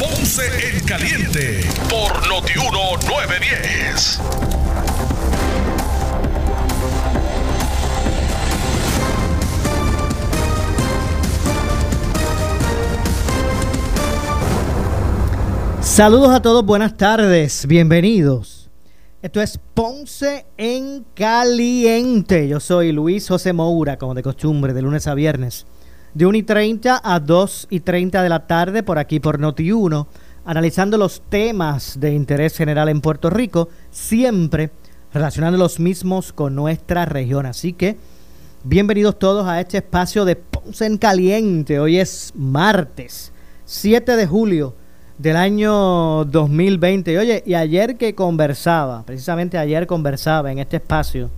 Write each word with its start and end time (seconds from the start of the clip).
Ponce 0.00 0.42
en 0.66 0.82
Caliente 0.86 1.60
por 1.90 2.26
Notiuno 2.26 2.96
910. 3.06 4.18
Saludos 15.82 16.30
a 16.30 16.40
todos, 16.40 16.64
buenas 16.64 16.96
tardes, 16.96 17.66
bienvenidos. 17.66 18.70
Esto 19.20 19.42
es 19.42 19.60
Ponce 19.74 20.46
en 20.56 21.04
Caliente. 21.12 22.48
Yo 22.48 22.58
soy 22.58 22.92
Luis 22.92 23.28
José 23.28 23.52
Moura, 23.52 23.98
como 23.98 24.14
de 24.14 24.22
costumbre, 24.22 24.72
de 24.72 24.80
lunes 24.80 25.06
a 25.06 25.12
viernes, 25.12 25.66
de 26.14 26.26
1 26.26 26.38
y 26.38 26.42
30 26.42 27.00
a 27.02 27.20
2 27.20 27.68
y 27.70 27.80
30 27.80 28.22
de 28.22 28.28
la 28.28 28.46
tarde, 28.46 28.82
por 28.82 28.98
aquí 28.98 29.20
por 29.20 29.38
Noti1, 29.38 30.06
analizando 30.44 30.98
los 30.98 31.22
temas 31.28 32.00
de 32.00 32.12
interés 32.12 32.56
general 32.56 32.88
en 32.88 33.00
Puerto 33.00 33.30
Rico, 33.30 33.68
siempre 33.90 34.70
relacionando 35.12 35.58
los 35.58 35.78
mismos 35.78 36.32
con 36.32 36.54
nuestra 36.54 37.04
región. 37.04 37.46
Así 37.46 37.72
que, 37.72 37.96
bienvenidos 38.64 39.18
todos 39.18 39.46
a 39.46 39.60
este 39.60 39.78
espacio 39.78 40.24
de 40.24 40.36
Ponce 40.36 40.86
en 40.86 40.98
Caliente. 40.98 41.78
Hoy 41.78 41.98
es 41.98 42.32
martes, 42.34 43.32
7 43.64 44.16
de 44.16 44.26
julio 44.26 44.74
del 45.18 45.36
año 45.36 46.24
2020. 46.24 47.12
Y 47.12 47.16
oye, 47.16 47.42
y 47.46 47.54
ayer 47.54 47.96
que 47.96 48.14
conversaba, 48.14 49.04
precisamente 49.04 49.58
ayer 49.58 49.86
conversaba 49.86 50.50
en 50.50 50.58
este 50.58 50.78
espacio 50.78 51.30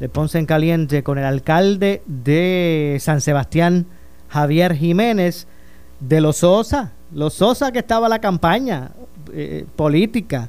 de 0.00 0.08
Ponce 0.08 0.38
en 0.38 0.46
Caliente 0.46 1.02
con 1.02 1.16
el 1.16 1.24
alcalde 1.24 2.02
de 2.06 2.98
San 3.00 3.20
Sebastián, 3.20 3.86
Javier 4.32 4.74
Jiménez, 4.74 5.46
de 6.00 6.20
los 6.20 6.38
Sosa, 6.38 6.92
los 7.14 7.34
Sosa 7.34 7.70
que 7.70 7.78
estaba 7.78 8.08
la 8.08 8.20
campaña 8.20 8.90
eh, 9.32 9.64
política 9.76 10.48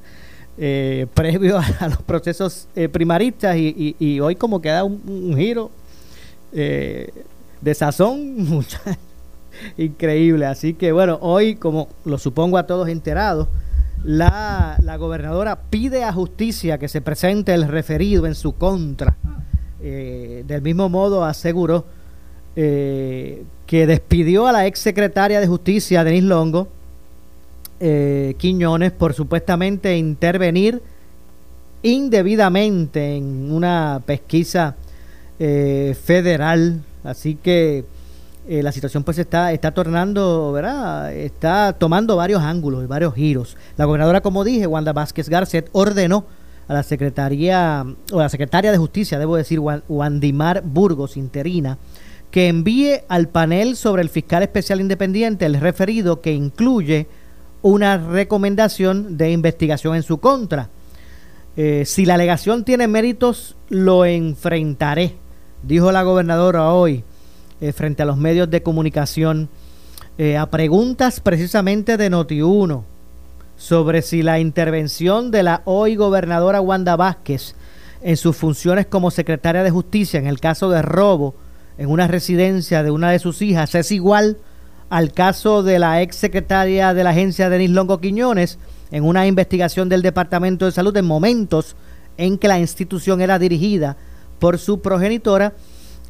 eh, 0.57 1.07
previo 1.13 1.59
a, 1.59 1.87
los 1.89 2.01
procesos 2.01 2.67
eh, 2.75 2.89
primaristas 2.89 3.55
y, 3.57 4.19
hoy 4.19 4.35
como 4.35 4.61
queda 4.61 4.83
un, 4.83 5.01
un 5.05 5.37
giro 5.37 5.71
de 6.51 7.73
sazón, 7.73 8.63
Increíble. 9.77 10.45
Así 10.45 10.73
que 10.73 10.91
bueno, 10.91 11.17
hoy, 11.21 11.55
como 11.55 11.89
lo 12.05 12.17
supongo 12.17 12.57
a 12.57 12.67
todos 12.67 12.89
enterados, 12.89 13.47
la, 14.03 14.77
gobernadora 14.99 15.61
pide 15.69 16.03
a 16.03 16.11
justicia 16.13 16.77
que 16.77 16.87
se 16.87 17.01
presente 17.01 17.53
el 17.53 17.67
referido 17.67 18.25
en 18.25 18.35
su 18.35 18.53
contra. 18.53 19.15
Eh, 19.81 20.43
del 20.47 20.61
mismo 20.61 20.87
modo 20.89 21.25
aseguró 21.25 21.85
eh, 22.55 23.43
que 23.73 23.87
despidió 23.87 24.45
a 24.45 24.51
la 24.51 24.67
ex 24.67 24.77
secretaria 24.77 25.39
de 25.39 25.47
justicia, 25.47 26.03
Denis 26.03 26.25
Longo, 26.25 26.67
eh, 27.79 28.35
Quiñones, 28.37 28.91
por 28.91 29.15
supuestamente 29.15 29.97
intervenir 29.97 30.79
indebidamente 31.81 33.15
en 33.15 33.51
una 33.51 33.99
pesquisa 34.05 34.75
federal. 35.39 36.83
Así 37.03 37.33
que 37.33 37.83
eh, 38.47 38.61
la 38.61 38.71
situación 38.71 39.03
pues 39.03 39.17
está, 39.17 39.51
está 39.53 39.71
tornando, 39.71 40.51
¿verdad? 40.51 41.11
Está 41.11 41.73
tomando 41.73 42.15
varios 42.15 42.43
ángulos 42.43 42.83
y 42.83 42.85
varios 42.85 43.15
giros. 43.15 43.57
La 43.75 43.85
gobernadora, 43.85 44.21
como 44.21 44.43
dije, 44.43 44.67
Wanda 44.67 44.93
Vázquez 44.93 45.29
Garcet, 45.29 45.67
ordenó 45.71 46.27
a 46.67 46.75
la 46.75 46.83
Secretaría, 46.83 47.83
o 48.11 48.19
a 48.19 48.23
la 48.23 48.29
Secretaria 48.29 48.71
de 48.71 48.77
Justicia, 48.77 49.17
debo 49.17 49.35
decir, 49.35 49.59
Wandimar 49.59 50.61
Burgos, 50.61 51.17
interina, 51.17 51.79
que 52.33 52.47
envíe 52.47 53.01
al 53.09 53.29
panel 53.29 53.75
sobre 53.75 54.01
el 54.01 54.09
fiscal 54.09 54.41
especial 54.41 54.81
independiente 54.81 55.45
el 55.45 55.59
referido 55.59 56.19
que 56.19 56.33
incluye 56.33 57.05
una 57.61 57.99
recomendación 57.99 59.17
de 59.17 59.31
investigación 59.31 59.95
en 59.95 60.01
su 60.01 60.17
contra. 60.17 60.69
Eh, 61.55 61.83
si 61.85 62.07
la 62.07 62.15
alegación 62.15 62.65
tiene 62.65 62.87
méritos, 62.87 63.55
lo 63.69 64.03
enfrentaré, 64.03 65.13
dijo 65.61 65.91
la 65.91 66.01
gobernadora 66.01 66.73
hoy 66.73 67.03
eh, 67.61 67.71
frente 67.71 68.01
a 68.01 68.07
los 68.07 68.17
medios 68.17 68.49
de 68.49 68.63
comunicación 68.63 69.47
eh, 70.17 70.35
a 70.35 70.49
preguntas 70.49 71.19
precisamente 71.19 71.97
de 71.97 72.09
Noti1 72.09 72.81
sobre 73.57 74.01
si 74.01 74.23
la 74.23 74.39
intervención 74.39 75.29
de 75.29 75.43
la 75.43 75.61
hoy 75.65 75.95
gobernadora 75.95 76.61
Wanda 76.61 76.95
Vázquez 76.95 77.53
en 78.01 78.17
sus 78.17 78.35
funciones 78.35 78.87
como 78.87 79.11
secretaria 79.11 79.61
de 79.61 79.69
justicia 79.69 80.19
en 80.19 80.25
el 80.25 80.39
caso 80.39 80.71
de 80.71 80.81
robo 80.81 81.35
en 81.77 81.89
una 81.89 82.07
residencia 82.07 82.83
de 82.83 82.91
una 82.91 83.11
de 83.11 83.19
sus 83.19 83.41
hijas 83.41 83.75
es 83.75 83.91
igual 83.91 84.37
al 84.89 85.11
caso 85.11 85.63
de 85.63 85.79
la 85.79 86.01
ex 86.01 86.15
secretaria 86.15 86.93
de 86.93 87.03
la 87.03 87.11
agencia 87.11 87.49
Denis 87.49 87.71
Longo 87.71 87.99
Quiñones 87.99 88.59
en 88.91 89.03
una 89.03 89.25
investigación 89.25 89.89
del 89.89 90.01
Departamento 90.01 90.65
de 90.65 90.71
Salud 90.71 90.95
en 90.95 91.05
momentos 91.05 91.75
en 92.17 92.37
que 92.37 92.47
la 92.47 92.59
institución 92.59 93.21
era 93.21 93.39
dirigida 93.39 93.97
por 94.39 94.59
su 94.59 94.81
progenitora 94.81 95.53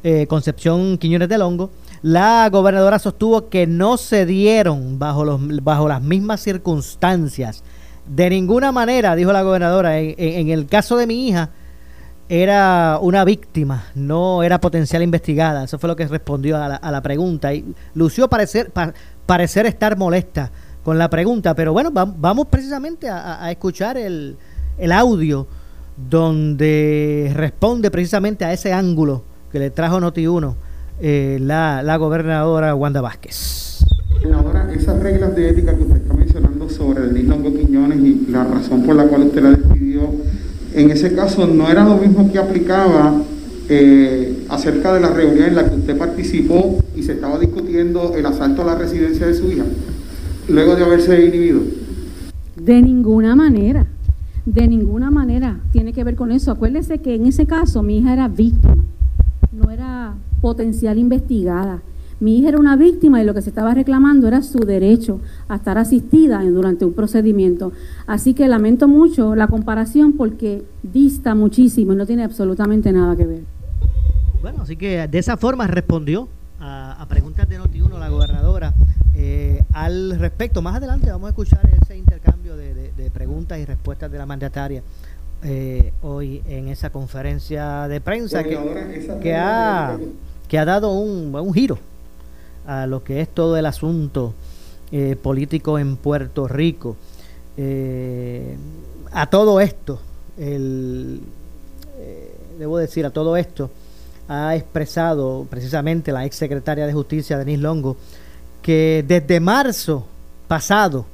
eh, 0.06 0.26
Concepción 0.26 0.98
Quiñones 0.98 1.30
del 1.30 1.40
Hongo, 1.40 1.70
la 2.02 2.46
gobernadora 2.52 2.98
sostuvo 2.98 3.48
que 3.48 3.66
no 3.66 3.96
se 3.96 4.26
dieron 4.26 4.98
bajo, 4.98 5.24
los, 5.24 5.40
bajo 5.62 5.88
las 5.88 6.02
mismas 6.02 6.42
circunstancias. 6.42 7.64
De 8.06 8.28
ninguna 8.28 8.70
manera, 8.70 9.16
dijo 9.16 9.32
la 9.32 9.42
gobernadora, 9.42 9.98
en, 9.98 10.50
el 10.50 10.66
caso 10.66 10.98
de 10.98 11.06
mi 11.06 11.26
hija, 11.28 11.52
era 12.28 12.98
una 13.00 13.24
víctima, 13.24 13.84
no 13.94 14.42
era 14.42 14.60
potencial 14.60 15.02
investigada. 15.02 15.64
Eso 15.64 15.78
fue 15.78 15.88
lo 15.88 15.96
que 15.96 16.06
respondió 16.06 16.56
a 16.56 16.90
la, 16.90 17.02
pregunta. 17.02 17.52
Y 17.54 17.64
lució 17.94 18.28
parecer, 18.28 18.72
parecer 19.26 19.66
estar 19.66 19.96
molesta 19.96 20.50
con 20.82 20.98
la 20.98 21.08
pregunta, 21.08 21.54
pero 21.54 21.72
bueno, 21.72 21.90
vamos 21.92 22.46
precisamente 22.48 23.08
a, 23.08 23.50
escuchar 23.50 23.96
el, 23.96 24.36
el 24.76 24.92
audio 24.92 25.46
donde 25.96 27.32
responde 27.34 27.90
precisamente 27.90 28.44
a 28.44 28.52
ese 28.52 28.72
ángulo 28.72 29.22
que 29.50 29.58
le 29.58 29.70
trajo 29.70 30.00
Noti1 30.00 30.54
eh, 31.00 31.38
la, 31.40 31.82
la 31.82 31.96
gobernadora 31.96 32.74
Wanda 32.74 33.00
Vázquez. 33.00 33.84
Gobernadora, 34.10 34.72
esas 34.72 35.00
reglas 35.00 35.34
de 35.34 35.50
ética 35.50 35.74
que 35.74 35.82
usted 35.82 35.96
está 35.96 36.14
mencionando 36.14 36.68
sobre 36.68 37.04
el 37.04 37.28
Longo 37.28 37.52
Quiñones 37.52 37.98
y 37.98 38.26
la 38.30 38.44
razón 38.44 38.82
por 38.84 38.94
la 38.94 39.06
cual 39.06 39.22
usted 39.22 39.42
la 39.42 39.50
despidió, 39.50 40.02
en 40.74 40.90
ese 40.90 41.14
caso 41.14 41.46
no 41.46 41.70
era 41.70 41.84
lo 41.84 41.96
mismo 41.96 42.30
que 42.30 42.38
aplicaba 42.38 43.22
eh, 43.68 44.44
acerca 44.48 44.92
de 44.92 45.00
la 45.00 45.08
reunión 45.08 45.48
en 45.48 45.54
la 45.54 45.68
que 45.68 45.76
usted 45.76 45.96
participó 45.96 46.78
y 46.94 47.02
se 47.02 47.12
estaba 47.12 47.38
discutiendo 47.38 48.14
el 48.16 48.26
asalto 48.26 48.62
a 48.62 48.66
la 48.66 48.74
residencia 48.74 49.26
de 49.26 49.34
su 49.34 49.50
hija, 49.50 49.64
luego 50.48 50.76
de 50.76 50.84
haberse 50.84 51.24
inhibido. 51.24 51.60
De 52.56 52.82
ninguna 52.82 53.34
manera, 53.34 53.86
de 54.44 54.68
ninguna 54.68 55.10
manera 55.10 55.60
tiene 55.72 55.92
que 55.92 56.04
ver 56.04 56.16
con 56.16 56.32
eso. 56.32 56.50
Acuérdese 56.50 56.98
que 56.98 57.14
en 57.14 57.26
ese 57.26 57.46
caso 57.46 57.82
mi 57.82 57.98
hija 57.98 58.12
era 58.12 58.28
víctima 58.28 58.84
no 59.54 59.70
era 59.70 60.14
potencial 60.40 60.98
investigada. 60.98 61.82
Mi 62.24 62.38
hija 62.38 62.48
era 62.48 62.58
una 62.58 62.74
víctima 62.74 63.20
y 63.20 63.24
lo 63.26 63.34
que 63.34 63.42
se 63.42 63.50
estaba 63.50 63.74
reclamando 63.74 64.26
era 64.26 64.40
su 64.40 64.60
derecho 64.60 65.20
a 65.46 65.56
estar 65.56 65.76
asistida 65.76 66.42
durante 66.42 66.86
un 66.86 66.94
procedimiento. 66.94 67.72
Así 68.06 68.32
que 68.32 68.48
lamento 68.48 68.88
mucho 68.88 69.34
la 69.34 69.46
comparación 69.46 70.14
porque 70.14 70.64
dista 70.82 71.34
muchísimo 71.34 71.92
y 71.92 71.96
no 71.96 72.06
tiene 72.06 72.24
absolutamente 72.24 72.92
nada 72.92 73.14
que 73.14 73.26
ver. 73.26 73.42
Bueno, 74.40 74.62
así 74.62 74.74
que 74.74 75.06
de 75.06 75.18
esa 75.18 75.36
forma 75.36 75.66
respondió 75.66 76.26
a, 76.60 77.04
preguntas 77.10 77.46
de 77.46 77.60
Noti1 77.60 77.98
la 77.98 78.08
gobernadora 78.08 78.72
eh, 79.14 79.62
al 79.74 80.18
respecto. 80.18 80.62
Más 80.62 80.76
adelante 80.76 81.10
vamos 81.10 81.26
a 81.26 81.28
escuchar 81.28 81.60
ese 81.82 81.94
intercambio 81.94 82.56
de, 82.56 83.10
preguntas 83.12 83.58
y 83.58 83.66
respuestas 83.66 84.10
de 84.10 84.16
la 84.16 84.24
mandataria. 84.24 84.82
Eh, 85.42 85.92
hoy 86.00 86.40
en 86.48 86.68
esa 86.68 86.88
conferencia 86.88 87.86
de 87.86 88.00
prensa 88.00 88.42
que, 88.42 88.58
que, 89.20 89.34
ha, 89.36 89.98
que 90.48 90.58
ha 90.58 90.64
dado 90.64 90.90
un, 90.90 91.34
un 91.34 91.52
giro 91.52 91.78
a 92.66 92.86
lo 92.86 93.02
que 93.04 93.20
es 93.20 93.28
todo 93.28 93.56
el 93.56 93.66
asunto 93.66 94.34
eh, 94.92 95.16
político 95.20 95.78
en 95.78 95.96
Puerto 95.96 96.48
Rico. 96.48 96.96
Eh, 97.56 98.56
a 99.12 99.28
todo 99.28 99.60
esto, 99.60 100.00
el, 100.38 101.20
debo 102.58 102.78
decir, 102.78 103.06
a 103.06 103.10
todo 103.10 103.36
esto, 103.36 103.70
ha 104.28 104.56
expresado 104.56 105.46
precisamente 105.48 106.10
la 106.10 106.24
ex 106.24 106.36
secretaria 106.36 106.86
de 106.86 106.92
Justicia, 106.92 107.38
Denise 107.38 107.62
Longo, 107.62 107.96
que 108.62 109.04
desde 109.06 109.40
marzo 109.40 110.06
pasado, 110.48 111.06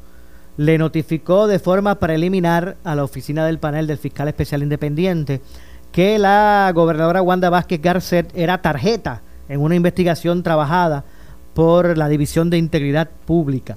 le 0.57 0.77
notificó 0.77 1.47
de 1.47 1.59
forma 1.59 1.95
preliminar 1.95 2.77
a 2.85 2.95
la 2.95 3.05
oficina 3.05 3.47
del 3.47 3.59
panel 3.59 3.87
del 3.87 3.97
fiscal 3.97 4.29
especial 4.29 4.63
independiente 4.63 5.41
que 5.91 6.19
la 6.19 6.71
gobernadora 6.75 7.23
Wanda 7.23 7.49
Vázquez 7.49 7.81
Garcet 7.81 8.31
era 8.35 8.61
tarjeta 8.61 9.23
en 9.49 9.61
una 9.61 9.75
investigación 9.75 10.43
trabajada 10.43 11.05
por 11.55 11.99
la 11.99 12.09
División 12.09 12.51
de 12.51 12.59
Integridad 12.59 13.09
Pública. 13.27 13.77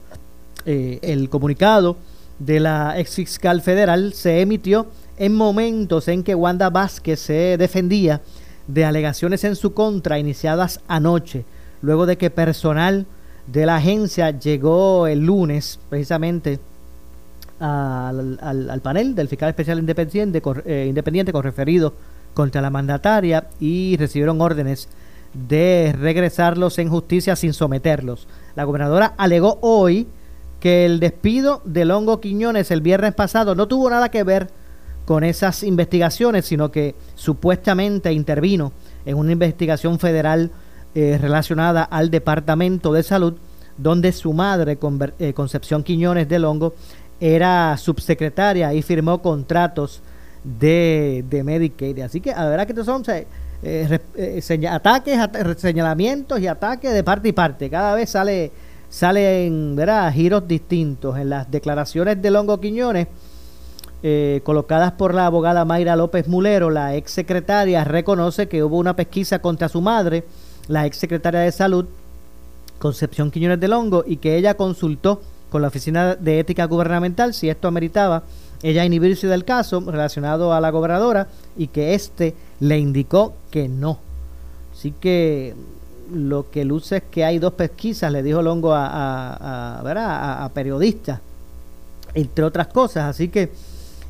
Eh, 0.66 1.00
el 1.02 1.30
comunicado 1.30 1.98
de 2.40 2.60
la 2.60 3.00
ex 3.00 3.16
fiscal 3.16 3.62
federal 3.62 4.14
se 4.14 4.42
emitió 4.42 4.88
en 5.18 5.36
momentos 5.36 6.08
en 6.08 6.24
que 6.24 6.36
Wanda 6.36 6.70
Vázquez 6.70 7.20
se 7.20 7.58
defendía 7.58 8.22
de 8.68 8.86
alegaciones 8.86 9.44
en 9.44 9.56
su 9.56 9.74
contra 9.74 10.20
iniciadas 10.20 10.80
anoche, 10.88 11.46
luego 11.82 12.06
de 12.06 12.18
que 12.18 12.30
personal 12.30 13.06
de 13.48 13.66
la 13.66 13.76
agencia 13.76 14.32
llegó 14.32 15.08
el 15.08 15.26
lunes 15.26 15.80
precisamente 15.90 16.60
al, 17.60 18.80
panel 18.82 19.16
del 19.16 19.28
fiscal 19.28 19.50
especial 19.50 19.80
independiente, 19.80 20.42
eh, 20.66 20.86
independiente 20.88 21.32
con 21.32 21.44
referido 21.44 21.94
contra 22.34 22.62
la 22.62 22.70
mandataria 22.70 23.48
y 23.60 23.96
recibieron 23.98 24.42
órdenes 24.42 24.90
de 25.34 25.96
regresarlos 26.00 26.78
en 26.80 26.90
justicia 26.90 27.36
sin 27.36 27.54
someterlos. 27.54 28.28
La 28.56 28.64
gobernadora 28.64 29.14
alegó 29.18 29.58
hoy 29.62 30.08
que 30.60 30.86
el 30.86 31.00
despido 31.00 31.62
de 31.66 31.86
Longo 31.86 32.22
Quiñones 32.22 32.72
el 32.72 32.82
viernes 32.82 33.14
pasado 33.14 33.56
no 33.56 33.68
tuvo 33.68 33.90
nada 33.90 34.10
que 34.10 34.24
ver 34.24 34.50
con 35.06 35.24
esas 35.24 35.64
investigaciones, 35.64 36.46
sino 36.46 36.72
que 36.72 36.96
supuestamente 37.16 38.14
intervino 38.14 38.72
en 39.06 39.18
una 39.18 39.34
investigación 39.34 40.00
federal 40.00 40.52
eh, 40.96 41.18
relacionada 41.20 41.84
al 41.84 42.10
Departamento 42.10 42.94
de 42.94 43.04
Salud, 43.04 43.34
donde 43.78 44.12
su 44.12 44.32
madre, 44.32 44.78
eh, 45.20 45.34
Concepción 45.34 45.84
Quiñones 45.84 46.30
de 46.30 46.40
Longo, 46.40 46.76
era 47.20 47.76
subsecretaria 47.78 48.74
y 48.74 48.82
firmó 48.82 49.22
contratos 49.22 50.02
de, 50.44 51.26
de 51.30 51.44
Medicaid. 51.44 52.00
Así 52.00 52.22
que 52.22 52.32
a 52.32 52.46
ver 52.46 52.66
que 52.68 52.84
son 52.84 53.04
eh, 53.64 54.00
eh 54.16 54.68
ataques, 54.68 55.20
señalamientos 55.58 56.40
y 56.40 56.48
ataques 56.48 56.94
de 56.94 57.04
parte 57.04 57.30
y 57.30 57.32
parte. 57.32 57.70
Cada 57.70 57.96
vez 57.96 58.10
sale 58.10 58.52
salen 58.94 59.76
giros 60.14 60.48
distintos. 60.48 61.18
En 61.18 61.30
las 61.30 61.50
declaraciones 61.50 62.22
de 62.22 62.30
Longo 62.30 62.60
Quiñones, 62.60 63.08
eh, 64.04 64.42
colocadas 64.44 64.92
por 64.92 65.16
la 65.16 65.26
abogada 65.26 65.66
Mayra 65.66 65.96
López 65.96 66.28
Mulero, 66.28 66.70
la 66.70 66.96
ex 66.96 67.12
secretaria 67.12 67.84
reconoce 67.84 68.48
que 68.48 68.64
hubo 68.64 68.78
una 68.78 68.96
pesquisa 68.96 69.40
contra 69.40 69.68
su 69.68 69.82
madre, 69.82 70.26
la 70.68 70.86
ex 70.86 70.98
secretaria 70.98 71.40
de 71.40 71.52
Salud, 71.52 71.86
Concepción 72.78 73.32
Quiñones 73.32 73.60
de 73.60 73.68
Longo, 73.68 74.04
y 74.06 74.18
que 74.18 74.38
ella 74.38 74.54
consultó 74.56 75.22
con 75.50 75.62
la 75.62 75.70
Oficina 75.70 76.16
de 76.16 76.40
Ética 76.40 76.66
Gubernamental 76.66 77.34
si 77.34 77.50
esto 77.50 77.68
ameritaba 77.68 78.24
ella 78.64 78.86
inhibirse 78.86 79.28
del 79.28 79.44
caso 79.44 79.82
relacionado 79.82 80.54
a 80.54 80.62
la 80.62 80.70
gobernadora 80.70 81.28
y 81.58 81.68
que 81.68 81.94
éste 81.94 82.34
le 82.64 82.80
indicó 82.80 83.34
que 83.52 83.68
no. 83.68 84.00
Así 84.72 84.92
que 84.92 85.54
lo 86.14 86.50
que 86.50 86.64
luce 86.64 86.98
es 86.98 87.04
que 87.04 87.26
hay 87.26 87.38
dos 87.38 87.54
pesquisas, 87.54 88.12
le 88.12 88.24
dijo 88.24 88.42
Longo 88.42 88.74
a, 88.74 88.88
a, 88.88 90.46
a, 90.46 90.50
periodistas, 90.50 91.20
entre 92.14 92.46
otras 92.46 92.68
cosas. 92.68 93.04
Así 93.04 93.28
que 93.28 93.52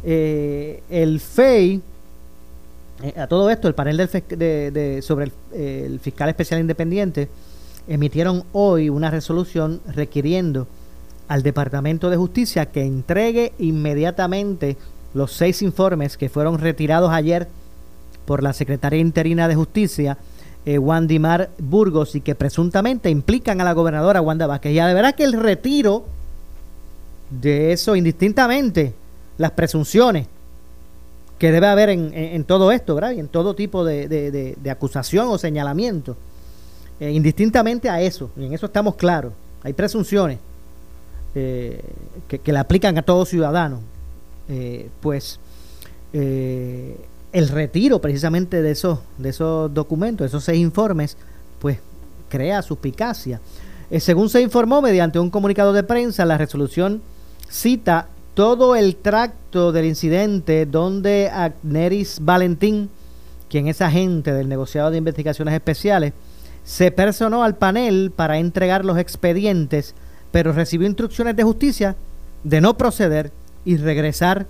eh, 0.03 0.83
el 0.89 1.19
FEI, 1.19 1.81
eh, 3.01 3.13
a 3.19 3.25
todo 3.25 3.49
esto, 3.49 3.67
el 3.67 3.73
panel 3.73 3.97
del 3.97 4.09
de, 4.37 4.99
sobre 5.01 5.31
el 5.53 5.99
fiscal 5.99 6.29
especial 6.29 6.59
independiente, 6.59 7.29
emitieron 7.87 8.43
hoy 8.51 8.89
una 8.89 9.09
resolución 9.09 9.81
requiriendo 9.87 10.67
al 11.27 11.41
Departamento 11.41 12.11
de 12.11 12.17
Justicia 12.17 12.67
que 12.67 12.83
entregue 12.83 13.53
inmediatamente 13.57 14.77
los 15.15 15.31
seis 15.31 15.63
informes 15.63 16.17
que 16.17 16.29
fueron 16.29 16.59
retirados 16.59 17.11
ayer 17.11 17.47
por 18.25 18.43
la 18.43 18.53
Secretaría 18.53 18.99
Interina 18.99 19.47
de 19.47 19.55
Justicia, 19.55 20.17
eh, 20.65 20.77
Wandimar 20.77 21.49
Burgos, 21.57 22.15
y 22.15 22.21
que 22.21 22.35
presuntamente 22.35 23.09
implican 23.09 23.59
a 23.61 23.63
la 23.63 23.73
gobernadora 23.73 24.21
Wanda 24.21 24.47
Vázquez. 24.47 24.73
Ya 24.73 24.87
de 24.87 24.93
verdad 24.93 25.15
que 25.15 25.23
el 25.23 25.33
retiro 25.33 26.05
de 27.29 27.73
eso, 27.73 27.95
indistintamente, 27.95 28.93
las 29.37 29.51
presunciones 29.51 30.27
que 31.39 31.51
debe 31.51 31.67
haber 31.67 31.89
en, 31.89 32.43
todo 32.45 32.71
esto, 32.71 32.95
¿verdad? 32.95 33.11
Y 33.11 33.19
en 33.19 33.27
todo 33.27 33.53
tipo 33.53 33.83
de, 33.83 34.55
acusación 34.69 35.27
o 35.27 35.37
señalamiento, 35.37 36.15
eh, 36.99 37.11
indistintamente 37.11 37.89
a 37.89 38.01
eso, 38.01 38.29
y 38.37 38.45
en 38.45 38.53
eso 38.53 38.67
estamos 38.67 38.95
claros, 38.95 39.33
hay 39.61 39.73
presunciones 39.73 40.39
eh, 41.35 41.81
que, 42.27 42.39
que, 42.39 42.53
le 42.53 42.59
aplican 42.59 42.97
a 42.97 43.01
todos 43.01 43.27
ciudadanos, 43.27 43.81
eh, 44.47 44.89
pues 45.01 45.39
el 47.33 47.49
retiro 47.49 47.99
precisamente 47.99 48.61
de 48.61 48.71
esos, 48.71 48.99
de 49.17 49.29
esos 49.29 49.73
documentos, 49.73 50.25
esos 50.25 50.43
seis 50.43 50.59
informes, 50.59 51.17
pues 51.59 51.79
crea 52.29 52.61
suspicacia. 52.61 53.41
según 53.99 54.29
se 54.29 54.41
informó 54.41 54.81
mediante 54.81 55.19
un 55.19 55.29
comunicado 55.29 55.73
de 55.73 55.83
prensa, 55.83 56.25
la 56.25 56.37
resolución 56.37 57.01
cita 57.49 58.07
todo 58.33 58.75
el 58.75 58.95
tracto 58.95 59.71
del 59.71 59.85
incidente 59.85 60.65
donde 60.65 61.29
Agneris 61.29 62.19
Valentín, 62.21 62.89
quien 63.49 63.67
es 63.67 63.81
agente 63.81 64.31
del 64.31 64.47
negociado 64.47 64.89
de 64.89 64.97
investigaciones 64.97 65.53
especiales, 65.53 66.13
se 66.63 66.91
personó 66.91 67.43
al 67.43 67.57
panel 67.57 68.11
para 68.15 68.37
entregar 68.37 68.85
los 68.85 68.97
expedientes 68.97 69.93
pero 70.33 70.51
recibió 70.51 70.87
instrucciones 70.87 71.35
de 71.35 71.43
justicia 71.43 71.95
de 72.43 72.59
no 72.59 72.75
proceder 72.75 73.31
y 73.65 73.77
regresar 73.77 74.47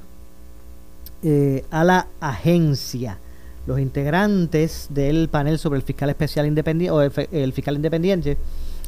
eh, 1.24 1.64
a 1.72 1.84
la 1.84 2.08
agencia. 2.20 3.18
Los 3.66 3.80
integrantes 3.80 4.88
del 4.90 5.30
panel 5.30 5.58
sobre 5.58 5.78
el 5.78 5.86
fiscal 5.86 6.10
especial 6.10 6.46
independiente 6.46 6.92
o 6.92 7.02
el, 7.02 7.54
fiscal 7.54 7.76
independiente 7.76 8.38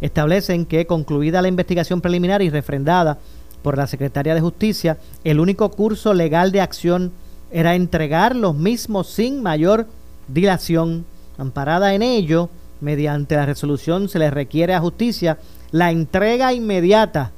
establecen 0.01 0.65
que 0.65 0.85
concluida 0.85 1.41
la 1.41 1.47
investigación 1.47 2.01
preliminar 2.01 2.41
y 2.41 2.49
refrendada 2.49 3.19
por 3.61 3.77
la 3.77 3.87
Secretaría 3.87 4.35
de 4.35 4.41
Justicia, 4.41 4.97
el 5.23 5.39
único 5.39 5.71
curso 5.71 6.13
legal 6.13 6.51
de 6.51 6.59
acción 6.59 7.13
era 7.51 7.73
entregar 7.73 8.35
los 8.35 8.53
mismos 8.53 9.07
sin 9.07 9.41
mayor 9.41 9.87
dilación. 10.27 11.05
Amparada 11.37 11.95
en 11.95 12.01
ello, 12.01 12.49
mediante 12.81 13.35
la 13.35 13.45
resolución 13.45 14.09
se 14.09 14.19
le 14.19 14.29
requiere 14.29 14.73
a 14.73 14.81
justicia 14.81 15.37
la 15.71 15.91
entrega 15.91 16.51
inmediata 16.51 17.31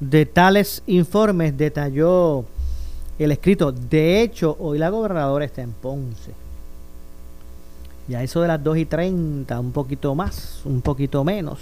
de 0.00 0.26
tales 0.26 0.82
informes, 0.86 1.56
detalló 1.56 2.44
el 3.18 3.32
escrito. 3.32 3.72
De 3.72 4.22
hecho, 4.22 4.56
hoy 4.60 4.78
la 4.78 4.90
gobernadora 4.90 5.44
está 5.44 5.62
en 5.62 5.72
Ponce. 5.72 6.32
Ya 8.08 8.22
eso 8.22 8.40
de 8.40 8.48
las 8.48 8.62
2 8.62 8.78
y 8.78 8.86
30, 8.86 9.60
un 9.60 9.72
poquito 9.72 10.14
más, 10.14 10.62
un 10.64 10.80
poquito 10.80 11.24
menos, 11.24 11.58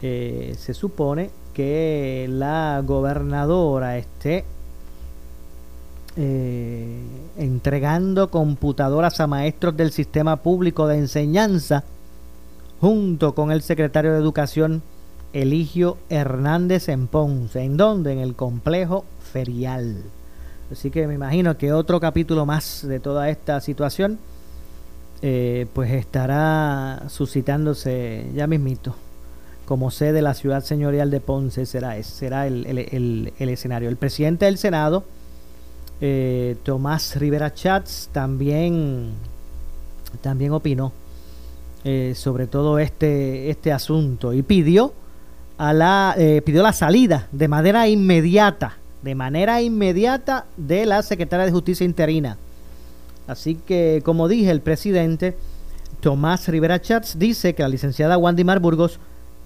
eh, 0.00 0.54
se 0.58 0.72
supone 0.72 1.30
que 1.52 2.26
la 2.30 2.82
gobernadora 2.84 3.98
esté 3.98 4.44
eh, 6.16 7.00
entregando 7.36 8.30
computadoras 8.30 9.20
a 9.20 9.26
maestros 9.26 9.76
del 9.76 9.92
sistema 9.92 10.36
público 10.36 10.86
de 10.86 10.98
enseñanza 10.98 11.84
junto 12.80 13.34
con 13.34 13.52
el 13.52 13.62
secretario 13.62 14.12
de 14.12 14.18
Educación 14.18 14.82
Eligio 15.32 15.98
Hernández 16.08 16.88
en 16.88 17.06
Ponce. 17.06 17.62
¿En 17.62 17.76
dónde? 17.76 18.12
En 18.12 18.18
el 18.18 18.34
complejo 18.34 19.04
ferial. 19.32 20.02
Así 20.72 20.90
que 20.90 21.06
me 21.06 21.14
imagino 21.14 21.56
que 21.56 21.72
otro 21.72 22.00
capítulo 22.00 22.46
más 22.46 22.86
de 22.86 22.98
toda 22.98 23.28
esta 23.28 23.60
situación 23.60 24.18
eh, 25.20 25.66
pues 25.72 25.92
estará 25.92 27.02
suscitándose 27.08 28.26
ya 28.34 28.46
mismito. 28.46 28.94
Como 29.66 29.90
sede 29.90 30.14
de 30.14 30.22
la 30.22 30.34
ciudad 30.34 30.64
señorial 30.64 31.10
de 31.10 31.20
Ponce 31.20 31.66
será, 31.66 32.02
será 32.02 32.46
el, 32.46 33.32
escenario. 33.38 33.88
El 33.88 33.96
presidente 33.96 34.46
del 34.46 34.58
Senado, 34.58 35.04
eh, 36.00 36.56
Tomás 36.64 37.16
Rivera 37.16 37.54
Chats, 37.54 38.08
también, 38.12 39.12
también 40.20 40.52
opinó 40.52 40.92
eh, 41.84 42.14
sobre 42.16 42.46
todo 42.46 42.78
este, 42.78 43.50
este 43.50 43.72
asunto 43.72 44.32
y 44.32 44.42
pidió 44.42 44.92
la, 45.58 46.14
eh, 46.16 46.40
pidió 46.44 46.62
la 46.62 46.72
salida 46.72 47.28
de 47.32 47.48
manera 47.48 47.88
inmediata, 47.88 48.76
de 49.02 49.14
manera 49.14 49.60
inmediata 49.62 50.46
de 50.56 50.86
la 50.86 51.02
secretaria 51.02 51.46
de 51.46 51.52
Justicia 51.52 51.84
interina. 51.84 52.36
Así 53.26 53.54
que, 53.54 54.02
como 54.04 54.28
dije, 54.28 54.50
el 54.50 54.60
presidente 54.60 55.36
Tomás 56.00 56.48
Rivera 56.48 56.80
Chats 56.80 57.18
dice 57.18 57.54
que 57.54 57.62
la 57.62 57.68
licenciada 57.68 58.18
Wandimar 58.18 58.60
Burgos 58.60 58.98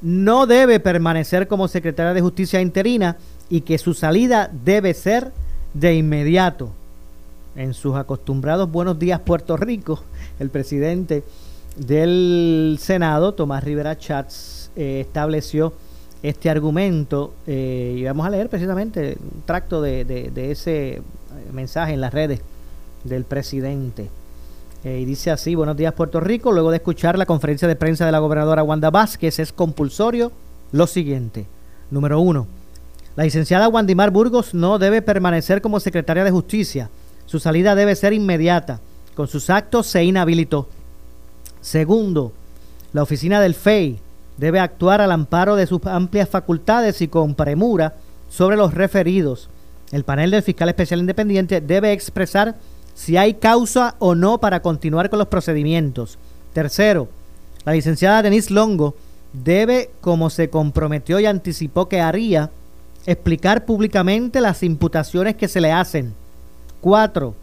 no 0.03 0.47
debe 0.47 0.81
permanecer 0.81 1.49
como 1.49 1.69
secretaria 1.69 2.15
de 2.15 2.21
Justicia 2.21 2.61
interina 2.61 3.17
y 3.49 3.63
que 3.63 3.79
su 3.79 3.95
salida 3.95 4.51
debe 4.65 4.95
ser 4.95 5.33
de 5.75 5.95
inmediato. 5.95 6.71
En 7.55 7.73
sus 7.75 7.97
acostumbrados 7.97 8.71
buenos 8.71 8.99
días 8.99 9.21
Puerto 9.21 9.57
Rico, 9.57 10.03
el 10.39 10.51
presidente 10.51 11.25
del 11.77 12.79
Senado, 12.81 13.35
Tomás 13.35 13.65
Rivera 13.65 13.97
Chats, 13.99 14.71
eh, 14.77 15.01
estableció 15.01 15.73
este 16.23 16.51
argumento 16.51 17.35
eh, 17.47 17.95
y 17.99 18.05
vamos 18.05 18.27
a 18.27 18.31
leer 18.31 18.49
precisamente 18.49 19.17
un 19.21 19.43
tracto 19.43 19.81
de, 19.83 20.05
de, 20.05 20.51
ese 20.51 21.03
mensaje 21.53 21.93
en 21.93 22.01
las 22.01 22.13
redes 22.13 22.41
del 23.05 23.25
presidente. 23.25 24.09
Eh, 24.85 25.01
y 25.01 25.05
dice 25.05 25.31
así, 25.31 25.55
buenos 25.55 25.77
días 25.77 25.93
Puerto 25.95 26.21
Rico, 26.21 26.53
luego 26.53 26.71
de 26.71 26.79
escuchar 26.79 27.19
la 27.19 27.27
conferencia 27.27 27.69
de 27.69 27.77
prensa 27.77 28.07
de 28.07 28.13
la 28.13 28.19
gobernadora 28.19 28.63
Wanda 28.63 28.91
Vázquez 28.91 29.39
es 29.39 29.53
compulsorio 29.53 30.33
lo 30.73 30.87
siguiente. 30.87 31.47
Número 31.91 32.21
uno, 32.21 32.47
la 33.17 33.25
licenciada 33.25 33.69
Wandimar 33.69 34.11
Burgos 34.11 34.55
no 34.55 34.79
debe 34.79 35.03
permanecer 35.03 35.63
como 35.63 35.81
secretaria 35.81 36.25
de 36.25 36.31
justicia. 36.31 36.91
Su 37.27 37.41
salida 37.41 37.75
debe 37.75 37.97
ser 37.97 38.13
inmediata. 38.13 38.81
Con 39.15 39.29
sus 39.29 39.49
actos 39.51 39.87
se 39.87 40.05
inhabilitó. 40.05 40.69
Segundo, 41.61 42.33
la 42.93 43.03
oficina 43.03 43.41
del 43.41 43.55
FEI 43.55 43.99
debe 44.37 44.61
actuar 44.61 45.01
al 45.01 45.13
amparo 45.13 45.57
de 45.57 45.67
sus 45.67 45.85
amplias 45.87 46.29
facultades 46.29 47.01
y 47.01 47.09
con 47.09 47.35
premura 47.35 47.95
sobre 48.29 48.57
los 48.57 48.75
referidos. 48.75 49.49
El 49.93 50.05
panel 50.05 50.31
del 50.31 50.43
fiscal 50.43 50.69
especial 50.69 51.01
independiente 51.01 51.61
debe 51.61 51.93
expresar 51.93 52.57
si 52.95 53.17
hay 53.17 53.35
causa 53.35 53.95
o 53.99 54.15
no 54.15 54.39
para 54.39 54.63
continuar 54.63 55.11
con 55.11 55.19
los 55.19 55.29
procedimientos. 55.29 56.19
Tercero, 56.53 57.09
la 57.65 57.73
licenciada 57.73 58.23
Denise 58.23 58.53
Longo 58.53 58.95
debe, 59.33 59.91
como 60.01 60.31
se 60.31 60.51
comprometió 60.51 61.21
y 61.21 61.27
anticipó 61.27 61.89
que 61.89 62.01
haría, 62.01 62.51
explicar 63.05 63.65
públicamente 63.65 64.41
las 64.41 64.63
imputaciones 64.63 65.37
que 65.37 65.49
se 65.49 65.61
le 65.61 65.73
hacen. 65.73 66.15
Cuatro, 66.81 67.35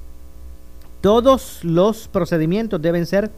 todos 1.02 1.60
los 1.64 2.08
procedimientos 2.08 2.82
deben 2.82 3.06
ser 3.06 3.32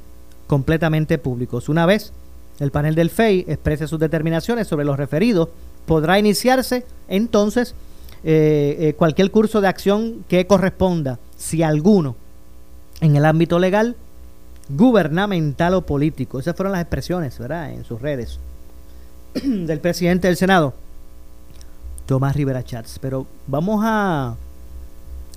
completamente 0.48 1.18
públicos. 1.18 1.70
Una 1.70 1.86
vez 1.86 2.14
el 2.60 2.72
panel 2.72 2.96
del 2.96 3.10
FEI 3.10 3.46
exprese 3.48 3.88
sus 3.88 4.00
determinaciones 4.00 4.68
sobre 4.68 4.86
los 4.86 4.98
referidos, 4.98 5.50
podrá 5.86 6.18
iniciarse 6.20 6.86
entonces 7.08 7.76
eh, 8.24 8.78
eh, 8.80 8.94
cualquier 8.94 9.30
curso 9.30 9.62
de 9.62 9.68
acción 9.68 10.26
que 10.28 10.48
corresponda, 10.48 11.20
si 11.38 11.64
alguno, 11.64 12.16
en 13.02 13.16
el 13.16 13.26
ámbito 13.26 13.60
legal, 13.60 13.96
gubernamental 14.70 15.76
o 15.76 15.82
político. 15.86 16.40
Esas 16.40 16.56
fueron 16.56 16.72
las 16.72 16.82
expresiones, 16.82 17.38
¿verdad?, 17.38 17.72
en 17.72 17.84
sus 17.84 18.02
redes 18.02 18.40
del 19.44 19.80
presidente 19.80 20.28
del 20.28 20.38
Senado, 20.38 20.74
Tomás 22.06 22.36
Rivera 22.36 22.64
Chats. 22.64 22.98
Pero 23.00 23.28
vamos 23.48 23.82
a 23.84 24.36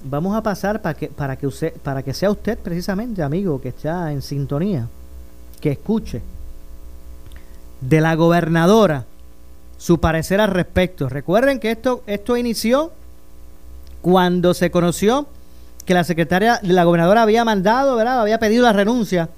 vamos 0.04 0.36
a 0.36 0.42
pasar 0.42 0.80
para 0.80 0.94
que 0.94 1.08
para 1.08 1.36
que 1.36 1.46
usted, 1.46 1.74
para 1.82 2.02
que 2.02 2.14
sea 2.14 2.30
usted 2.30 2.56
precisamente, 2.58 3.22
amigo, 3.22 3.60
que 3.60 3.68
está 3.68 4.12
en 4.12 4.22
sintonía, 4.22 4.88
que 5.60 5.72
escuche 5.72 6.22
de 7.80 8.00
la 8.00 8.14
gobernadora 8.14 9.04
su 9.76 10.00
parecer 10.00 10.40
al 10.40 10.50
respecto. 10.50 11.08
Recuerden 11.08 11.60
que 11.60 11.70
esto, 11.70 12.02
esto 12.06 12.36
inició 12.36 12.92
cuando 14.02 14.54
se 14.54 14.70
conoció 14.70 15.26
que 15.84 15.94
la 15.94 16.04
secretaria, 16.04 16.60
la 16.62 16.84
gobernadora 16.84 17.22
había 17.22 17.44
mandado, 17.44 17.96
¿verdad? 17.96 18.20
Había 18.20 18.38
pedido 18.38 18.64
la 18.64 18.72
renuncia 18.72 19.30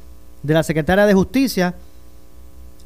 de 0.42 0.54
la 0.54 0.62
secretaria 0.62 1.06
de 1.06 1.14
Justicia. 1.14 1.75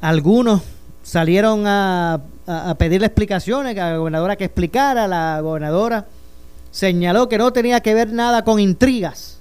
Algunos 0.01 0.61
salieron 1.01 1.65
a, 1.65 2.21
a, 2.45 2.75
pedirle 2.75 3.07
explicaciones, 3.07 3.77
a 3.77 3.91
la 3.91 3.97
gobernadora 3.97 4.35
que 4.35 4.45
explicara. 4.45 5.07
La 5.07 5.39
gobernadora 5.41 6.05
señaló 6.69 7.27
que 7.29 7.37
no 7.37 7.51
tenía 7.53 7.79
que 7.79 7.93
ver 7.93 8.11
nada 8.11 8.43
con 8.43 8.59
intrigas. 8.59 9.39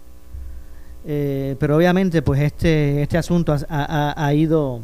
Eh, 1.06 1.56
pero 1.59 1.76
obviamente, 1.76 2.23
pues 2.23 2.40
este, 2.40 3.02
este 3.02 3.18
asunto 3.18 3.54
ha, 3.68 4.14
ha 4.16 4.35
ido 4.35 4.80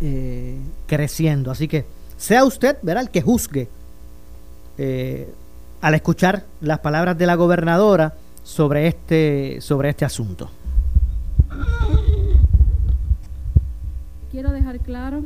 eh, 0.00 0.56
creciendo. 0.86 1.50
Así 1.50 1.68
que 1.68 1.84
sea 2.16 2.44
usted, 2.44 2.76
verá, 2.82 3.00
el 3.00 3.10
que 3.10 3.22
juzgue 3.22 3.68
eh, 4.78 5.32
al 5.80 5.94
escuchar 5.94 6.44
las 6.60 6.78
palabras 6.80 7.16
de 7.18 7.26
la 7.26 7.34
gobernadora 7.34 8.14
sobre 8.42 8.86
este, 8.86 9.58
sobre 9.60 9.90
este 9.90 10.04
asunto. 10.04 10.50
Quiero 14.30 14.52
dejar 14.52 14.78
claro 14.80 15.24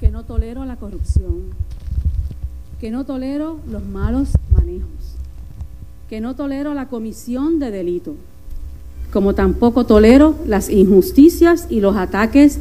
que 0.00 0.10
no 0.10 0.24
tolero 0.24 0.64
la 0.64 0.76
corrupción, 0.76 1.50
que 2.80 2.90
no 2.90 3.04
tolero 3.04 3.60
los 3.68 3.84
malos 3.84 4.30
manejos, 4.50 5.16
que 6.08 6.20
no 6.20 6.34
tolero 6.34 6.74
la 6.74 6.86
comisión 6.86 7.58
de 7.58 7.70
delito, 7.70 8.16
como 9.12 9.34
tampoco 9.34 9.84
tolero 9.84 10.34
las 10.46 10.68
injusticias 10.68 11.66
y 11.70 11.80
los 11.80 11.96
ataques 11.96 12.58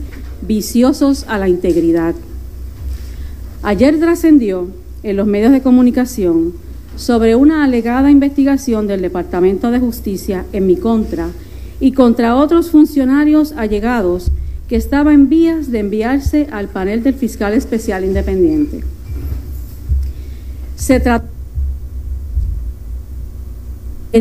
viciosos 0.48 1.26
a 1.28 1.38
la 1.38 1.48
integridad. 1.48 2.16
Ayer 3.62 4.00
trascendió 4.00 4.68
en 5.04 5.18
los 5.18 5.28
medios 5.28 5.52
de 5.52 5.62
comunicación 5.62 6.54
sobre 6.96 7.36
una 7.36 7.64
alegada 7.64 8.12
investigación 8.12 8.88
del 8.88 9.02
Departamento 9.02 9.72
de 9.72 9.80
Justicia 9.80 10.46
en 10.54 10.68
mi 10.68 10.76
contra 10.76 11.30
y 11.80 11.92
contra 11.94 12.36
otros 12.36 12.70
funcionarios 12.70 13.54
allegados 13.54 14.32
que 14.68 14.76
estaba 14.76 15.14
en 15.14 15.30
vías 15.30 15.72
de 15.72 15.80
enviarse 15.80 16.48
al 16.52 16.68
panel 16.68 17.04
del 17.04 17.16
fiscal 17.16 17.54
especial 17.54 18.06
independiente. 18.06 18.84
Se 20.76 21.00
trató 21.00 21.34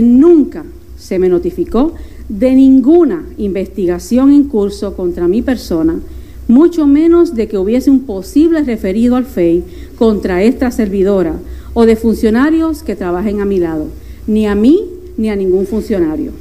nunca 0.00 0.64
se 0.96 1.18
me 1.18 1.28
notificó 1.28 1.94
de 2.32 2.54
ninguna 2.54 3.26
investigación 3.36 4.32
en 4.32 4.44
curso 4.44 4.96
contra 4.96 5.28
mi 5.28 5.42
persona, 5.42 6.00
mucho 6.48 6.86
menos 6.86 7.34
de 7.34 7.46
que 7.46 7.58
hubiese 7.58 7.90
un 7.90 8.00
posible 8.00 8.64
referido 8.64 9.16
al 9.16 9.26
FEI 9.26 9.62
contra 9.98 10.42
esta 10.42 10.70
servidora 10.70 11.34
o 11.74 11.84
de 11.84 11.94
funcionarios 11.94 12.82
que 12.82 12.96
trabajen 12.96 13.42
a 13.42 13.44
mi 13.44 13.58
lado, 13.58 13.88
ni 14.26 14.46
a 14.46 14.54
mí 14.54 14.80
ni 15.18 15.28
a 15.28 15.36
ningún 15.36 15.66
funcionario. 15.66 16.32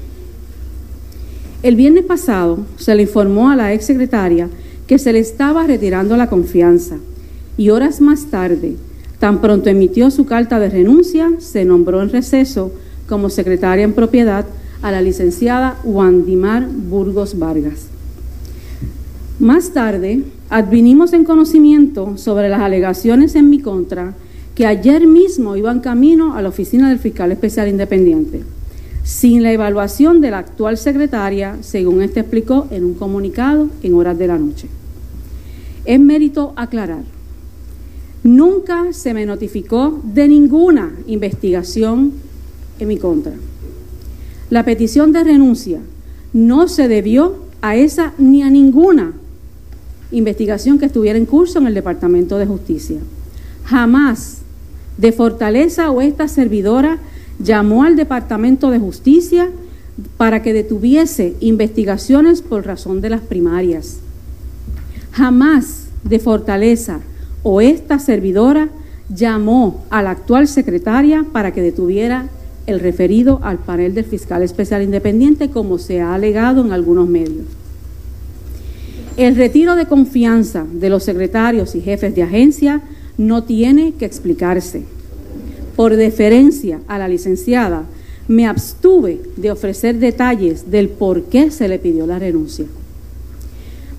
El 1.61 1.75
viernes 1.75 2.05
pasado 2.05 2.59
se 2.77 2.95
le 2.95 3.01
informó 3.01 3.49
a 3.49 3.57
la 3.57 3.73
exsecretaria 3.73 4.47
que 4.87 4.97
se 4.97 5.11
le 5.11 5.19
estaba 5.19 5.67
retirando 5.67 6.15
la 6.15 6.29
confianza 6.29 6.99
y 7.57 7.69
horas 7.69 7.99
más 7.99 8.27
tarde, 8.27 8.75
tan 9.19 9.41
pronto 9.41 9.69
emitió 9.69 10.09
su 10.09 10.25
carta 10.25 10.57
de 10.57 10.69
renuncia, 10.69 11.33
se 11.39 11.65
nombró 11.65 12.01
en 12.01 12.09
receso 12.09 12.71
como 13.09 13.29
secretaria 13.29 13.83
en 13.83 13.91
propiedad 13.91 14.45
a 14.81 14.91
la 14.91 15.01
licenciada 15.01 15.77
Wandimar 15.83 16.67
Burgos 16.67 17.37
Vargas. 17.37 17.87
Más 19.39 19.71
tarde, 19.71 20.23
advinimos 20.49 21.13
en 21.13 21.23
conocimiento 21.23 22.17
sobre 22.17 22.49
las 22.49 22.61
alegaciones 22.61 23.35
en 23.35 23.49
mi 23.49 23.59
contra 23.59 24.13
que 24.55 24.65
ayer 24.65 25.07
mismo 25.07 25.55
iban 25.55 25.79
camino 25.79 26.35
a 26.35 26.41
la 26.41 26.49
oficina 26.49 26.89
del 26.89 26.99
fiscal 26.99 27.31
especial 27.31 27.67
independiente, 27.67 28.43
sin 29.03 29.43
la 29.43 29.51
evaluación 29.51 30.21
de 30.21 30.31
la 30.31 30.39
actual 30.39 30.77
secretaria, 30.77 31.57
según 31.61 32.01
este 32.01 32.19
explicó 32.19 32.67
en 32.69 32.85
un 32.85 32.93
comunicado 32.93 33.69
en 33.81 33.93
horas 33.93 34.17
de 34.17 34.27
la 34.27 34.37
noche. 34.37 34.67
Es 35.85 35.99
mérito 35.99 36.53
aclarar, 36.55 37.03
nunca 38.23 38.93
se 38.93 39.13
me 39.13 39.25
notificó 39.25 39.99
de 40.03 40.27
ninguna 40.27 40.91
investigación 41.07 42.13
en 42.77 42.87
mi 42.87 42.97
contra. 42.97 43.33
La 44.51 44.65
petición 44.65 45.13
de 45.13 45.23
renuncia 45.23 45.79
no 46.33 46.67
se 46.67 46.89
debió 46.89 47.37
a 47.61 47.77
esa 47.77 48.11
ni 48.17 48.43
a 48.43 48.49
ninguna 48.49 49.13
investigación 50.11 50.77
que 50.77 50.87
estuviera 50.87 51.17
en 51.17 51.25
curso 51.25 51.59
en 51.59 51.67
el 51.67 51.73
Departamento 51.73 52.37
de 52.37 52.45
Justicia. 52.45 52.97
Jamás 53.63 54.39
de 54.97 55.13
Fortaleza 55.13 55.89
o 55.89 56.01
esta 56.01 56.27
servidora 56.27 56.99
llamó 57.39 57.83
al 57.83 57.95
Departamento 57.95 58.71
de 58.71 58.79
Justicia 58.79 59.49
para 60.17 60.43
que 60.43 60.51
detuviese 60.51 61.33
investigaciones 61.39 62.41
por 62.41 62.65
razón 62.65 62.99
de 62.99 63.09
las 63.09 63.21
primarias. 63.21 63.99
Jamás 65.13 65.85
de 66.03 66.19
Fortaleza 66.19 66.99
o 67.43 67.61
esta 67.61 67.99
servidora 67.99 68.67
llamó 69.07 69.85
a 69.89 70.03
la 70.03 70.11
actual 70.11 70.49
secretaria 70.49 71.25
para 71.31 71.53
que 71.53 71.61
detuviera 71.61 72.27
el 72.67 72.79
referido 72.79 73.39
al 73.43 73.59
panel 73.59 73.93
del 73.93 74.05
fiscal 74.05 74.43
especial 74.43 74.83
independiente, 74.83 75.49
como 75.49 75.77
se 75.77 76.01
ha 76.01 76.13
alegado 76.13 76.63
en 76.63 76.71
algunos 76.71 77.07
medios. 77.07 77.45
El 79.17 79.35
retiro 79.35 79.75
de 79.75 79.87
confianza 79.87 80.65
de 80.71 80.89
los 80.89 81.03
secretarios 81.03 81.75
y 81.75 81.81
jefes 81.81 82.15
de 82.15 82.23
agencia 82.23 82.81
no 83.17 83.43
tiene 83.43 83.93
que 83.93 84.05
explicarse. 84.05 84.83
Por 85.75 85.95
deferencia 85.95 86.79
a 86.87 86.97
la 86.97 87.07
licenciada, 87.07 87.83
me 88.27 88.47
abstuve 88.47 89.21
de 89.35 89.51
ofrecer 89.51 89.99
detalles 89.99 90.71
del 90.71 90.89
por 90.89 91.23
qué 91.23 91.51
se 91.51 91.67
le 91.67 91.79
pidió 91.79 92.07
la 92.07 92.19
renuncia. 92.19 92.65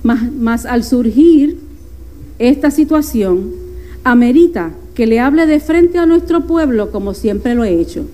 Mas, 0.03 0.65
al 0.65 0.83
surgir 0.83 1.59
esta 2.39 2.71
situación, 2.71 3.53
amerita 4.05 4.73
que 4.95 5.07
le 5.07 5.21
hable 5.21 5.47
de 5.47 5.61
frente 5.61 5.99
a 5.99 6.07
nuestro 6.07 6.47
pueblo 6.47 6.91
como 6.91 7.15
siempre 7.15 7.55
lo 7.55 7.65
he 7.65 7.81
hecho 7.81 8.07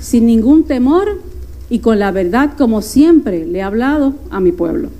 sin 0.00 0.26
ningún 0.26 0.64
temor 0.64 1.20
y 1.70 1.80
con 1.80 1.98
la 1.98 2.10
verdad 2.10 2.54
como 2.56 2.82
siempre 2.82 3.46
le 3.46 3.58
he 3.58 3.62
hablado 3.62 4.14
a 4.30 4.40
mi 4.40 4.52
pueblo. 4.52 4.90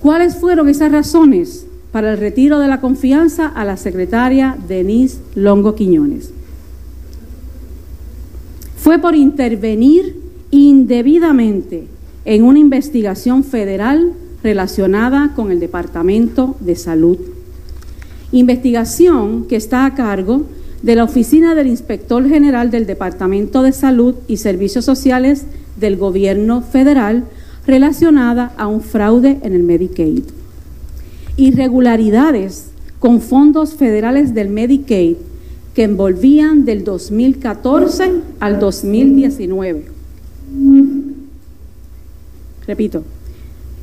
¿Cuáles 0.00 0.36
fueron 0.36 0.68
esas 0.68 0.90
razones? 0.90 1.66
para 1.92 2.10
el 2.10 2.18
retiro 2.18 2.58
de 2.58 2.68
la 2.68 2.80
confianza 2.80 3.46
a 3.46 3.64
la 3.64 3.76
secretaria 3.76 4.56
Denise 4.66 5.18
Longo 5.34 5.74
Quiñones. 5.74 6.30
Fue 8.78 8.98
por 8.98 9.14
intervenir 9.14 10.16
indebidamente 10.50 11.86
en 12.24 12.44
una 12.44 12.58
investigación 12.58 13.44
federal 13.44 14.14
relacionada 14.42 15.32
con 15.36 15.52
el 15.52 15.60
Departamento 15.60 16.56
de 16.60 16.74
Salud. 16.74 17.18
Investigación 18.32 19.44
que 19.44 19.56
está 19.56 19.84
a 19.84 19.94
cargo 19.94 20.46
de 20.82 20.96
la 20.96 21.04
Oficina 21.04 21.54
del 21.54 21.68
Inspector 21.68 22.28
General 22.28 22.70
del 22.70 22.86
Departamento 22.86 23.62
de 23.62 23.72
Salud 23.72 24.16
y 24.26 24.38
Servicios 24.38 24.84
Sociales 24.84 25.44
del 25.76 25.96
Gobierno 25.96 26.60
Federal 26.60 27.24
relacionada 27.66 28.52
a 28.56 28.66
un 28.66 28.80
fraude 28.80 29.38
en 29.42 29.54
el 29.54 29.62
Medicaid. 29.62 30.24
Irregularidades 31.36 32.70
con 32.98 33.20
fondos 33.20 33.74
federales 33.74 34.34
del 34.34 34.48
Medicaid 34.48 35.16
que 35.74 35.84
envolvían 35.84 36.64
del 36.64 36.84
2014 36.84 38.10
al 38.40 38.58
2019. 38.58 39.84
Repito, 42.66 43.04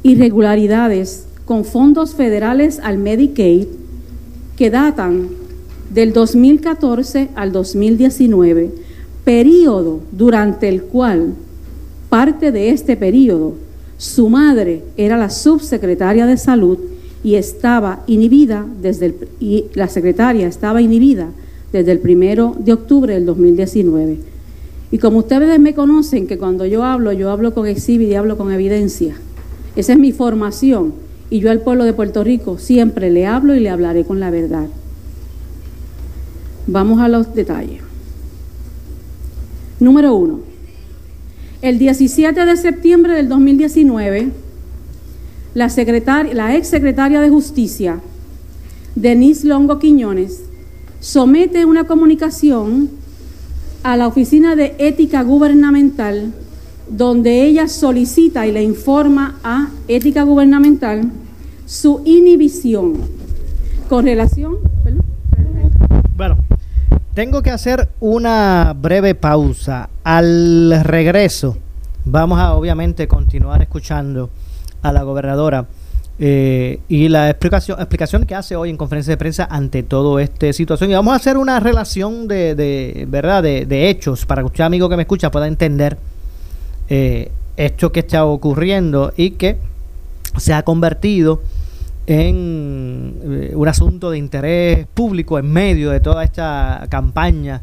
irregularidades 0.04 1.26
con 1.46 1.66
fondos 1.66 2.14
federales 2.14 2.80
al 2.84 2.98
Medicaid 2.98 3.68
que 4.56 4.70
datan 4.70 5.30
del 5.90 6.14
2014 6.14 7.30
al 7.36 7.52
2019, 7.52 8.72
periodo 9.24 10.00
durante 10.12 10.70
el 10.70 10.84
cual 10.84 11.34
parte 12.10 12.52
de 12.52 12.70
este 12.70 12.96
periodo 12.98 13.54
su 13.98 14.30
madre 14.30 14.84
era 14.98 15.18
la 15.18 15.30
subsecretaria 15.30 16.26
de 16.26 16.38
salud 16.38 16.78
y 17.24 17.36
estaba 17.36 18.04
inhibida 18.08 18.66
desde 18.82 19.08
el, 19.08 19.16
y 19.40 19.66
la 19.74 19.90
secretaria 19.90 20.48
estaba 20.48 20.82
inhibida 20.82 21.30
desde 21.74 21.92
el 21.92 22.00
primero 22.00 22.56
de 22.58 22.74
octubre 22.74 23.14
del 23.14 23.26
2019. 23.26 24.20
Y 24.92 24.98
como 24.98 25.20
ustedes 25.20 25.60
me 25.60 25.74
conocen, 25.74 26.28
que 26.28 26.38
cuando 26.38 26.66
yo 26.66 26.84
hablo, 26.84 27.12
yo 27.12 27.30
hablo 27.30 27.54
con 27.54 27.68
exhibit 27.68 28.10
y 28.10 28.16
hablo 28.16 28.38
con 28.38 28.52
evidencia. 28.52 29.16
Esa 29.76 29.94
es 29.94 30.00
mi 30.00 30.12
formación. 30.12 30.94
Y 31.30 31.42
yo 31.42 31.52
al 31.52 31.62
pueblo 31.62 31.84
de 31.84 31.94
Puerto 31.94 32.24
Rico 32.24 32.58
siempre 32.58 33.12
le 33.12 33.28
hablo 33.28 33.54
y 33.54 33.60
le 33.60 33.70
hablaré 33.70 34.04
con 34.04 34.20
la 34.20 34.32
verdad. 34.32 34.68
Vamos 36.68 37.00
a 37.02 37.08
los 37.08 37.34
detalles. 37.34 37.82
Número 39.80 40.14
uno. 40.14 40.40
El 41.62 41.78
17 41.78 42.46
de 42.46 42.58
septiembre 42.58 43.14
del 43.14 43.28
2019, 43.28 44.30
la, 45.54 45.70
secretaria, 45.70 46.34
la 46.34 46.56
ex 46.56 46.68
secretaria 46.68 47.20
de 47.22 47.30
Justicia, 47.30 48.00
Denise 48.96 49.48
Longo 49.48 49.80
Quiñones, 49.80 50.42
somete 51.00 51.66
una 51.66 51.86
comunicación 51.86 52.90
a 53.84 53.98
la 53.98 54.08
Oficina 54.08 54.56
de 54.56 54.76
Ética 54.80 55.22
Gubernamental, 55.24 56.34
donde 56.90 57.44
ella 57.44 57.68
solicita 57.68 58.48
y 58.48 58.52
le 58.52 58.64
informa 58.64 59.40
a 59.44 59.70
Ética 59.88 60.24
Gubernamental 60.24 61.10
su 61.66 62.02
inhibición 62.06 62.96
con 63.88 64.06
relación... 64.06 64.58
tengo 67.20 67.42
que 67.42 67.52
hacer 67.52 67.90
una 68.00 68.74
breve 68.80 69.14
pausa. 69.14 69.90
Al 70.06 70.86
regreso, 70.86 71.58
vamos 72.06 72.40
a 72.40 72.54
obviamente 72.54 73.10
continuar 73.10 73.62
escuchando 73.62 74.30
a 74.82 74.94
la 74.94 75.04
gobernadora 75.04 75.66
eh, 76.18 76.80
y 76.88 77.10
la 77.10 77.30
explicación, 77.30 77.78
explicación 77.78 78.26
que 78.26 78.36
hace 78.36 78.56
hoy 78.56 78.70
en 78.70 78.78
conferencia 78.78 79.12
de 79.12 79.18
prensa 79.18 79.50
ante 79.52 79.84
toda 79.84 80.24
esta 80.24 80.54
situación. 80.54 80.92
Y 80.92 80.94
vamos 80.94 81.12
a 81.12 81.18
hacer 81.18 81.36
una 81.36 81.60
relación 81.60 82.30
de, 82.30 82.56
de 82.56 83.06
verdad 83.10 83.44
de, 83.44 83.90
hechos 83.90 84.26
para 84.26 84.42
que 84.42 84.46
usted, 84.46 84.64
amigo 84.64 84.88
que 84.88 84.96
me 84.96 85.02
escucha, 85.02 85.30
pueda 85.30 85.48
entender 85.48 85.98
eh, 86.88 87.34
esto 87.58 87.92
que 87.92 88.00
está 88.00 88.24
ocurriendo 88.24 89.12
y 89.18 89.32
que 89.32 89.58
se 90.38 90.54
ha 90.54 90.64
convertido 90.64 91.42
en 92.10 93.20
eh, 93.24 93.52
un 93.56 93.68
asunto 93.68 94.12
de 94.12 94.18
interés 94.18 94.88
público 94.94 95.40
en 95.40 95.52
medio 95.52 95.92
de 95.92 96.00
toda 96.00 96.24
esta 96.24 96.86
campaña 96.90 97.62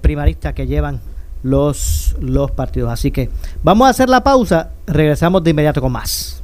primarista 0.00 0.54
que 0.54 0.68
llevan 0.68 1.00
los, 1.42 2.14
los 2.20 2.50
partidos. 2.52 2.92
Así 2.92 3.10
que 3.10 3.30
vamos 3.62 3.86
a 3.86 3.90
hacer 3.90 4.08
la 4.08 4.22
pausa, 4.22 4.70
regresamos 4.86 5.42
de 5.44 5.50
inmediato 5.50 5.80
con 5.80 5.92
más. 5.92 6.40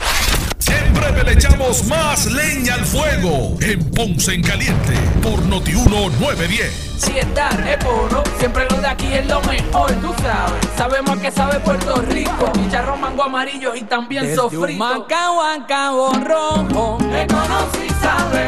Siempre 0.59 1.25
le 1.25 1.33
echamos 1.33 1.87
más 1.87 2.27
leña 2.27 2.75
al 2.75 2.85
fuego 2.85 3.57
en 3.61 3.91
Ponce 3.91 4.35
en 4.35 4.43
Caliente 4.43 4.95
por 5.23 5.41
Notiuno 5.47 6.11
910. 6.21 6.97
Si 6.99 7.19
está 7.19 7.51
repolo, 7.51 8.23
siempre 8.39 8.67
lo 8.71 8.81
de 8.81 8.87
aquí 8.87 9.13
es 9.13 9.27
lo 9.27 9.41
mejor, 9.43 9.93
tú 9.95 10.15
sabes. 10.23 10.67
Sabemos 10.77 11.19
que 11.19 11.31
sabe 11.31 11.59
Puerto 11.61 11.97
Rico, 12.03 12.51
chicharrón, 12.55 13.01
mango 13.01 13.25
amarillo 13.25 13.75
y 13.75 13.83
también 13.83 14.25
Desde 14.25 14.37
sofrito. 14.37 14.85
Macao 14.85 15.43
a 15.43 15.67
Cabo 15.67 16.13
Rojo, 16.13 16.99
me 17.01 17.27
conocí, 17.27 17.89
sabe. 18.01 18.47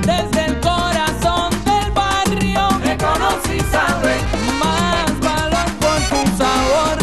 Desde 0.00 0.46
el 0.46 0.60
corazón 0.60 1.50
del 1.64 1.90
barrio, 1.92 2.68
me 2.84 2.96
conocí, 2.96 3.60
sabe. 3.70 4.14
Más 4.58 5.20
valor 5.20 5.66
por 5.80 5.98
tu 6.08 6.36
sabor, 6.36 6.96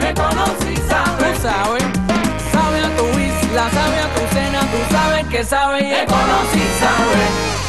me 0.00 0.14
conocí, 0.14 0.76
sabe. 0.88 1.32
Tú 1.34 1.42
sabes 1.42 1.86
sabe 3.70 4.00
a 4.00 4.14
tu 4.14 4.34
cena, 4.34 4.60
tú 4.60 4.94
sabes 4.94 5.26
que 5.28 5.44
sabe 5.44 5.78
te 5.78 6.06
conocí, 6.06 6.62
sabe. 6.78 7.65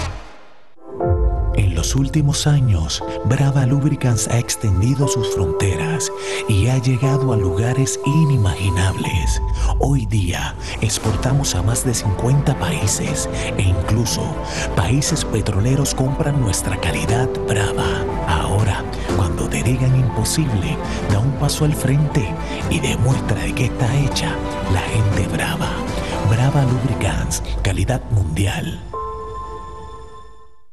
Los 1.87 1.95
últimos 1.95 2.47
años, 2.47 3.01
Brava 3.29 3.65
Lubricants 3.65 4.27
ha 4.27 4.37
extendido 4.39 5.07
sus 5.07 5.33
fronteras 5.33 6.11
y 6.49 6.67
ha 6.67 6.79
llegado 6.79 7.31
a 7.31 7.37
lugares 7.37 7.97
inimaginables. 8.05 9.41
Hoy 9.79 10.05
día 10.05 10.53
exportamos 10.81 11.55
a 11.55 11.63
más 11.63 11.85
de 11.85 11.93
50 11.93 12.59
países 12.59 13.29
e 13.57 13.61
incluso 13.61 14.21
países 14.75 15.23
petroleros 15.23 15.95
compran 15.95 16.41
nuestra 16.41 16.75
calidad 16.81 17.29
Brava. 17.47 18.03
Ahora, 18.27 18.83
cuando 19.15 19.47
te 19.47 19.63
digan 19.63 19.97
imposible, 19.97 20.77
da 21.09 21.19
un 21.19 21.31
paso 21.39 21.63
al 21.63 21.73
frente 21.73 22.27
y 22.69 22.81
demuestra 22.81 23.41
de 23.41 23.55
qué 23.55 23.65
está 23.67 23.97
hecha 23.97 24.35
la 24.73 24.81
gente 24.81 25.25
brava. 25.33 25.69
Brava 26.29 26.65
Lubricants, 26.65 27.41
calidad 27.63 28.01
mundial. 28.11 28.77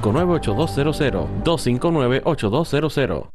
259-8200. 0.00 1.44
259-8200. 1.44 3.30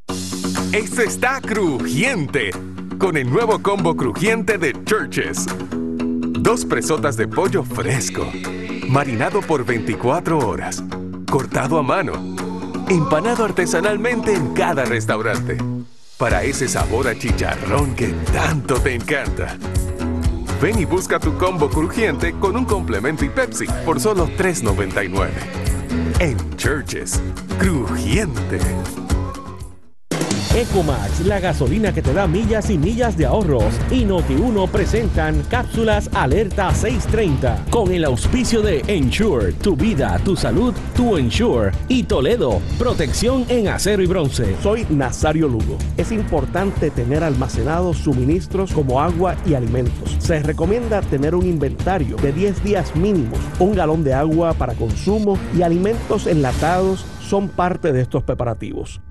Esto 0.73 1.01
está 1.01 1.39
crujiente 1.39 2.51
con 2.97 3.15
el 3.17 3.29
nuevo 3.29 3.61
combo 3.61 3.95
crujiente 3.95 4.57
de 4.57 4.73
Churches. 4.85 5.45
Dos 5.69 6.65
presotas 6.65 7.15
de 7.15 7.27
pollo 7.27 7.63
fresco, 7.63 8.25
marinado 8.89 9.41
por 9.41 9.65
24 9.65 10.39
horas, 10.39 10.83
cortado 11.29 11.77
a 11.77 11.83
mano, 11.83 12.13
empanado 12.89 13.45
artesanalmente 13.45 14.33
en 14.33 14.53
cada 14.53 14.83
restaurante, 14.85 15.57
para 16.17 16.43
ese 16.43 16.67
sabor 16.67 17.07
a 17.07 17.17
chicharrón 17.17 17.95
que 17.95 18.07
tanto 18.33 18.75
te 18.75 18.95
encanta. 18.95 19.57
Ven 20.61 20.79
y 20.79 20.85
busca 20.85 21.19
tu 21.19 21.37
combo 21.37 21.69
crujiente 21.69 22.33
con 22.39 22.55
un 22.57 22.65
complemento 22.65 23.25
y 23.25 23.29
Pepsi 23.29 23.65
por 23.85 23.99
solo 23.99 24.27
$3.99. 24.27 25.62
en 26.19 26.37
Churches. 26.57 27.21
Crujiente. 27.59 28.59
Ecomax, 30.55 31.21
la 31.21 31.39
gasolina 31.39 31.91
que 31.91 32.03
te 32.03 32.13
da 32.13 32.27
millas 32.27 32.69
y 32.69 32.77
millas 32.77 33.17
de 33.17 33.25
ahorros. 33.25 33.73
Y 33.89 34.05
Noti1 34.05 34.69
presentan 34.69 35.41
cápsulas 35.49 36.11
Alerta 36.13 36.71
630 36.71 37.65
con 37.71 37.91
el 37.91 38.05
auspicio 38.05 38.61
de 38.61 38.83
Ensure, 38.85 39.53
tu 39.53 39.75
vida, 39.75 40.19
tu 40.23 40.35
salud, 40.35 40.71
tu 40.95 41.17
Ensure. 41.17 41.71
Y 41.87 42.03
Toledo, 42.03 42.61
protección 42.77 43.47
en 43.49 43.67
acero 43.67 44.03
y 44.03 44.05
bronce. 44.05 44.55
Soy 44.61 44.85
Nazario 44.91 45.47
Lugo. 45.47 45.79
Es 45.97 46.11
importante 46.11 46.91
tener 46.91 47.23
almacenados 47.23 47.97
suministros 47.97 48.73
como 48.73 49.01
agua 49.01 49.35
y 49.47 49.55
alimentos. 49.55 50.15
Se 50.19 50.39
recomienda 50.43 51.01
tener 51.01 51.33
un 51.33 51.47
inventario 51.47 52.15
de 52.17 52.31
10 52.31 52.63
días 52.63 52.95
mínimos. 52.95 53.39
Un 53.57 53.73
galón 53.73 54.03
de 54.03 54.13
agua 54.13 54.53
para 54.53 54.75
consumo 54.75 55.39
y 55.57 55.63
alimentos 55.63 56.27
enlatados 56.27 57.07
son 57.21 57.49
parte 57.49 57.91
de 57.91 58.01
estos 58.01 58.21
preparativos. 58.21 59.01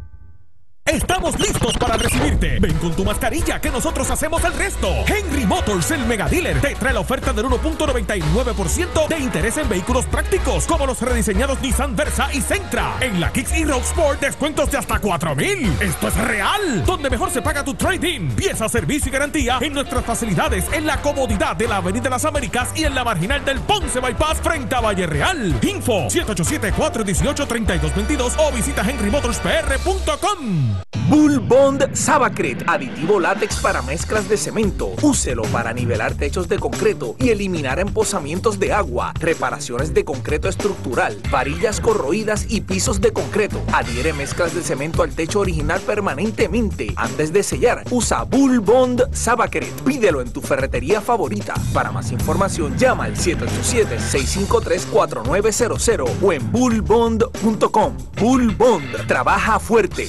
Estamos 0.92 1.40
listos 1.40 1.74
para 1.78 1.96
recibirte. 1.96 2.58
Ven 2.60 2.74
con 2.74 2.94
tu 2.94 3.02
mascarilla 3.02 3.58
que 3.58 3.70
nosotros 3.70 4.10
hacemos 4.10 4.44
el 4.44 4.52
resto. 4.52 4.88
Henry 5.06 5.46
Motors, 5.46 5.90
el 5.90 6.04
mega 6.04 6.28
dealer, 6.28 6.60
te 6.60 6.74
trae 6.74 6.92
la 6.92 7.00
oferta 7.00 7.32
del 7.32 7.46
1.99% 7.46 9.08
de 9.08 9.18
interés 9.18 9.56
en 9.56 9.70
vehículos 9.70 10.04
prácticos 10.04 10.66
como 10.66 10.86
los 10.86 11.00
rediseñados 11.00 11.62
Nissan 11.62 11.96
Versa 11.96 12.28
y 12.34 12.42
Sentra. 12.42 12.98
En 13.00 13.20
la 13.20 13.32
Kicks 13.32 13.56
y 13.56 13.64
Road 13.64 13.80
Sport 13.80 14.20
descuentos 14.20 14.70
de 14.70 14.76
hasta 14.76 14.98
4000. 14.98 15.78
Esto 15.80 16.08
es 16.08 16.16
real. 16.16 16.84
Donde 16.84 17.08
mejor 17.08 17.30
se 17.30 17.40
paga 17.40 17.64
tu 17.64 17.72
trading. 17.72 18.28
Pieza, 18.32 18.68
servicio 18.68 19.08
y 19.08 19.12
garantía 19.12 19.60
en 19.62 19.72
nuestras 19.72 20.04
facilidades 20.04 20.66
en 20.74 20.86
la 20.86 21.00
comodidad 21.00 21.56
de 21.56 21.68
la 21.68 21.76
Avenida 21.76 22.10
Las 22.10 22.26
Américas 22.26 22.68
y 22.74 22.84
en 22.84 22.94
la 22.94 23.02
marginal 23.02 23.42
del 23.46 23.60
Ponce 23.60 23.98
Bypass 23.98 24.42
frente 24.42 24.74
a 24.74 24.80
Valle 24.80 25.06
Real. 25.06 25.58
Info 25.62 26.08
787-418-3222 26.08 28.34
o 28.38 28.52
visita 28.52 28.82
henrymotorspr.com. 28.82 30.81
Bull 31.12 31.40
Bond 31.40 31.94
Sabacret, 31.94 32.64
aditivo 32.66 33.20
látex 33.20 33.56
para 33.56 33.82
mezclas 33.82 34.30
de 34.30 34.38
cemento. 34.38 34.92
Úselo 35.02 35.42
para 35.42 35.74
nivelar 35.74 36.14
techos 36.14 36.48
de 36.48 36.58
concreto 36.58 37.16
y 37.18 37.28
eliminar 37.28 37.78
emposamientos 37.80 38.58
de 38.58 38.72
agua, 38.72 39.12
reparaciones 39.20 39.92
de 39.92 40.06
concreto 40.06 40.48
estructural, 40.48 41.18
varillas 41.30 41.80
corroídas 41.80 42.46
y 42.48 42.62
pisos 42.62 43.02
de 43.02 43.12
concreto. 43.12 43.60
Adhiere 43.74 44.14
mezclas 44.14 44.54
de 44.54 44.62
cemento 44.62 45.02
al 45.02 45.10
techo 45.10 45.40
original 45.40 45.82
permanentemente. 45.82 46.94
Antes 46.96 47.30
de 47.32 47.42
sellar, 47.42 47.84
usa 47.90 48.22
Bull 48.22 48.60
Bond 48.60 49.12
Sabacret. 49.12 49.82
Pídelo 49.82 50.22
en 50.22 50.32
tu 50.32 50.40
ferretería 50.40 51.02
favorita. 51.02 51.52
Para 51.74 51.92
más 51.92 52.10
información, 52.10 52.78
llama 52.78 53.04
al 53.04 53.16
787-653-4900 53.16 56.10
o 56.22 56.32
en 56.32 56.50
bullbond.com. 56.50 57.98
Bull 58.18 58.54
Bond 58.54 59.06
trabaja 59.06 59.58
fuerte. 59.58 60.08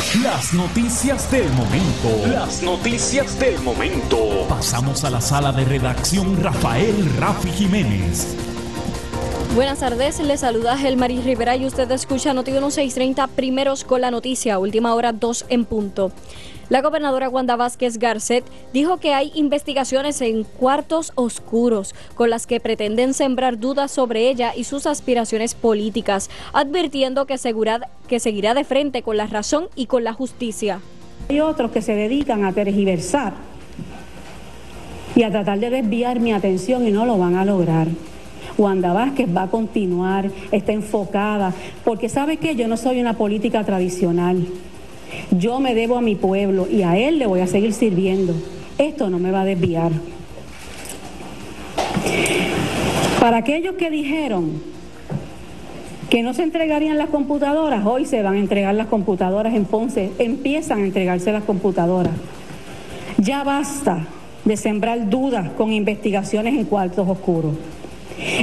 las 0.19 0.53
noticias 0.53 1.31
del 1.31 1.49
momento. 1.53 2.27
Las 2.27 2.61
noticias 2.61 3.39
del 3.39 3.57
momento. 3.61 4.45
Pasamos 4.49 5.05
a 5.05 5.09
la 5.09 5.21
sala 5.21 5.53
de 5.53 5.63
redacción 5.63 6.35
Rafael 6.43 7.09
Rafi 7.17 7.49
Jiménez. 7.49 8.35
Buenas 9.55 9.79
tardes, 9.79 10.19
le 10.19 10.35
saluda 10.35 10.77
Gelmaris 10.77 11.23
Rivera 11.23 11.55
y 11.55 11.65
usted 11.65 11.89
escucha 11.91 12.33
Noti 12.33 12.51
1630 12.51 13.27
primeros 13.27 13.85
con 13.85 14.01
la 14.01 14.11
noticia, 14.11 14.59
última 14.59 14.93
hora 14.95 15.13
2 15.13 15.45
en 15.47 15.63
punto. 15.63 16.11
La 16.71 16.81
gobernadora 16.81 17.27
Wanda 17.27 17.57
Vázquez 17.57 17.97
Garcet 17.97 18.45
dijo 18.71 18.95
que 18.95 19.13
hay 19.13 19.33
investigaciones 19.35 20.21
en 20.21 20.45
cuartos 20.45 21.11
oscuros 21.15 21.93
con 22.15 22.29
las 22.29 22.47
que 22.47 22.61
pretenden 22.61 23.13
sembrar 23.13 23.59
dudas 23.59 23.91
sobre 23.91 24.29
ella 24.29 24.53
y 24.55 24.63
sus 24.63 24.87
aspiraciones 24.87 25.53
políticas, 25.53 26.29
advirtiendo 26.53 27.25
que, 27.25 27.35
que 28.07 28.19
seguirá 28.21 28.53
de 28.53 28.63
frente 28.63 29.01
con 29.01 29.17
la 29.17 29.27
razón 29.27 29.67
y 29.75 29.87
con 29.87 30.05
la 30.05 30.13
justicia. 30.13 30.79
Hay 31.27 31.41
otros 31.41 31.71
que 31.71 31.81
se 31.81 31.93
dedican 31.93 32.45
a 32.45 32.53
tergiversar 32.53 33.33
y 35.13 35.23
a 35.23 35.29
tratar 35.29 35.59
de 35.59 35.71
desviar 35.71 36.21
mi 36.21 36.31
atención 36.31 36.87
y 36.87 36.91
no 36.91 37.05
lo 37.05 37.17
van 37.17 37.35
a 37.35 37.43
lograr. 37.43 37.89
Wanda 38.57 38.93
Vázquez 38.93 39.27
va 39.35 39.43
a 39.43 39.47
continuar, 39.49 40.31
está 40.53 40.71
enfocada, 40.71 41.53
porque 41.83 42.07
sabe 42.07 42.37
que 42.37 42.55
yo 42.55 42.69
no 42.69 42.77
soy 42.77 43.01
una 43.01 43.17
política 43.17 43.65
tradicional. 43.65 44.47
Yo 45.31 45.59
me 45.59 45.73
debo 45.75 45.97
a 45.97 46.01
mi 46.01 46.15
pueblo 46.15 46.67
y 46.69 46.83
a 46.83 46.97
él 46.97 47.19
le 47.19 47.27
voy 47.27 47.39
a 47.39 47.47
seguir 47.47 47.73
sirviendo. 47.73 48.33
Esto 48.77 49.09
no 49.09 49.19
me 49.19 49.31
va 49.31 49.41
a 49.41 49.45
desviar. 49.45 49.91
Para 53.19 53.37
aquellos 53.37 53.75
que 53.75 53.89
dijeron 53.89 54.61
que 56.09 56.23
no 56.23 56.33
se 56.33 56.43
entregarían 56.43 56.97
las 56.97 57.09
computadoras, 57.09 57.85
hoy 57.85 58.05
se 58.05 58.21
van 58.21 58.35
a 58.35 58.39
entregar 58.39 58.75
las 58.75 58.87
computadoras 58.87 59.53
en 59.53 59.65
Ponce, 59.65 60.11
empiezan 60.19 60.81
a 60.81 60.85
entregarse 60.85 61.31
las 61.31 61.43
computadoras. 61.43 62.13
Ya 63.17 63.43
basta 63.43 64.07
de 64.43 64.57
sembrar 64.57 65.09
dudas 65.09 65.51
con 65.51 65.71
investigaciones 65.71 66.55
en 66.55 66.65
cuartos 66.65 67.07
oscuros. 67.07 67.53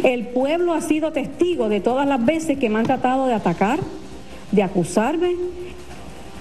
El 0.04 0.28
pueblo 0.28 0.72
ha 0.72 0.81
sido 0.81 1.12
testigo 1.12 1.68
de 1.68 1.81
todas 1.81 2.07
las 2.07 2.24
veces 2.24 2.59
que 2.59 2.70
me 2.70 2.78
han 2.78 2.87
tratado 2.87 3.26
de 3.26 3.35
atacar, 3.35 3.81
de 4.52 4.62
acusarme 4.62 5.35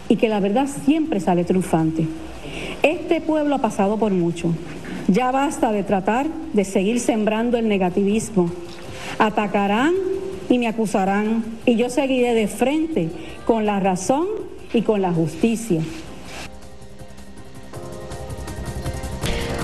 y 0.10 0.16
que 0.16 0.30
la 0.30 0.40
verdad 0.40 0.68
siempre 0.86 1.20
sale 1.20 1.44
triunfante. 1.44 2.08
Este 2.84 3.22
pueblo 3.22 3.56
ha 3.56 3.60
pasado 3.60 3.98
por 3.98 4.12
mucho. 4.12 4.54
Ya 5.08 5.32
basta 5.32 5.72
de 5.72 5.84
tratar 5.84 6.28
de 6.54 6.64
seguir 6.64 7.00
sembrando 7.00 7.58
el 7.58 7.68
negativismo. 7.68 8.52
Atacarán 9.20 9.94
y 10.50 10.60
me 10.60 10.68
acusarán 10.68 11.44
y 11.66 11.76
yo 11.76 11.90
seguiré 11.90 12.34
de 12.34 12.48
frente 12.48 13.10
con 13.46 13.66
la 13.66 13.80
razón 13.80 14.28
y 14.74 14.82
con 14.82 15.02
la 15.02 15.12
justicia. 15.12 15.82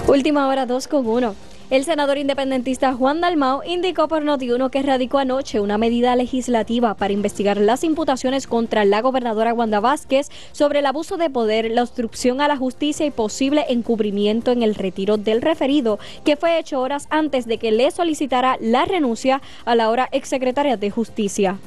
Última 0.08 0.48
hora 0.48 0.66
2 0.66 0.88
con 0.88 1.08
1. 1.08 1.53
El 1.74 1.86
senador 1.86 2.20
independentista 2.20 2.94
Juan 2.94 3.20
Dalmao 3.20 3.64
indicó 3.66 4.08
por 4.08 4.24
Notiuno 4.24 4.70
que 4.70 4.84
radicó 4.84 5.18
anoche 5.18 5.60
una 5.60 5.80
medida 5.80 6.16
legislativa 6.16 6.94
para 6.94 7.14
investigar 7.14 7.58
las 7.58 7.84
imputaciones 7.84 8.46
contra 8.46 8.86
la 8.86 9.02
gobernadora 9.02 9.56
Wanda 9.56 9.80
Vázquez 9.80 10.30
sobre 10.52 10.78
el 10.78 10.86
abuso 10.86 11.18
de 11.18 11.32
poder, 11.32 11.72
la 11.72 11.82
obstrucción 11.82 12.42
a 12.42 12.48
la 12.48 12.58
justicia 12.58 13.08
y 13.08 13.10
posible 13.10 13.66
encubrimiento 13.70 14.52
en 14.52 14.62
el 14.62 14.76
retiro 14.76 15.18
del 15.18 15.42
referido, 15.42 15.98
que 16.24 16.36
fue 16.36 16.60
hecho 16.60 16.80
horas 16.80 17.08
antes 17.10 17.48
de 17.48 17.58
que 17.58 17.72
le 17.72 17.90
solicitara 17.90 18.58
la 18.62 18.86
renuncia 18.86 19.42
a 19.66 19.74
la 19.74 19.86
ahora 19.86 20.10
exsecretaria 20.12 20.78
de 20.78 20.92
Justicia 20.92 21.58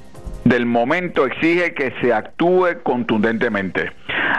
del 0.44 0.66
momento 0.66 1.26
exige 1.26 1.74
que 1.74 1.92
se 2.00 2.12
actúe 2.12 2.80
contundentemente. 2.84 3.90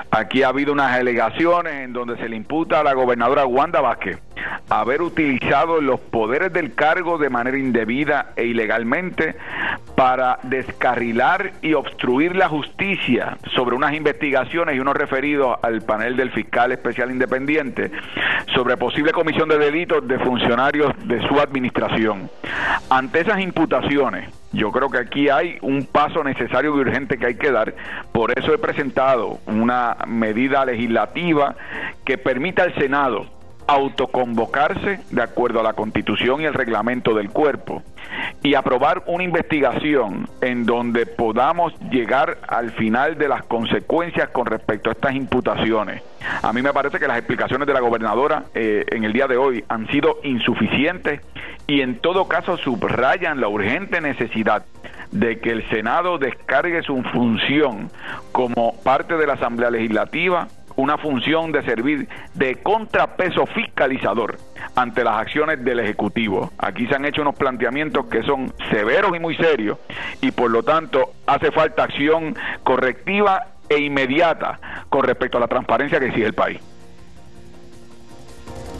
Aquí 0.10 0.42
ha 0.42 0.48
habido 0.48 0.72
unas 0.72 0.94
alegaciones 0.94 1.74
en 1.84 1.92
donde 1.92 2.16
se 2.16 2.30
le 2.30 2.38
imputa 2.38 2.80
a 2.80 2.84
la 2.86 2.94
gobernadora 2.94 3.46
Wanda 3.46 3.82
Vázquez 3.82 4.18
haber 4.69 5.02
utilizado 5.02 5.82
los 5.82 6.00
poderes 6.00 6.52
del 6.54 6.73
cargo 6.73 7.17
de 7.17 7.30
manera 7.30 7.58
indebida 7.58 8.34
e 8.36 8.45
ilegalmente 8.45 9.36
para 9.95 10.39
descarrilar 10.43 11.54
y 11.62 11.73
obstruir 11.73 12.36
la 12.36 12.50
justicia 12.50 13.38
sobre 13.56 13.76
unas 13.76 13.93
investigaciones 13.93 14.76
y 14.76 14.80
unos 14.80 14.95
referidos 14.95 15.58
al 15.62 15.82
panel 15.82 16.15
del 16.15 16.32
fiscal 16.32 16.71
especial 16.71 17.12
independiente 17.12 17.91
sobre 18.54 18.78
posible 18.78 19.12
comisión 19.12 19.50
de 19.50 19.58
delitos 19.58 20.08
de 20.08 20.19
funcionarios 20.19 20.93
de 21.06 21.26
su 21.28 21.39
administración. 21.39 22.30
Ante 22.89 23.21
esas 23.21 23.39
imputaciones, 23.39 24.30
yo 24.54 24.71
creo 24.71 24.89
que 24.89 24.97
aquí 24.97 25.30
hay 25.30 25.58
un 25.62 25.86
paso 25.86 26.23
necesario 26.23 26.76
y 26.76 26.80
urgente 26.80 27.17
que 27.17 27.28
hay 27.28 27.36
que 27.36 27.52
dar. 27.52 27.73
Por 28.12 28.38
eso 28.38 28.54
he 28.54 28.58
presentado 28.58 29.39
una 29.45 29.97
medida 30.08 30.65
legislativa 30.65 31.56
que 32.06 32.17
permita 32.17 32.63
al 32.63 32.73
Senado 32.76 33.37
autoconvocarse 33.68 35.02
de 35.12 35.22
acuerdo 35.22 35.60
a 35.60 35.64
la 35.64 35.74
constitución 35.74 36.42
y 36.42 36.46
el 36.46 36.54
reglamento 36.54 37.14
del 37.14 37.30
cuerpo 37.30 37.84
y 38.42 38.56
aprobar 38.56 39.04
una 39.08 39.24
investigación 39.24 40.30
en 40.42 40.66
donde 40.66 41.06
podamos 41.06 41.74
llegar 41.92 42.38
al 42.48 42.72
final 42.72 43.18
de 43.18 43.28
las 43.28 43.44
consecuencias 43.44 44.30
con 44.30 44.46
respecto 44.46 44.90
a 44.90 44.94
estas 44.94 45.14
imputaciones. 45.14 46.02
A 46.42 46.54
mí 46.54 46.62
me 46.62 46.74
parece 46.74 47.00
que 47.00 47.08
las 47.08 47.18
explicaciones 47.18 47.68
de 47.68 47.74
la 47.74 47.80
gobernadora 47.80 48.46
eh, 48.54 48.86
en 48.92 49.04
el 49.04 49.14
día 49.14 49.28
de 49.28 49.38
hoy 49.38 49.64
han 49.68 49.88
sido 49.88 50.20
insuficientes 50.24 51.22
y 51.68 51.82
en 51.82 52.00
todo 52.00 52.28
caso 52.28 52.58
subrayan 52.58 53.42
la 53.42 53.50
urgente 53.50 54.00
necesidad 54.00 54.64
de 55.12 55.40
que 55.40 55.52
el 55.52 55.68
Senado 55.70 56.18
descargue 56.18 56.82
su 56.84 57.02
función 57.04 57.90
como 58.32 58.76
parte 58.84 59.18
de 59.18 59.28
la 59.28 59.34
Asamblea 59.34 59.70
Legislativa 59.70 60.48
una 60.78 60.98
función 60.98 61.52
de 61.52 61.63
servir 61.63 62.08
de 62.34 62.56
contrapeso 62.62 63.46
fiscalizador 63.48 64.38
ante 64.76 65.04
las 65.04 65.16
acciones 65.16 65.63
del 65.63 65.80
Ejecutivo. 65.80 66.52
Aquí 66.58 66.88
se 66.88 66.96
han 66.96 67.06
hecho 67.06 67.22
unos 67.22 67.36
planteamientos 67.36 68.06
que 68.06 68.24
son 68.24 68.54
severos 68.72 69.16
y 69.16 69.20
muy 69.20 69.36
serios 69.36 69.78
y 70.22 70.32
por 70.32 70.50
lo 70.50 70.63
tanto 70.63 71.13
hace 71.26 71.52
falta 71.52 71.84
acción 71.84 72.36
correctiva 72.63 73.48
e 73.70 73.80
inmediata 73.80 74.60
con 74.90 75.04
respecto 75.04 75.38
a 75.38 75.42
la 75.42 75.48
transparencia 75.48 76.00
que 76.00 76.08
exige 76.08 76.26
el 76.26 76.34
país 76.34 76.77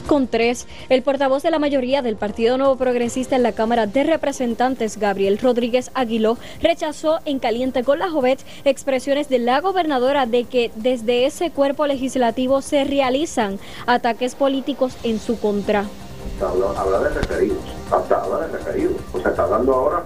con 0.08 0.26
tres. 0.26 0.66
El 0.88 1.02
portavoz 1.02 1.44
de 1.44 1.52
la 1.52 1.60
mayoría 1.60 2.02
del 2.02 2.16
Partido 2.16 2.58
Nuevo 2.58 2.74
Progresista 2.76 3.36
en 3.36 3.44
la 3.44 3.52
Cámara 3.52 3.86
de 3.86 4.02
Representantes, 4.02 4.98
Gabriel 4.98 5.38
Rodríguez 5.38 5.92
Aguiló, 5.94 6.38
rechazó 6.60 7.20
en 7.26 7.38
caliente 7.38 7.84
con 7.84 8.00
la 8.00 8.10
Jovet 8.10 8.40
expresiones 8.64 9.28
de 9.28 9.38
la 9.38 9.60
gobernadora 9.60 10.26
de 10.26 10.44
que 10.44 10.72
desde 10.74 11.26
ese 11.26 11.50
cuerpo 11.50 11.86
legislativo 11.86 12.62
se 12.62 12.84
realizan 12.84 13.60
ataques 13.86 14.34
políticos 14.34 14.96
en 15.04 15.20
su 15.20 15.38
contra. 15.38 15.84
Habla, 16.40 17.00
de 17.00 17.10
referidos, 17.10 17.58
hasta 17.90 18.22
habla 18.22 18.46
de 18.46 18.56
referidos. 18.56 18.96
O 19.12 19.20
sea, 19.20 19.30
está 19.30 19.42
hablando 19.44 19.74
ahora 19.74 20.04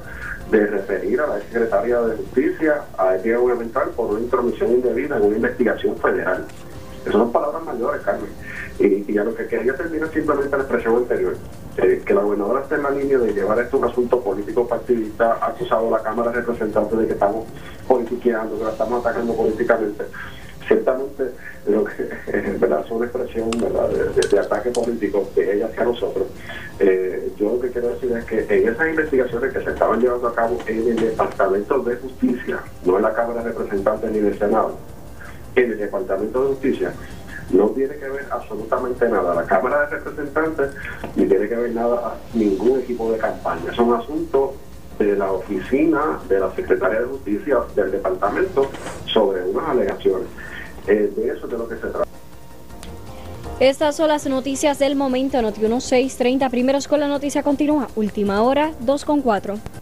de 0.51 0.67
referir 0.67 1.21
a 1.21 1.29
la 1.29 1.39
secretaria 1.39 2.01
de 2.01 2.17
Justicia, 2.17 2.83
a 2.99 3.15
ética 3.15 3.39
gubernamental, 3.39 3.91
por 3.91 4.11
una 4.11 4.21
intromisión 4.21 4.73
indebida 4.73 5.17
en 5.17 5.23
una 5.23 5.37
investigación 5.37 5.97
federal. 5.97 6.45
Esas 7.03 7.13
son 7.13 7.33
palabras 7.33 7.65
mayores, 7.65 8.03
Carmen. 8.03 8.31
Y, 8.79 9.19
a 9.19 9.25
lo 9.25 9.35
que 9.35 9.47
quería 9.47 9.75
terminar 9.75 10.11
simplemente 10.13 10.57
la 10.57 10.63
expresión 10.63 10.97
anterior, 10.97 11.37
eh, 11.77 12.03
que 12.05 12.15
la 12.15 12.23
gobernadora 12.23 12.63
esté 12.63 12.77
en 12.77 12.83
la 12.83 12.91
línea 12.91 13.19
de 13.19 13.33
llevar 13.33 13.59
esto 13.59 13.79
un 13.79 13.85
asunto 13.85 14.21
político 14.21 14.67
partidista, 14.67 15.39
ha 15.41 15.49
acusado 15.49 15.89
a 15.89 15.99
la 15.99 16.03
Cámara 16.03 16.31
de 16.31 16.39
Representantes 16.39 16.99
de 16.99 17.07
que 17.07 17.13
estamos 17.13 17.47
politiqueando, 17.87 18.59
que 18.59 18.65
la 18.65 18.71
estamos 18.71 19.05
atacando 19.05 19.35
políticamente. 19.35 20.05
Ciertamente 20.67 21.31
lo 21.67 21.85
que 21.85 22.09
¿verdad? 22.59 22.85
es 22.85 22.91
una 22.91 23.07
expresión 23.07 23.51
¿verdad? 23.51 23.89
De, 23.89 24.39
ataque 24.39 24.71
político 24.71 25.29
de 25.35 25.57
ella 25.57 25.67
hacia 25.67 25.85
nosotros. 25.85 26.27
Eh, 26.79 27.33
yo 27.37 27.53
lo 27.55 27.61
que 27.61 27.71
quiero 27.71 27.89
decir 27.89 28.13
es 28.13 28.25
que 28.25 28.47
en 28.49 28.69
esas 28.69 28.89
investigaciones 28.89 29.53
que 29.53 29.63
se 29.63 29.71
estaban 29.71 30.01
llevando 30.01 30.29
a 30.29 30.35
cabo 30.35 30.59
en 30.67 30.89
el 30.89 30.97
Departamento 30.97 31.79
de 31.81 31.97
Justicia, 31.97 32.61
no 32.85 32.97
en 32.97 33.03
la 33.03 33.13
Cámara 33.13 33.43
de 33.43 33.51
Representantes 33.51 34.11
ni 34.11 34.19
en 34.19 34.27
el 34.27 34.39
Senado, 34.39 34.77
en 35.57 35.73
el 35.73 35.79
Departamento 35.79 36.43
de 36.43 36.49
Justicia, 36.55 36.93
no 37.51 37.69
tiene 37.71 37.97
que 37.97 38.09
ver 38.09 38.27
absolutamente 38.31 39.09
nada 39.09 39.35
la 39.35 39.45
Cámara 39.45 39.81
de 39.81 39.99
Representantes 39.99 40.71
ni 41.17 41.27
tiene 41.27 41.49
que 41.49 41.57
ver 41.57 41.73
nada 41.73 41.97
a 41.97 42.37
ningún 42.37 42.81
equipo 42.81 43.13
de 43.13 43.19
campaña. 43.19 43.71
Es 43.71 43.79
un 43.79 43.95
asunto 43.95 44.55
de 44.99 45.17
la 45.17 45.33
oficina 45.33 46.21
de 46.29 46.41
la 46.41 46.55
Secretaría 46.55 47.01
de 47.01 47.07
Justicia 47.07 47.59
del 47.75 47.91
departamento 47.91 48.71
sobre 49.07 49.43
unas 49.43 49.69
alegaciones. 49.69 50.29
Eh, 50.87 51.13
de 51.15 51.29
eso 51.29 51.47
es 51.47 51.53
de 51.53 51.59
lo 51.59 51.69
que 51.69 51.75
se 51.77 51.89
trata. 51.89 52.05
Estas 53.61 53.97
son 53.97 54.09
las 54.09 54.27
noticias 54.27 54.79
del 54.79 54.97
momento. 54.97 55.41
Noti 55.41 55.61
1630. 55.61 56.49
Primeros 56.51 56.89
con 56.89 57.01
la 57.01 57.07
noticia 57.07 57.43
continúa. 57.43 57.87
Última 57.95 58.43
hora, 58.43 58.73
2 58.81 59.05
con 59.05 59.23
4. 59.23 59.82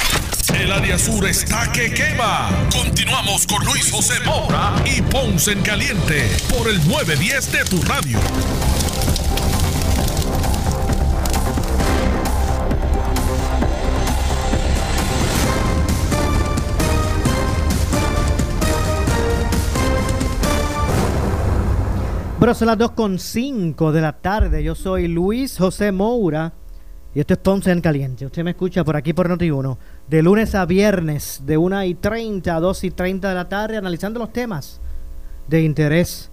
El 0.49 0.71
área 0.71 0.97
sur 0.97 1.25
está 1.25 1.71
que 1.71 1.93
quema. 1.93 2.49
Continuamos 2.71 3.45
con 3.45 3.63
Luis 3.63 3.91
José 3.91 4.15
Moura 4.25 4.73
y 4.85 5.01
Ponce 5.01 5.51
en 5.51 5.61
Caliente 5.61 6.29
por 6.49 6.67
el 6.67 6.77
910 6.87 7.51
de 7.51 7.63
tu 7.65 7.81
radio. 7.83 8.19
Bueno, 22.39 22.55
son 22.55 22.67
las 22.67 22.77
2.5 22.79 23.91
de 23.91 24.01
la 24.01 24.13
tarde. 24.13 24.63
Yo 24.63 24.73
soy 24.73 25.07
Luis 25.07 25.57
José 25.57 25.91
Moura 25.91 26.53
y 27.13 27.19
esto 27.19 27.33
es 27.33 27.39
Ponce 27.39 27.71
en 27.71 27.81
Caliente. 27.81 28.25
Usted 28.25 28.43
me 28.43 28.51
escucha 28.51 28.83
por 28.83 28.95
aquí 28.95 29.13
por 29.13 29.29
Noti1, 29.29 29.77
de 30.11 30.21
lunes 30.21 30.55
a 30.55 30.65
viernes, 30.65 31.43
de 31.45 31.55
1 31.55 31.85
y 31.85 31.93
30 31.93 32.53
a 32.53 32.59
2 32.59 32.83
y 32.83 32.91
30 32.91 33.29
de 33.29 33.33
la 33.33 33.47
tarde, 33.47 33.77
analizando 33.77 34.19
los 34.19 34.33
temas 34.33 34.81
de 35.47 35.61
interés 35.61 36.29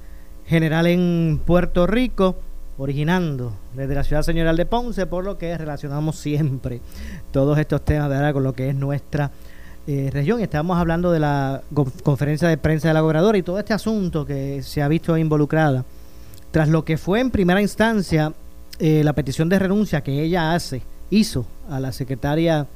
general 0.46 0.88
en 0.88 1.40
Puerto 1.46 1.86
Rico, 1.86 2.34
originando 2.76 3.56
desde 3.76 3.94
la 3.94 4.02
ciudad 4.02 4.22
señoral 4.22 4.56
de 4.56 4.66
Ponce, 4.66 5.06
por 5.06 5.22
lo 5.22 5.38
que 5.38 5.56
relacionamos 5.56 6.16
siempre 6.18 6.80
todos 7.30 7.56
estos 7.56 7.84
temas 7.84 8.08
¿verdad? 8.08 8.32
con 8.32 8.42
lo 8.42 8.52
que 8.52 8.70
es 8.70 8.74
nuestra 8.74 9.30
eh, 9.86 10.10
región. 10.12 10.40
Estamos 10.40 10.76
hablando 10.76 11.12
de 11.12 11.20
la 11.20 11.62
conferencia 12.02 12.48
de 12.48 12.58
prensa 12.58 12.88
de 12.88 12.94
la 12.94 13.00
gobernadora 13.00 13.38
y 13.38 13.44
todo 13.44 13.60
este 13.60 13.74
asunto 13.74 14.26
que 14.26 14.60
se 14.64 14.82
ha 14.82 14.88
visto 14.88 15.16
involucrada, 15.16 15.84
tras 16.50 16.68
lo 16.68 16.84
que 16.84 16.98
fue 16.98 17.20
en 17.20 17.30
primera 17.30 17.62
instancia 17.62 18.32
eh, 18.80 19.04
la 19.04 19.12
petición 19.12 19.48
de 19.48 19.60
renuncia 19.60 20.02
que 20.02 20.20
ella 20.20 20.52
hace, 20.52 20.82
hizo 21.10 21.46
a 21.70 21.78
la 21.78 21.92
secretaria 21.92 22.66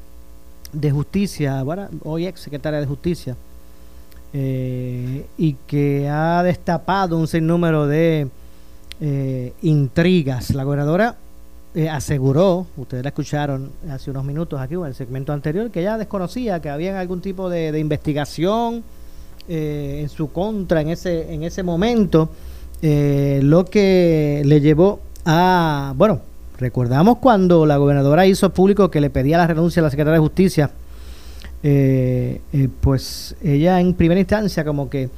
de 0.73 0.91
Justicia, 0.91 1.63
bueno, 1.63 1.89
hoy 2.05 2.27
ex 2.27 2.41
secretaria 2.41 2.81
de 2.81 2.87
Justicia, 2.87 3.37
eh, 4.33 5.27
y 5.37 5.55
que 5.67 6.09
ha 6.09 6.43
destapado 6.43 7.19
un 7.19 7.29
sinnúmero 7.29 7.87
de 7.87 8.29
eh, 9.01 9.53
intrigas. 9.63 10.55
La 10.55 10.65
gobernadora 10.65 11.17
aseguró, 11.91 12.67
ustedes 12.77 13.03
la 13.03 13.09
escucharon 13.09 13.71
hace 13.91 14.11
unos 14.11 14.25
minutos 14.25 14.61
aquí 14.61 14.75
en 14.75 14.85
el 14.85 14.95
segmento 14.95 15.33
anterior, 15.33 15.71
que 15.71 15.81
ella 15.81 15.97
desconocía 15.97 16.61
que 16.61 16.69
había 16.69 16.99
algún 16.99 17.21
tipo 17.21 17.49
de, 17.49 17.79
investigación 17.79 18.83
en 19.49 20.09
su 20.09 20.31
contra 20.31 20.83
en 20.83 20.91
ese, 20.91 21.33
en 21.33 21.43
ese 21.43 21.63
momento, 21.63 22.29
lo 22.83 23.65
que 23.65 24.43
le 24.45 24.61
llevó 24.61 25.01
Ah, 25.25 25.93
bueno, 25.97 26.21
recordamos 26.63 27.19
cuando 27.19 27.67
la 27.67 27.77
gobernadora 27.77 28.25
hizo 28.25 28.51
público 28.55 28.91
que 28.91 29.01
le 29.01 29.11
pedía 29.11 29.37
la 29.37 29.49
renuncia 29.49 29.81
a 29.81 29.83
la 29.83 29.91
secretaria 29.91 30.15
de 30.15 30.21
Justicia, 30.21 30.71
eh, 31.65 32.41
eh, 32.53 32.69
pues 32.81 33.35
ella 33.43 33.81
en 33.81 33.95
primera 33.95 34.21
instancia 34.21 34.65
como 34.65 34.89
que 34.89 35.11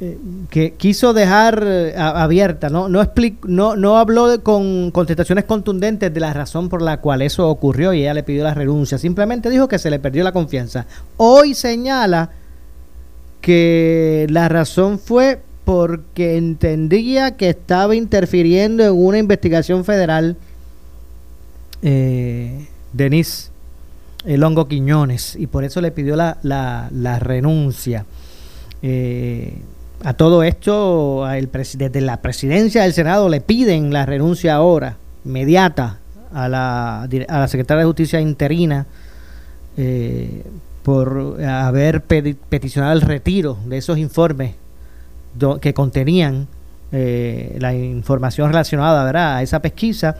eh, 0.00 0.18
que 0.50 0.72
quiso 0.74 1.12
dejar 1.12 1.64
abierta, 1.96 2.68
no 2.70 2.88
no, 2.88 3.04
no, 3.44 3.76
no 3.76 3.96
habló 3.96 4.42
con 4.42 4.90
contestaciones 4.90 5.44
contundentes 5.44 6.12
de 6.12 6.20
la 6.20 6.32
razón 6.32 6.68
por 6.68 6.82
la 6.82 7.00
cual 7.00 7.22
eso 7.22 7.48
ocurrió 7.48 7.92
y 7.92 8.00
ella 8.00 8.14
le 8.14 8.24
pidió 8.24 8.42
la 8.44 8.54
renuncia, 8.54 8.98
simplemente 8.98 9.50
dijo 9.50 9.68
que 9.68 9.78
se 9.78 9.90
le 9.90 10.00
perdió 10.00 10.24
la 10.24 10.32
confianza. 10.32 10.86
Hoy 11.16 11.54
señala 11.54 12.30
que 13.40 14.26
la 14.28 14.48
razón 14.48 14.98
fue 14.98 15.40
porque 15.64 16.38
entendía 16.38 17.36
que 17.36 17.50
estaba 17.50 17.94
interfiriendo 17.94 18.84
en 18.84 18.92
una 18.92 19.18
investigación 19.18 19.84
federal 19.84 20.36
eh, 21.82 22.66
Denise 22.92 23.50
Longo 24.24 24.68
Quiñones 24.68 25.36
y 25.36 25.46
por 25.46 25.64
eso 25.64 25.80
le 25.80 25.90
pidió 25.90 26.16
la, 26.16 26.38
la, 26.42 27.18
renuncia. 27.18 28.04
Eh, 28.82 29.58
a 30.04 30.14
todo 30.14 30.42
esto, 30.42 31.28
el 31.30 31.50
desde 31.50 32.00
la 32.00 32.18
presidencia 32.18 32.82
del 32.82 32.92
Senado 32.92 33.28
le 33.28 33.40
piden 33.40 33.92
la 33.92 34.06
renuncia 34.06 34.54
ahora, 34.54 34.96
inmediata, 35.24 35.98
a 36.32 36.48
la, 36.48 37.02
a 37.02 37.38
la 37.38 37.48
secretaria 37.48 37.80
de 37.80 37.86
Justicia 37.86 38.20
interina 38.20 38.86
eh, 39.76 40.44
por 40.82 41.42
haber 41.42 42.02
peticionado 42.02 42.92
el 42.92 43.02
retiro 43.02 43.58
de 43.66 43.78
esos 43.78 43.98
informes 43.98 44.54
que 45.60 45.74
contenían 45.74 46.48
eh, 46.90 47.56
la 47.60 47.74
información 47.74 48.48
relacionada 48.48 49.04
¿verdad? 49.04 49.36
a 49.36 49.42
esa 49.42 49.60
pesquisa 49.60 50.16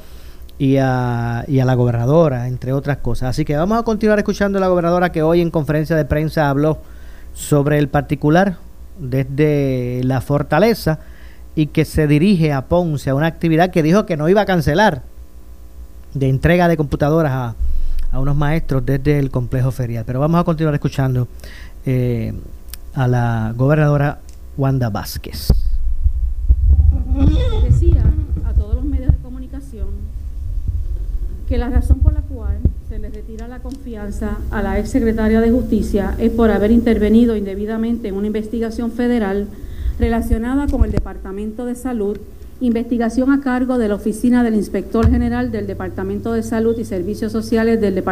y 0.59 0.77
a, 0.79 1.44
y 1.47 1.61
a 1.61 1.64
la 1.64 1.75
gobernadora, 1.75 2.49
entre 2.49 2.73
otras 2.73 2.99
cosas. 2.99 3.31
Así 3.31 3.44
que 3.44 3.57
vamos 3.57 3.79
a 3.79 3.85
continuar 3.85 4.18
escuchando 4.18 4.59
a 4.59 4.61
la 4.61 4.68
gobernadora 4.68 5.12
que 5.12 5.23
hoy 5.23 5.40
en 5.40 5.51
conferencia 5.51 5.97
de 5.97 6.05
prensa 6.05 6.51
habló 6.51 6.79
sobre 7.33 7.79
el 7.79 7.88
particular 7.88 8.57
desde 8.99 10.03
la 10.03 10.21
fortaleza 10.21 10.99
y 11.55 11.66
que 11.66 11.85
se 11.85 12.07
dirige 12.07 12.53
a 12.53 12.66
Ponce 12.66 13.11
a 13.11 13.14
una 13.14 13.27
actividad 13.27 13.71
que 13.71 13.83
dijo 13.83 14.07
que 14.07 14.16
no 14.16 14.29
iba 14.29 14.40
a 14.40 14.47
cancelar 14.47 15.03
de 16.14 16.29
entrega 16.29 16.68
de 16.68 16.77
computadoras 16.77 17.33
a, 17.33 17.55
a 18.11 18.21
unos 18.21 18.37
maestros 18.37 18.85
desde 18.85 19.18
el 19.18 19.31
complejo 19.31 19.71
ferial. 19.71 20.05
Pero 20.07 20.21
vamos 20.21 20.40
a 20.40 20.44
continuar 20.44 20.75
escuchando 20.75 21.29
eh, 21.87 22.33
a 22.94 23.07
la 23.07 23.53
gobernadora 23.57 24.18
Wanda 24.57 24.90
Vázquez. 24.90 25.53
Decía 27.62 28.03
a 28.44 28.53
todos 28.53 28.75
los 28.75 28.85
medios 28.85 29.12
de 29.12 29.18
comunicación 29.18 29.88
que 31.48 31.56
la 31.56 31.70
razón 31.70 32.00
por 32.00 32.12
la 32.12 32.20
cual 32.20 32.58
se 32.90 32.98
les 32.98 33.12
retira 33.14 33.48
la 33.48 33.61
confianza 33.61 34.38
a 34.50 34.61
la 34.61 34.78
ex 34.78 34.90
secretaria 34.90 35.40
de 35.40 35.50
Justicia 35.50 36.14
es 36.18 36.30
por 36.30 36.50
haber 36.50 36.70
intervenido 36.70 37.37
indebidamente 37.37 38.08
en 38.08 38.14
una 38.14 38.26
investigación 38.26 38.92
federal 38.92 39.46
relacionada 39.98 40.66
con 40.66 40.84
el 40.84 40.92
Departamento 40.92 41.64
de 41.64 41.74
Salud, 41.74 42.18
investigación 42.61 43.32
a 43.32 43.40
cargo 43.40 43.78
de 43.78 43.88
la 43.88 43.94
Oficina 43.94 44.44
del 44.44 44.56
Inspector 44.56 45.11
General 45.11 45.50
del 45.50 45.66
Departamento 45.66 46.34
de 46.34 46.42
Salud 46.42 46.78
y 46.78 46.84
Servicios 46.84 47.32
Sociales 47.32 47.80
del 47.80 48.04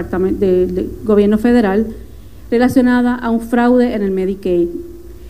Gobierno 1.05 1.37
Federal, 1.37 1.87
relacionada 2.51 3.17
a 3.17 3.31
un 3.31 3.41
fraude 3.41 3.95
en 3.95 4.03
el 4.03 4.13
Medicaid. 4.13 4.69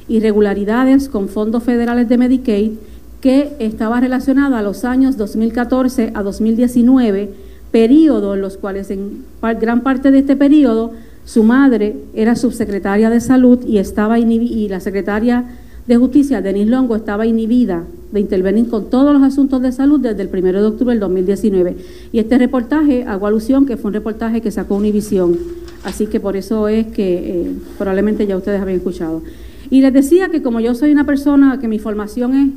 Irregularidades 0.09 1.09
con 1.09 1.29
fondos 1.29 1.65
federales 1.65 2.09
de 2.09 2.19
Medicaid 2.19 2.73
que 3.21 3.57
estaba 3.59 3.99
relacionada 3.99 4.61
a 4.61 4.63
los 4.63 4.85
años 4.85 5.17
2014 5.17 6.13
a 6.15 6.23
2019, 6.23 7.46
periodo 7.71 8.35
en 8.35 8.41
los 8.41 8.57
cuales 8.57 8.91
en 8.91 9.25
gran 9.61 9.83
parte 9.83 10.11
de 10.11 10.21
este 10.21 10.37
periodo 10.37 10.93
su 11.25 11.43
madre 11.43 11.97
era 12.15 12.37
subsecretaria 12.37 13.11
de 13.11 13.21
salud 13.21 13.59
y 13.67 13.79
estaba 13.79 14.19
y 14.19 14.69
la 14.69 14.81
secretaria 14.81 15.45
de 15.87 15.97
justicia, 15.97 16.43
Denise 16.43 16.71
Longo, 16.71 16.97
estaba 16.97 17.27
inhibida 17.27 17.85
de 18.11 18.21
intervenir 18.21 18.69
con 18.69 18.91
todos 18.91 19.13
los 19.13 19.23
asuntos 19.23 19.63
de 19.63 19.71
salud 19.73 20.01
desde 20.01 20.23
el 20.23 20.29
1 20.29 20.61
de 20.61 20.67
octubre 20.67 20.93
del 20.93 21.01
2019. 21.01 21.77
Y 22.13 22.19
este 22.19 22.39
reportaje, 22.39 23.05
hago 23.05 23.27
alusión 23.27 23.67
que 23.67 23.77
fue 23.77 23.89
un 23.89 23.95
reportaje 23.95 24.41
que 24.41 24.51
sacó 24.51 24.77
Univisión, 24.77 25.39
así 25.85 26.07
que 26.07 26.19
por 26.19 26.37
eso 26.37 26.67
es 26.69 26.87
que 26.89 27.43
eh, 27.43 27.53
probablemente 27.79 28.27
ya 28.27 28.37
ustedes 28.37 28.61
habían 28.61 28.79
escuchado. 28.79 29.23
Y 29.71 29.81
les 29.81 29.93
decía 29.93 30.29
que 30.29 30.43
como 30.43 30.61
yo 30.61 30.75
soy 30.75 30.91
una 30.91 31.05
persona 31.05 31.59
que 31.61 31.69
mi 31.69 31.79
formación 31.79 32.35
es 32.35 32.49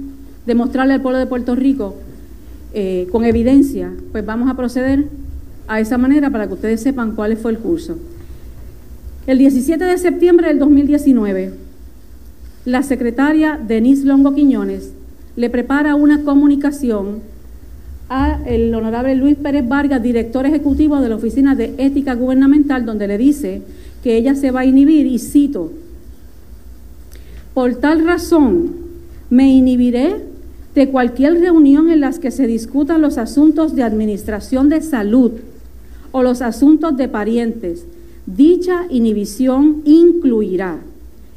demostrarle 0.47 0.93
al 0.93 1.01
pueblo 1.01 1.19
de 1.19 1.27
Puerto 1.27 1.55
Rico 1.55 1.95
eh, 2.73 3.07
con 3.11 3.25
evidencia, 3.25 3.91
pues 4.11 4.25
vamos 4.25 4.49
a 4.49 4.55
proceder 4.55 5.05
a 5.67 5.79
esa 5.79 5.97
manera 5.97 6.29
para 6.29 6.47
que 6.47 6.53
ustedes 6.53 6.81
sepan 6.81 7.15
cuál 7.15 7.35
fue 7.37 7.51
el 7.51 7.59
curso. 7.59 7.97
El 9.27 9.37
17 9.37 9.83
de 9.83 9.97
septiembre 9.97 10.47
del 10.47 10.59
2019, 10.59 11.53
la 12.65 12.83
secretaria 12.83 13.59
Denise 13.65 14.05
Longo 14.05 14.33
Quiñones 14.33 14.93
le 15.35 15.49
prepara 15.49 15.95
una 15.95 16.23
comunicación 16.23 17.21
al 18.09 18.73
honorable 18.73 19.15
Luis 19.15 19.37
Pérez 19.37 19.67
Vargas, 19.67 20.01
director 20.01 20.45
ejecutivo 20.45 20.99
de 20.99 21.09
la 21.09 21.15
Oficina 21.15 21.55
de 21.55 21.75
Ética 21.77 22.15
Gubernamental, 22.15 22.85
donde 22.85 23.07
le 23.07 23.17
dice 23.17 23.61
que 24.03 24.17
ella 24.17 24.33
se 24.33 24.51
va 24.51 24.61
a 24.61 24.65
inhibir, 24.65 25.05
y 25.05 25.19
cito, 25.19 25.71
por 27.53 27.75
tal 27.75 28.05
razón, 28.05 28.71
me 29.29 29.49
inhibiré 29.49 30.28
de 30.75 30.89
cualquier 30.89 31.39
reunión 31.39 31.89
en 31.89 31.99
las 31.99 32.19
que 32.19 32.31
se 32.31 32.47
discutan 32.47 33.01
los 33.01 33.17
asuntos 33.17 33.75
de 33.75 33.83
administración 33.83 34.69
de 34.69 34.81
salud 34.81 35.31
o 36.11 36.23
los 36.23 36.41
asuntos 36.41 36.95
de 36.97 37.07
parientes. 37.07 37.85
Dicha 38.25 38.85
inhibición 38.89 39.81
incluirá 39.85 40.79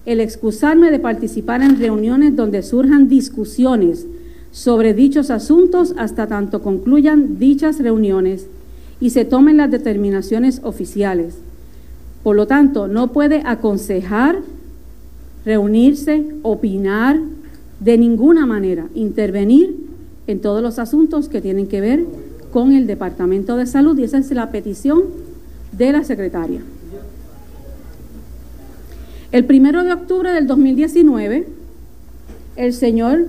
el 0.05 0.21
excusarme 0.21 0.91
de 0.91 0.99
participar 0.99 1.63
en 1.63 1.79
reuniones 1.79 2.35
donde 2.35 2.63
surjan 2.63 3.09
discusiones 3.09 4.07
sobre 4.51 4.93
dichos 4.93 5.31
asuntos 5.31 5.95
hasta 5.97 6.27
tanto 6.27 6.61
concluyan 6.61 7.39
dichas 7.39 7.79
reuniones 7.79 8.47
y 9.01 9.11
se 9.11 9.25
tomen 9.25 9.57
las 9.57 9.71
determinaciones 9.71 10.61
oficiales. 10.63 11.39
Por 12.23 12.37
lo 12.37 12.47
tanto, 12.47 12.87
no 12.87 13.13
puede 13.13 13.43
aconsejar 13.45 14.39
reunirse, 15.45 16.25
opinar, 16.43 17.19
de 17.83 17.99
ninguna 17.99 18.47
manera 18.47 18.89
intervenir 18.95 19.75
en 20.27 20.41
todos 20.41 20.63
los 20.63 20.79
asuntos 20.79 21.29
que 21.29 21.41
tienen 21.41 21.67
que 21.67 21.81
ver 21.81 22.05
con 22.53 22.73
el 22.73 22.87
Departamento 22.87 23.57
de 23.57 23.67
Salud 23.67 23.99
y 23.99 24.05
esa 24.05 24.19
es 24.19 24.31
la 24.31 24.51
petición 24.51 25.03
de 25.73 25.93
la 25.93 26.05
secretaria. 26.05 26.61
El 29.33 29.47
primero 29.47 29.83
de 29.83 29.93
octubre 29.93 30.31
del 30.31 30.47
2019, 30.47 31.49
el 32.57 32.73
señor 32.73 33.27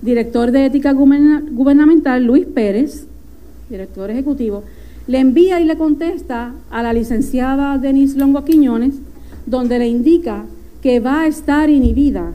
director 0.00 0.50
de 0.50 0.66
ética 0.66 0.92
gubernamental, 0.92 2.24
Luis 2.24 2.46
Pérez, 2.46 3.06
director 3.70 4.10
ejecutivo, 4.10 4.64
le 5.06 5.18
envía 5.18 5.60
y 5.60 5.64
le 5.64 5.76
contesta 5.76 6.54
a 6.70 6.82
la 6.82 6.92
licenciada 6.92 7.78
Denise 7.78 8.18
Longo 8.18 8.44
Quiñones, 8.44 8.94
donde 9.46 9.78
le 9.78 9.88
indica 9.88 10.44
que 10.80 10.98
va 10.98 11.20
a 11.20 11.26
estar 11.26 11.70
inhibida 11.70 12.32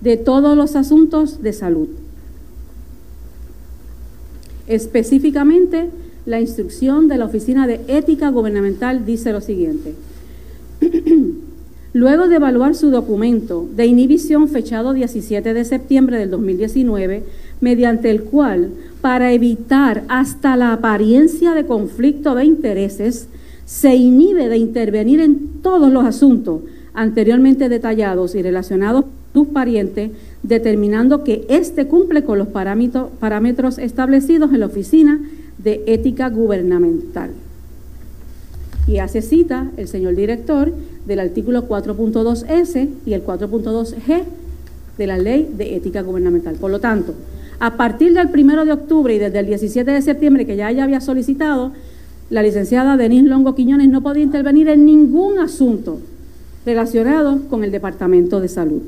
de 0.00 0.16
todos 0.16 0.56
los 0.56 0.76
asuntos 0.76 1.42
de 1.42 1.52
salud. 1.52 1.88
Específicamente, 4.66 5.90
la 6.26 6.40
instrucción 6.40 7.08
de 7.08 7.18
la 7.18 7.24
Oficina 7.24 7.66
de 7.66 7.80
Ética 7.88 8.30
Gubernamental 8.30 9.04
dice 9.04 9.32
lo 9.32 9.40
siguiente. 9.40 9.94
Luego 11.92 12.28
de 12.28 12.36
evaluar 12.36 12.76
su 12.76 12.90
documento 12.90 13.68
de 13.74 13.86
inhibición 13.86 14.46
fechado 14.48 14.92
17 14.92 15.54
de 15.54 15.64
septiembre 15.64 16.18
del 16.18 16.30
2019, 16.30 17.24
mediante 17.60 18.10
el 18.10 18.22
cual, 18.22 18.70
para 19.00 19.32
evitar 19.32 20.04
hasta 20.06 20.56
la 20.56 20.72
apariencia 20.72 21.52
de 21.52 21.66
conflicto 21.66 22.36
de 22.36 22.44
intereses, 22.44 23.26
se 23.66 23.96
inhibe 23.96 24.48
de 24.48 24.58
intervenir 24.58 25.20
en 25.20 25.62
todos 25.62 25.92
los 25.92 26.04
asuntos 26.04 26.60
anteriormente 26.94 27.68
detallados 27.68 28.36
y 28.36 28.42
relacionados 28.42 29.04
tus 29.32 29.48
parientes, 29.48 30.10
determinando 30.42 31.24
que 31.24 31.46
éste 31.48 31.86
cumple 31.86 32.24
con 32.24 32.38
los 32.38 32.48
parámetros 32.48 33.78
establecidos 33.78 34.52
en 34.52 34.60
la 34.60 34.66
Oficina 34.66 35.20
de 35.58 35.82
Ética 35.86 36.28
Gubernamental. 36.28 37.30
Y 38.86 38.98
hace 38.98 39.22
cita 39.22 39.70
el 39.76 39.88
señor 39.88 40.16
director 40.16 40.72
del 41.06 41.20
artículo 41.20 41.68
4.2S 41.68 42.88
y 43.06 43.12
el 43.12 43.24
4.2G 43.24 44.22
de 44.98 45.06
la 45.06 45.18
Ley 45.18 45.48
de 45.56 45.76
Ética 45.76 46.02
Gubernamental. 46.02 46.56
Por 46.56 46.70
lo 46.70 46.80
tanto, 46.80 47.14
a 47.60 47.76
partir 47.76 48.14
del 48.14 48.28
1 48.28 48.64
de 48.64 48.72
octubre 48.72 49.14
y 49.14 49.18
desde 49.18 49.38
el 49.38 49.46
17 49.46 49.90
de 49.90 50.02
septiembre, 50.02 50.46
que 50.46 50.56
ya 50.56 50.70
ella 50.70 50.84
había 50.84 51.00
solicitado, 51.00 51.72
la 52.30 52.42
licenciada 52.42 52.96
Denise 52.96 53.28
Longo 53.28 53.54
Quiñones 53.54 53.88
no 53.88 54.02
podía 54.02 54.22
intervenir 54.22 54.68
en 54.68 54.84
ningún 54.84 55.38
asunto 55.38 55.98
relacionados 56.64 57.40
con 57.50 57.64
el 57.64 57.70
Departamento 57.70 58.40
de 58.40 58.48
Salud. 58.48 58.82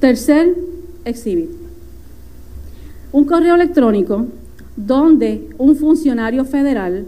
Tercer 0.00 0.56
exhibit. 1.04 1.50
Un 3.12 3.24
correo 3.24 3.54
electrónico 3.54 4.26
donde 4.76 5.48
un 5.58 5.74
funcionario 5.76 6.44
federal 6.44 7.06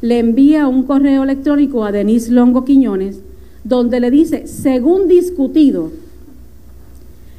le 0.00 0.18
envía 0.18 0.66
un 0.66 0.82
correo 0.82 1.22
electrónico 1.22 1.84
a 1.84 1.92
Denise 1.92 2.32
Longo 2.32 2.64
Quiñones 2.64 3.20
donde 3.64 3.98
le 3.98 4.10
dice, 4.10 4.46
según 4.46 5.08
discutido, 5.08 5.90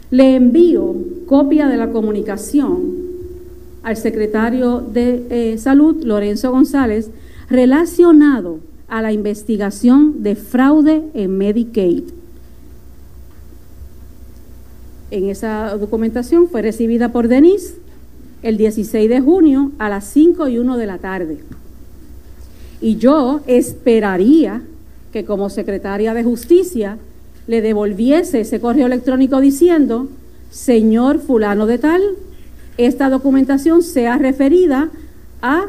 le 0.09 0.35
envío 0.35 0.95
copia 1.27 1.67
de 1.67 1.77
la 1.77 1.91
comunicación 1.91 3.05
al 3.83 3.95
secretario 3.95 4.79
de 4.81 5.25
eh, 5.29 5.57
Salud, 5.59 6.03
Lorenzo 6.03 6.51
González, 6.51 7.11
relacionado 7.47 8.59
a 8.87 9.03
la 9.03 9.13
investigación 9.13 10.23
de 10.23 10.35
fraude 10.35 11.03
en 11.13 11.37
Medicaid. 11.37 12.03
En 15.15 15.29
esa 15.29 15.77
documentación 15.77 16.49
fue 16.49 16.61
recibida 16.61 17.13
por 17.13 17.29
Denise 17.29 17.75
el 18.43 18.57
16 18.57 19.09
de 19.09 19.21
junio 19.21 19.71
a 19.79 19.87
las 19.87 20.03
5 20.05 20.49
y 20.49 20.57
1 20.59 20.77
de 20.77 20.85
la 20.85 20.97
tarde. 20.97 21.39
Y 22.81 22.97
yo 22.97 23.39
esperaría 23.47 24.61
que 25.13 25.23
como 25.23 25.49
secretaria 25.49 26.13
de 26.13 26.23
justicia 26.23 26.97
le 27.47 27.61
devolviese 27.61 28.41
ese 28.41 28.59
correo 28.59 28.87
electrónico 28.87 29.39
diciendo, 29.39 30.09
señor 30.49 31.19
fulano 31.19 31.65
de 31.65 31.77
tal, 31.77 32.01
esta 32.77 33.09
documentación 33.09 33.83
sea 33.83 34.17
referida 34.17 34.89
a 35.41 35.67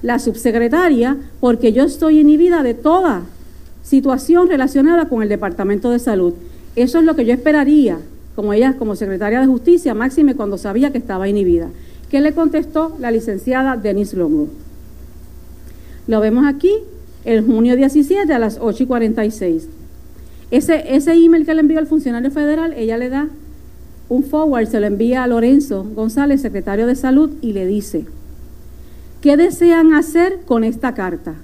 la 0.00 0.18
subsecretaria 0.18 1.18
porque 1.40 1.74
yo 1.74 1.84
estoy 1.84 2.20
inhibida 2.20 2.62
de 2.62 2.72
toda 2.72 3.22
situación 3.82 4.48
relacionada 4.48 5.10
con 5.10 5.22
el 5.22 5.28
Departamento 5.28 5.90
de 5.90 5.98
Salud. 5.98 6.32
Eso 6.74 6.98
es 6.98 7.04
lo 7.04 7.14
que 7.14 7.26
yo 7.26 7.34
esperaría, 7.34 7.98
como 8.34 8.52
ella, 8.52 8.76
como 8.78 8.96
secretaria 8.96 9.40
de 9.40 9.46
Justicia, 9.46 9.94
máxime 9.94 10.34
cuando 10.34 10.58
sabía 10.58 10.90
que 10.90 10.98
estaba 10.98 11.28
inhibida. 11.28 11.68
¿Qué 12.10 12.20
le 12.20 12.32
contestó 12.34 12.96
la 12.98 13.10
licenciada 13.10 13.76
Denise 13.76 14.16
Longo? 14.16 14.48
Lo 16.06 16.20
vemos 16.20 16.46
aquí, 16.46 16.72
el 17.24 17.44
junio 17.44 17.76
17 17.76 18.32
a 18.32 18.38
las 18.38 18.58
8 18.60 18.82
y 18.82 18.86
46. 18.86 19.68
Ese, 20.50 20.94
ese 20.94 21.14
email 21.14 21.46
que 21.46 21.54
le 21.54 21.60
envió 21.60 21.78
al 21.78 21.86
funcionario 21.86 22.30
federal, 22.30 22.74
ella 22.74 22.98
le 22.98 23.08
da 23.08 23.28
un 24.08 24.24
forward, 24.24 24.66
se 24.66 24.80
lo 24.80 24.86
envía 24.86 25.22
a 25.22 25.26
Lorenzo 25.26 25.84
González, 25.94 26.42
secretario 26.42 26.86
de 26.86 26.96
Salud, 26.96 27.30
y 27.40 27.54
le 27.54 27.66
dice, 27.66 28.04
¿qué 29.22 29.38
desean 29.38 29.94
hacer 29.94 30.40
con 30.44 30.64
esta 30.64 30.92
carta? 30.92 31.34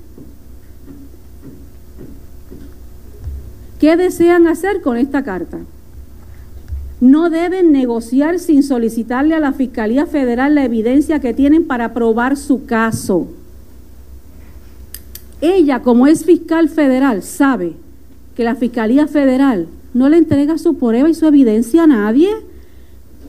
¿Qué 3.81 3.97
desean 3.97 4.47
hacer 4.47 4.83
con 4.83 4.97
esta 4.97 5.23
carta? 5.23 5.59
No 7.01 7.31
deben 7.31 7.71
negociar 7.71 8.41
sin 8.41 8.63
solicitarle 8.63 9.35
a 9.35 9.41
la 9.41 9.53
Fiscalía 9.53 10.07
Federal 10.07 10.55
la 10.55 10.65
evidencia 10.65 11.21
que 11.21 11.33
tienen 11.33 11.65
para 11.65 11.95
probar 11.95 12.37
su 12.37 12.67
caso. 12.67 13.29
Ella, 15.41 15.81
como 15.83 16.09
es 16.09 16.25
fiscal 16.25 16.69
federal, 16.69 17.23
sabe 17.23 17.75
que 18.35 18.43
la 18.43 18.57
Fiscalía 18.57 19.07
Federal 19.07 19.69
no 19.95 20.09
le 20.09 20.17
entrega 20.17 20.59
su 20.59 20.75
prueba 20.75 21.09
y 21.09 21.15
su 21.15 21.27
evidencia 21.27 21.85
a 21.85 21.87
nadie. 21.87 22.29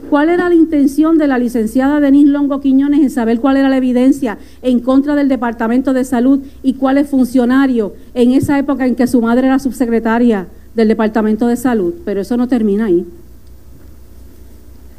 ¿Cuál 0.09 0.29
era 0.29 0.49
la 0.49 0.55
intención 0.55 1.19
de 1.19 1.27
la 1.27 1.37
licenciada 1.37 1.99
Denise 1.99 2.31
Longo 2.31 2.61
Quiñones 2.61 3.01
en 3.01 3.09
saber 3.11 3.39
cuál 3.39 3.57
era 3.57 3.69
la 3.69 3.77
evidencia 3.77 4.39
en 4.63 4.79
contra 4.79 5.13
del 5.13 5.27
Departamento 5.27 5.93
de 5.93 6.05
Salud 6.05 6.39
y 6.63 6.73
cuál 6.73 6.97
es 6.97 7.09
funcionario 7.09 7.93
en 8.15 8.31
esa 8.31 8.57
época 8.57 8.87
en 8.87 8.95
que 8.95 9.05
su 9.05 9.21
madre 9.21 9.45
era 9.45 9.59
subsecretaria 9.59 10.47
del 10.73 10.87
Departamento 10.87 11.45
de 11.45 11.57
Salud? 11.57 11.93
Pero 12.05 12.21
eso 12.21 12.37
no 12.37 12.47
termina 12.47 12.85
ahí. 12.85 13.05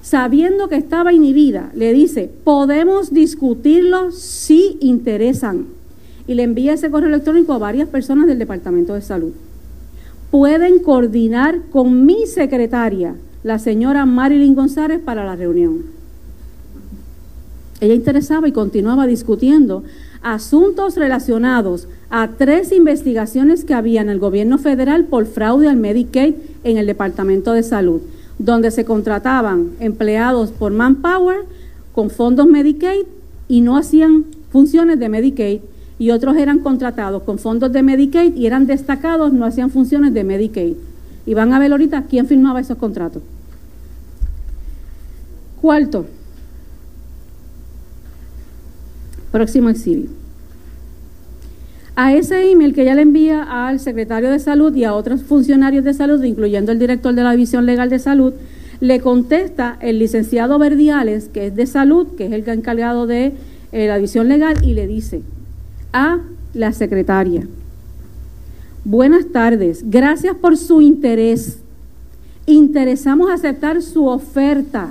Sabiendo 0.02 0.68
que 0.68 0.76
estaba 0.76 1.12
inhibida, 1.12 1.70
le 1.74 1.92
dice, 1.92 2.30
podemos 2.44 3.12
discutirlo 3.12 4.12
si 4.12 4.78
interesan. 4.80 5.66
Y 6.26 6.34
le 6.34 6.44
envía 6.44 6.72
ese 6.72 6.90
correo 6.90 7.08
electrónico 7.08 7.52
a 7.52 7.58
varias 7.58 7.88
personas 7.88 8.26
del 8.26 8.38
Departamento 8.38 8.94
de 8.94 9.02
Salud. 9.02 9.32
Pueden 10.30 10.78
coordinar 10.78 11.60
con 11.70 12.06
mi 12.06 12.26
secretaria 12.26 13.14
la 13.42 13.58
señora 13.58 14.06
Marilyn 14.06 14.54
González 14.54 15.00
para 15.00 15.24
la 15.24 15.36
reunión. 15.36 15.84
Ella 17.80 17.94
interesaba 17.94 18.46
y 18.46 18.52
continuaba 18.52 19.06
discutiendo 19.06 19.82
asuntos 20.22 20.96
relacionados 20.96 21.88
a 22.10 22.28
tres 22.36 22.72
investigaciones 22.72 23.64
que 23.64 23.74
había 23.74 24.02
en 24.02 24.10
el 24.10 24.18
gobierno 24.18 24.58
federal 24.58 25.06
por 25.06 25.26
fraude 25.26 25.68
al 25.68 25.76
Medicaid 25.76 26.34
en 26.64 26.76
el 26.76 26.86
Departamento 26.86 27.52
de 27.52 27.62
Salud, 27.62 28.02
donde 28.40 28.70
se 28.70 28.86
contrataban 28.86 29.72
empleados 29.80 30.50
por 30.50 30.72
Manpower 30.72 31.44
con 31.92 32.08
fondos 32.08 32.46
Medicaid 32.46 33.04
y 33.48 33.60
no 33.60 33.76
hacían 33.76 34.24
funciones 34.50 34.98
de 34.98 35.10
Medicaid 35.10 35.60
y 35.98 36.10
otros 36.10 36.38
eran 36.38 36.60
contratados 36.60 37.22
con 37.24 37.38
fondos 37.38 37.70
de 37.70 37.82
Medicaid 37.82 38.34
y 38.34 38.46
eran 38.46 38.66
destacados, 38.66 39.34
no 39.34 39.44
hacían 39.44 39.70
funciones 39.70 40.14
de 40.14 40.24
Medicaid. 40.24 40.74
Y 41.26 41.34
van 41.34 41.52
a 41.52 41.58
ver 41.58 41.70
ahorita 41.70 42.04
quién 42.08 42.26
firmaba 42.26 42.60
esos 42.60 42.78
contratos. 42.78 43.22
Cuarto, 45.60 46.06
próximo 49.30 49.68
exhibit. 49.68 50.19
A 52.02 52.14
ese 52.14 52.50
email 52.50 52.72
que 52.72 52.80
ella 52.80 52.94
le 52.94 53.02
envía 53.02 53.42
al 53.42 53.78
secretario 53.78 54.30
de 54.30 54.38
salud 54.38 54.74
y 54.74 54.84
a 54.84 54.94
otros 54.94 55.22
funcionarios 55.22 55.84
de 55.84 55.92
salud, 55.92 56.24
incluyendo 56.24 56.72
el 56.72 56.78
director 56.78 57.12
de 57.12 57.22
la 57.22 57.32
División 57.32 57.66
Legal 57.66 57.90
de 57.90 57.98
Salud, 57.98 58.32
le 58.80 59.00
contesta 59.00 59.76
el 59.82 59.98
licenciado 59.98 60.58
Verdiales, 60.58 61.28
que 61.28 61.48
es 61.48 61.54
de 61.54 61.66
salud, 61.66 62.06
que 62.16 62.24
es 62.24 62.32
el 62.32 62.48
encargado 62.48 63.06
de 63.06 63.34
eh, 63.72 63.86
la 63.86 63.96
División 63.96 64.28
Legal, 64.28 64.64
y 64.64 64.72
le 64.72 64.86
dice 64.86 65.20
a 65.92 66.20
la 66.54 66.72
secretaria, 66.72 67.46
buenas 68.82 69.26
tardes, 69.30 69.84
gracias 69.84 70.34
por 70.36 70.56
su 70.56 70.80
interés. 70.80 71.58
Interesamos 72.46 73.30
aceptar 73.30 73.82
su 73.82 74.06
oferta 74.06 74.88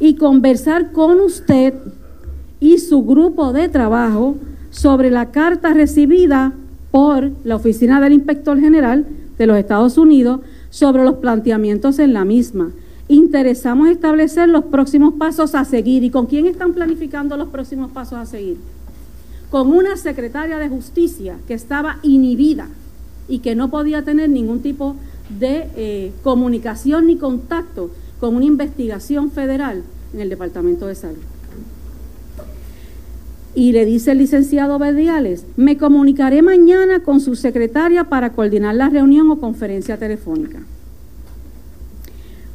y 0.00 0.14
conversar 0.14 0.92
con 0.92 1.20
usted 1.20 1.74
y 2.60 2.78
su 2.78 3.04
grupo 3.04 3.52
de 3.52 3.68
trabajo 3.68 4.36
sobre 4.76 5.10
la 5.10 5.30
carta 5.30 5.72
recibida 5.72 6.52
por 6.90 7.30
la 7.44 7.56
Oficina 7.56 7.98
del 7.98 8.12
Inspector 8.12 8.60
General 8.60 9.06
de 9.38 9.46
los 9.46 9.56
Estados 9.56 9.96
Unidos 9.96 10.40
sobre 10.68 11.02
los 11.02 11.16
planteamientos 11.16 11.98
en 11.98 12.12
la 12.12 12.26
misma. 12.26 12.72
Interesamos 13.08 13.88
establecer 13.88 14.50
los 14.50 14.64
próximos 14.66 15.14
pasos 15.14 15.54
a 15.54 15.64
seguir. 15.64 16.04
¿Y 16.04 16.10
con 16.10 16.26
quién 16.26 16.46
están 16.46 16.74
planificando 16.74 17.38
los 17.38 17.48
próximos 17.48 17.90
pasos 17.90 18.18
a 18.18 18.26
seguir? 18.26 18.58
Con 19.50 19.68
una 19.68 19.96
secretaria 19.96 20.58
de 20.58 20.68
justicia 20.68 21.38
que 21.48 21.54
estaba 21.54 21.98
inhibida 22.02 22.68
y 23.28 23.38
que 23.38 23.54
no 23.54 23.70
podía 23.70 24.02
tener 24.04 24.28
ningún 24.28 24.60
tipo 24.60 24.94
de 25.38 25.70
eh, 25.76 26.12
comunicación 26.22 27.06
ni 27.06 27.16
contacto 27.16 27.90
con 28.20 28.36
una 28.36 28.44
investigación 28.44 29.30
federal 29.30 29.84
en 30.12 30.20
el 30.20 30.28
Departamento 30.28 30.86
de 30.86 30.94
Salud. 30.96 31.35
Y 33.56 33.72
le 33.72 33.86
dice 33.86 34.12
el 34.12 34.18
licenciado 34.18 34.78
Verdiales, 34.78 35.46
me 35.56 35.78
comunicaré 35.78 36.42
mañana 36.42 37.00
con 37.00 37.20
su 37.20 37.34
secretaria 37.36 38.04
para 38.04 38.32
coordinar 38.32 38.74
la 38.74 38.90
reunión 38.90 39.30
o 39.30 39.40
conferencia 39.40 39.96
telefónica. 39.96 40.60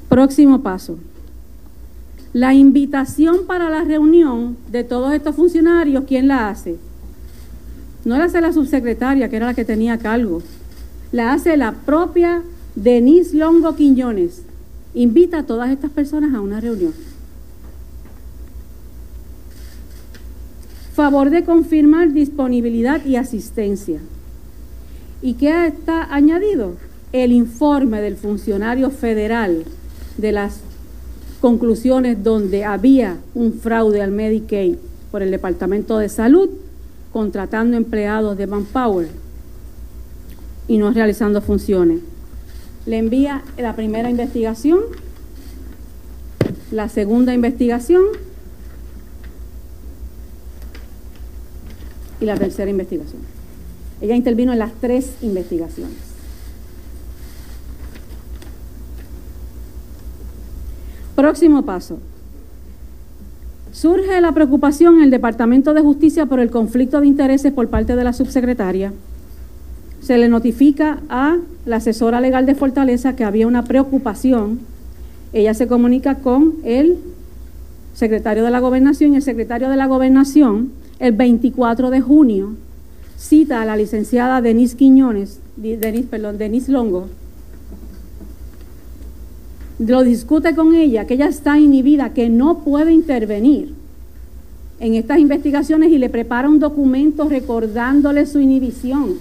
Próximo 0.10 0.62
paso. 0.62 1.00
La 2.34 2.54
invitación 2.54 3.48
para 3.48 3.72
la 3.72 3.84
reunión 3.84 4.56
de 4.72 4.84
todos 4.84 5.12
estos 5.14 5.36
funcionarios, 5.36 6.04
¿quién 6.08 6.28
la 6.28 6.50
hace? 6.50 6.78
No 8.06 8.20
la 8.20 8.26
hace 8.26 8.40
la 8.40 8.54
subsecretaria, 8.54 9.28
que 9.28 9.38
era 9.38 9.48
la 9.48 9.54
que 9.56 9.66
tenía 9.66 9.98
cargo. 9.98 10.44
La 11.12 11.34
hace 11.34 11.58
la 11.58 11.72
propia 11.72 12.44
Denise 12.76 13.36
Longo 13.36 13.76
Quiñones. 13.76 14.44
Invita 14.94 15.40
a 15.40 15.44
todas 15.48 15.72
estas 15.72 15.90
personas 15.90 16.36
a 16.36 16.42
una 16.42 16.62
reunión. 16.62 16.94
Favor 20.94 21.30
de 21.30 21.44
confirmar 21.46 22.12
disponibilidad 22.12 23.06
y 23.06 23.16
asistencia. 23.16 24.00
¿Y 25.22 25.36
qué 25.36 25.68
está 25.68 26.14
añadido? 26.14 26.74
El 27.14 27.32
informe 27.32 28.02
del 28.02 28.18
funcionario 28.18 28.90
federal 28.90 29.64
de 30.18 30.32
las 30.34 30.60
conclusiones 31.40 32.24
donde 32.24 32.66
había 32.66 33.18
un 33.34 33.54
fraude 33.54 34.02
al 34.02 34.12
Medicaid 34.12 34.76
por 35.12 35.22
el 35.22 35.32
Departamento 35.32 35.98
de 35.98 36.10
Salud, 36.10 36.50
contratando 37.14 37.78
empleados 37.78 38.38
de 38.38 38.48
Manpower 38.48 39.10
y 40.68 40.78
no 40.78 40.92
realizando 40.92 41.42
funciones. 41.42 42.00
Le 42.86 42.98
envía 42.98 43.44
la 43.58 43.76
primera 43.76 44.10
investigación, 44.10 44.80
la 46.72 46.90
segunda 46.90 47.34
investigación 47.34 48.04
y 52.22 52.26
la 52.26 52.38
tercera 52.38 52.72
investigación. 52.72 53.22
Ella 54.00 54.16
intervino 54.16 54.54
en 54.54 54.60
las 54.60 54.74
tres 54.80 55.12
investigaciones. 55.22 55.98
Próximo 61.16 61.64
paso. 61.64 62.00
Surge 63.72 64.22
la 64.22 64.34
preocupación 64.34 64.98
en 64.98 65.04
el 65.04 65.12
Departamento 65.12 65.74
de 65.74 65.82
Justicia 65.82 66.26
por 66.26 66.40
el 66.40 66.50
conflicto 66.50 67.02
de 67.02 67.08
intereses 67.08 67.54
por 67.54 67.70
parte 67.70 67.96
de 67.96 68.04
la 68.04 68.14
subsecretaria. 68.14 68.94
Se 70.02 70.18
le 70.18 70.30
notifica 70.30 71.00
a 71.10 71.38
la 71.66 71.76
asesora 71.78 72.22
legal 72.22 72.46
de 72.46 72.56
Fortaleza 72.56 73.16
que 73.16 73.24
había 73.24 73.48
una 73.48 73.64
preocupación. 73.64 74.60
Ella 75.32 75.54
se 75.54 75.68
comunica 75.68 76.16
con 76.16 76.56
el 76.64 76.98
secretario 77.94 78.44
de 78.44 78.52
la 78.52 78.60
Gobernación 78.60 79.14
y 79.14 79.18
el 79.18 79.22
secretario 79.22 79.70
de 79.70 79.78
la 79.78 79.86
Gobernación 79.86 80.72
el 81.02 81.14
24 81.14 81.90
de 81.90 82.00
junio 82.00 82.56
cita 83.18 83.62
a 83.62 83.66
la 83.66 83.76
licenciada 83.76 84.40
Denise 84.40 84.78
Quiñones, 84.78 85.40
Denise, 85.56 86.08
perdón, 86.08 86.38
Denise 86.38 86.72
Longo, 86.72 87.08
lo 89.80 90.04
discute 90.04 90.54
con 90.54 90.76
ella, 90.76 91.08
que 91.08 91.16
ella 91.16 91.28
está 91.28 91.58
inhibida, 91.58 92.14
que 92.14 92.30
no 92.30 92.60
puede 92.60 92.92
intervenir 92.92 93.74
en 94.80 94.94
estas 94.94 95.18
investigaciones 95.18 95.92
y 95.92 95.98
le 95.98 96.10
prepara 96.10 96.48
un 96.48 96.60
documento 96.60 97.28
recordándole 97.28 98.28
su 98.28 98.40
inhibición. 98.40 99.16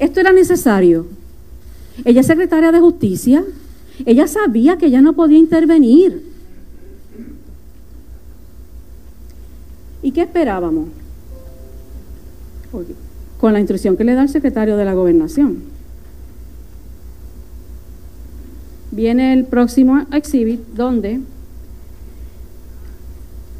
Esto 0.00 0.20
era 0.20 0.32
necesario. 0.32 1.06
Ella 2.04 2.20
es 2.20 2.26
secretaria 2.26 2.72
de 2.72 2.80
justicia. 2.80 3.44
Ella 4.04 4.26
sabía 4.26 4.76
que 4.76 4.86
ella 4.86 5.00
no 5.00 5.12
podía 5.12 5.38
intervenir. 5.38 6.25
¿Y 10.06 10.12
qué 10.12 10.20
esperábamos? 10.20 10.86
Con 13.40 13.52
la 13.52 13.58
instrucción 13.58 13.96
que 13.96 14.04
le 14.04 14.14
da 14.14 14.22
el 14.22 14.28
secretario 14.28 14.76
de 14.76 14.84
la 14.84 14.94
gobernación. 14.94 15.64
Viene 18.92 19.32
el 19.32 19.46
próximo 19.46 20.06
exhibit 20.12 20.60
donde 20.76 21.22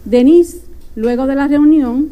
Denise, 0.05 0.61
luego 0.95 1.27
de 1.27 1.35
la 1.35 1.49
reunión 1.49 2.11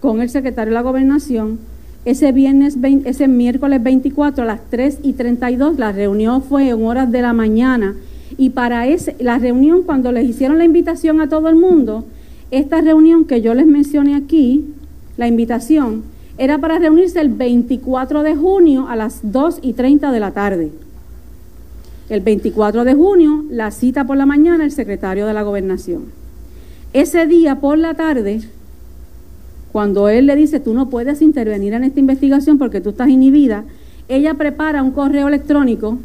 con 0.00 0.20
el 0.20 0.28
secretario 0.28 0.72
de 0.72 0.74
la 0.74 0.82
gobernación, 0.82 1.58
ese 2.04 2.30
viernes, 2.30 2.76
ese 3.06 3.26
miércoles 3.26 3.82
24 3.82 4.42
a 4.42 4.46
las 4.46 4.60
3 4.68 4.98
y 5.02 5.14
32, 5.14 5.78
la 5.78 5.92
reunión 5.92 6.42
fue 6.42 6.68
en 6.68 6.84
horas 6.84 7.10
de 7.10 7.22
la 7.22 7.32
mañana. 7.32 7.96
Y 8.36 8.50
para 8.50 8.86
ese, 8.86 9.16
la 9.18 9.38
reunión, 9.38 9.82
cuando 9.84 10.12
les 10.12 10.28
hicieron 10.28 10.58
la 10.58 10.66
invitación 10.66 11.22
a 11.22 11.30
todo 11.30 11.48
el 11.48 11.56
mundo, 11.56 12.04
esta 12.52 12.82
reunión 12.82 13.24
que 13.24 13.40
yo 13.40 13.54
les 13.54 13.66
mencioné 13.66 14.14
aquí, 14.14 14.66
la 15.16 15.26
invitación, 15.26 16.04
era 16.36 16.58
para 16.58 16.78
reunirse 16.78 17.18
el 17.18 17.30
24 17.30 18.22
de 18.22 18.36
junio 18.36 18.88
a 18.88 18.94
las 18.94 19.20
2 19.22 19.60
y 19.62 19.72
30 19.72 20.12
de 20.12 20.20
la 20.20 20.32
tarde. 20.32 20.70
El 22.10 22.20
24 22.20 22.84
de 22.84 22.94
junio, 22.94 23.44
la 23.50 23.70
cita 23.70 24.06
por 24.06 24.18
la 24.18 24.26
mañana, 24.26 24.64
el 24.64 24.70
secretario 24.70 25.26
de 25.26 25.32
la 25.32 25.42
gobernación. 25.42 26.04
Ese 26.92 27.26
día 27.26 27.58
por 27.58 27.78
la 27.78 27.94
tarde, 27.94 28.42
cuando 29.72 30.10
él 30.10 30.26
le 30.26 30.36
dice, 30.36 30.60
tú 30.60 30.74
no 30.74 30.90
puedes 30.90 31.22
intervenir 31.22 31.72
en 31.72 31.84
esta 31.84 32.00
investigación 32.00 32.58
porque 32.58 32.82
tú 32.82 32.90
estás 32.90 33.08
inhibida, 33.08 33.64
ella 34.08 34.34
prepara 34.34 34.82
un 34.82 34.90
correo 34.90 35.26
electrónico 35.26 35.96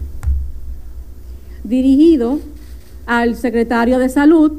dirigido 1.66 2.39
al 3.06 3.36
secretario 3.36 4.00
de 4.00 4.08
salud 4.08 4.54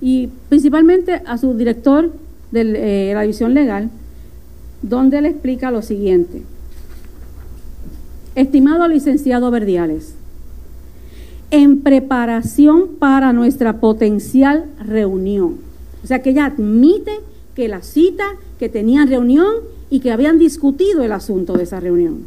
y 0.00 0.28
principalmente 0.48 1.22
a 1.26 1.38
su 1.38 1.54
director 1.54 2.12
de 2.50 3.10
eh, 3.10 3.14
la 3.14 3.22
división 3.22 3.54
legal, 3.54 3.90
donde 4.82 5.20
le 5.20 5.28
explica 5.28 5.70
lo 5.70 5.82
siguiente. 5.82 6.42
Estimado 8.34 8.88
licenciado 8.88 9.50
Verdiales, 9.50 10.14
en 11.50 11.80
preparación 11.80 12.96
para 12.98 13.32
nuestra 13.32 13.80
potencial 13.80 14.66
reunión, 14.78 15.56
o 16.02 16.06
sea 16.06 16.22
que 16.22 16.30
ella 16.30 16.46
admite 16.46 17.12
que 17.54 17.68
la 17.68 17.82
cita, 17.82 18.24
que 18.58 18.68
tenían 18.68 19.08
reunión 19.08 19.54
y 19.90 20.00
que 20.00 20.12
habían 20.12 20.38
discutido 20.38 21.02
el 21.02 21.12
asunto 21.12 21.54
de 21.54 21.64
esa 21.64 21.80
reunión. 21.80 22.20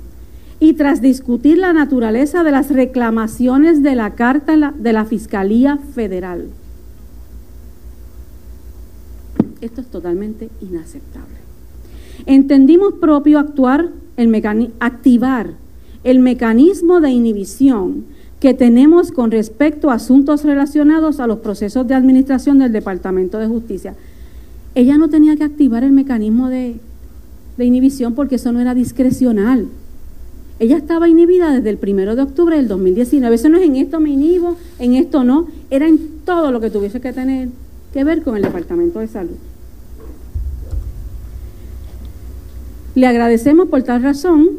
Y 0.59 0.74
tras 0.74 1.01
discutir 1.01 1.57
la 1.57 1.74
naturaleza 1.74 2.43
de 2.43 2.51
las 2.51 2.69
reclamaciones 2.69 3.82
de 3.82 3.95
la 3.95 4.11
carta 4.11 4.74
de 4.78 4.93
la 4.93 5.05
Fiscalía 5.05 5.78
Federal. 5.93 6.47
Esto 9.64 9.82
es 9.82 9.88
totalmente 9.88 10.49
inaceptable. 10.61 11.38
Entendimos 12.26 12.95
propio 12.95 13.39
actuar, 13.39 13.89
el 14.18 14.72
activar 14.80 15.51
el 16.03 16.20
mecanismo 16.20 16.99
de 16.99 17.11
inhibición 17.11 18.05
que 18.39 18.53
tenemos 18.53 19.11
con 19.11 19.32
respecto 19.32 19.89
a 19.89 19.93
asuntos 19.93 20.43
relacionados 20.43 21.20
a 21.20 21.28
los 21.28 21.39
procesos 21.39 21.88
de 21.88 21.95
administración 21.95 22.59
del 22.59 22.74
Departamento 22.74 23.39
de 23.39 23.47
Justicia. 23.47 23.95
Ella 24.76 24.97
no 24.97 25.09
tenía 25.09 25.38
que 25.38 25.45
activar 25.45 25.84
el 25.84 25.91
mecanismo 25.91 26.49
de, 26.49 26.76
inhibición 27.57 28.16
porque 28.16 28.36
eso 28.36 28.51
no 28.51 28.59
era 28.59 28.74
discrecional. 28.74 29.68
Ella 30.59 30.76
estaba 30.76 31.07
inhibida 31.07 31.53
desde 31.53 31.70
el 31.70 31.78
primero 31.78 32.16
de 32.18 32.24
octubre 32.24 32.57
del 32.57 32.68
2019. 32.68 33.36
Eso 33.36 33.47
no 33.47 33.57
es 33.57 33.64
en 33.64 33.78
esto 33.78 34.01
me 34.01 34.09
inhibo, 34.09 34.57
en 34.78 34.95
esto 34.95 35.24
no. 35.24 35.47
Era 35.70 35.88
en 35.88 35.97
todo 36.26 36.51
lo 36.51 36.59
que 36.59 36.70
tuviese 36.70 36.99
que 36.99 37.14
tener 37.14 37.49
que 37.93 38.03
ver 38.03 38.24
con 38.24 38.36
el 38.36 38.41
Departamento 38.41 38.99
de 38.99 39.07
Salud. 39.07 39.38
Le 42.96 43.08
agradecemos 43.08 43.70
por 43.70 43.82
tal 43.84 44.04
razón 44.04 44.50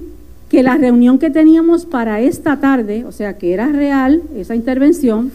que 0.49 0.63
la 0.63 0.77
reunión 0.77 1.19
que 1.19 1.31
teníamos 1.31 1.87
para 1.87 2.21
esta 2.21 2.59
tarde, 2.59 3.05
o 3.05 3.13
sea 3.13 3.39
que 3.39 3.53
era 3.53 3.69
real 3.69 4.23
esa 4.37 4.55
intervención, 4.55 5.31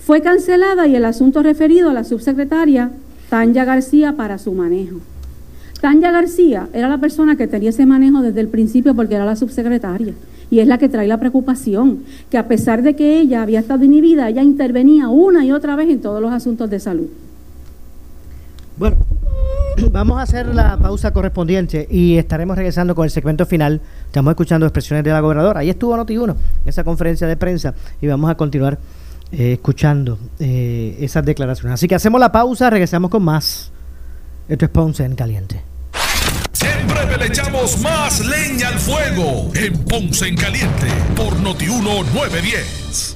fue 0.00 0.22
cancelada 0.22 0.86
y 0.86 0.96
el 0.96 1.04
asunto 1.04 1.42
referido 1.42 1.90
a 1.90 1.92
la 1.92 2.04
subsecretaria 2.04 2.90
Tanya 3.28 3.64
García 3.64 4.14
para 4.14 4.38
su 4.38 4.52
manejo. 4.52 4.96
Tanya 5.80 6.10
García 6.10 6.68
era 6.72 6.88
la 6.88 6.98
persona 6.98 7.36
que 7.36 7.48
tenía 7.48 7.70
ese 7.70 7.86
manejo 7.86 8.22
desde 8.22 8.40
el 8.40 8.48
principio 8.48 8.94
porque 8.94 9.14
era 9.14 9.24
la 9.24 9.36
subsecretaria 9.36 10.14
y 10.50 10.60
es 10.60 10.68
la 10.68 10.78
que 10.78 10.88
trae 10.88 11.08
la 11.08 11.18
preocupación, 11.18 12.04
que 12.30 12.38
a 12.38 12.48
pesar 12.48 12.82
de 12.82 12.94
que 12.94 13.20
ella 13.20 13.42
había 13.42 13.60
estado 13.60 13.84
inhibida, 13.84 14.28
ella 14.28 14.42
intervenía 14.42 15.08
una 15.08 15.44
y 15.44 15.52
otra 15.52 15.76
vez 15.76 15.90
en 15.90 16.00
todos 16.00 16.22
los 16.22 16.32
asuntos 16.32 16.70
de 16.70 16.80
salud. 16.80 17.08
Vamos 19.96 20.18
a 20.18 20.22
hacer 20.24 20.54
la 20.54 20.76
pausa 20.76 21.10
correspondiente 21.10 21.88
y 21.90 22.18
estaremos 22.18 22.54
regresando 22.54 22.94
con 22.94 23.06
el 23.06 23.10
segmento 23.10 23.46
final. 23.46 23.80
Estamos 24.04 24.30
escuchando 24.32 24.66
expresiones 24.66 25.02
de 25.02 25.10
la 25.10 25.20
gobernadora. 25.20 25.60
Ahí 25.60 25.70
estuvo 25.70 25.96
Noti1 25.96 26.32
en 26.32 26.68
esa 26.68 26.84
conferencia 26.84 27.26
de 27.26 27.34
prensa 27.38 27.72
y 28.02 28.06
vamos 28.06 28.30
a 28.30 28.34
continuar 28.34 28.78
eh, 29.32 29.54
escuchando 29.54 30.18
eh, 30.38 30.98
esas 31.00 31.24
declaraciones. 31.24 31.72
Así 31.72 31.88
que 31.88 31.94
hacemos 31.94 32.20
la 32.20 32.30
pausa, 32.30 32.68
regresamos 32.68 33.10
con 33.10 33.24
más. 33.24 33.72
Esto 34.46 34.66
es 34.66 34.70
Ponce 34.70 35.02
en 35.02 35.14
Caliente. 35.16 35.62
Siempre 36.52 37.16
le 37.16 37.26
echamos 37.28 37.80
más 37.80 38.20
leña 38.20 38.68
al 38.68 38.78
fuego 38.78 39.50
en 39.54 39.82
Ponce 39.84 40.28
en 40.28 40.36
Caliente 40.36 40.88
por 41.16 41.32
Noti1 41.38 42.04
910. 42.12 43.15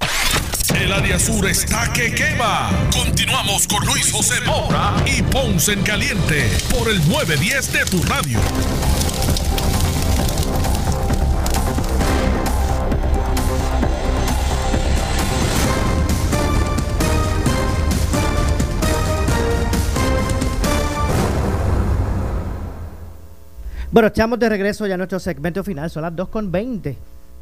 El 0.75 0.91
área 0.91 1.19
sur 1.19 1.47
está 1.47 1.91
que 1.93 2.13
quema. 2.13 2.69
Continuamos 2.91 3.67
con 3.67 3.85
Luis 3.85 4.11
José 4.11 4.41
Moura 4.45 4.95
y 5.05 5.21
Ponce 5.21 5.73
en 5.73 5.83
Caliente 5.83 6.49
por 6.69 6.89
el 6.89 6.97
910 7.07 7.73
de 7.73 7.85
tu 7.85 8.03
radio. 8.03 8.39
Bueno, 23.91 24.07
estamos 24.07 24.39
de 24.39 24.47
regreso 24.47 24.87
ya 24.87 24.93
a 24.93 24.97
nuestro 24.97 25.19
segmento 25.19 25.65
final, 25.65 25.89
son 25.89 26.03
las 26.03 26.13
2.20. 26.13 26.95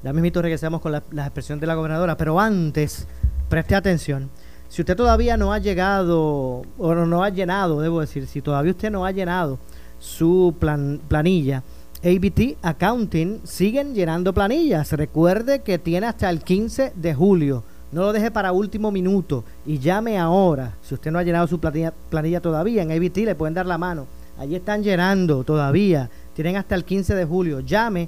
Ya 0.03 0.13
mismito 0.13 0.41
regresamos 0.41 0.81
con 0.81 0.93
la, 0.93 1.03
las 1.11 1.27
expresiones 1.27 1.61
de 1.61 1.67
la 1.67 1.75
gobernadora, 1.75 2.15
pero 2.15 2.39
antes, 2.39 3.07
preste 3.49 3.75
atención. 3.75 4.29
Si 4.69 4.81
usted 4.81 4.95
todavía 4.95 5.35
no 5.35 5.51
ha 5.51 5.57
llegado, 5.57 6.61
o 6.77 6.95
no 6.95 7.23
ha 7.23 7.29
llenado, 7.29 7.81
debo 7.81 8.01
decir, 8.01 8.27
si 8.27 8.41
todavía 8.41 8.71
usted 8.71 8.91
no 8.91 9.05
ha 9.05 9.11
llenado 9.11 9.57
su 9.97 10.55
plan, 10.59 11.01
planilla, 11.07 11.63
ABT 12.03 12.57
Accounting 12.61 13.41
siguen 13.43 13.93
llenando 13.93 14.33
planillas. 14.33 14.93
Recuerde 14.93 15.63
que 15.63 15.79
tiene 15.79 16.07
hasta 16.07 16.29
el 16.29 16.41
15 16.41 16.93
de 16.95 17.13
julio. 17.13 17.63
No 17.91 18.03
lo 18.03 18.13
deje 18.13 18.31
para 18.31 18.51
último 18.51 18.91
minuto 18.91 19.43
y 19.65 19.79
llame 19.79 20.17
ahora. 20.17 20.77
Si 20.81 20.93
usted 20.93 21.11
no 21.11 21.19
ha 21.19 21.23
llenado 21.23 21.47
su 21.47 21.59
planilla, 21.59 21.91
planilla 22.09 22.39
todavía, 22.39 22.83
en 22.83 22.91
ABT 22.91 23.17
le 23.17 23.35
pueden 23.35 23.55
dar 23.55 23.65
la 23.65 23.77
mano. 23.77 24.05
Allí 24.37 24.55
están 24.55 24.83
llenando 24.83 25.43
todavía 25.43 26.09
tienen 26.39 26.55
hasta 26.55 26.73
el 26.73 26.85
15 26.85 27.15
de 27.15 27.25
julio. 27.25 27.59
Llame 27.59 28.07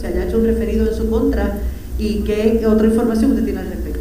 Haya 0.07 0.25
hecho 0.25 0.37
un 0.37 0.45
referido 0.45 0.87
en 0.87 0.95
su 0.95 1.09
contra 1.09 1.59
y 1.97 2.21
qué 2.21 2.65
otra 2.67 2.87
información 2.87 3.31
usted 3.31 3.43
tiene 3.43 3.59
al 3.59 3.67
respecto. 3.67 3.99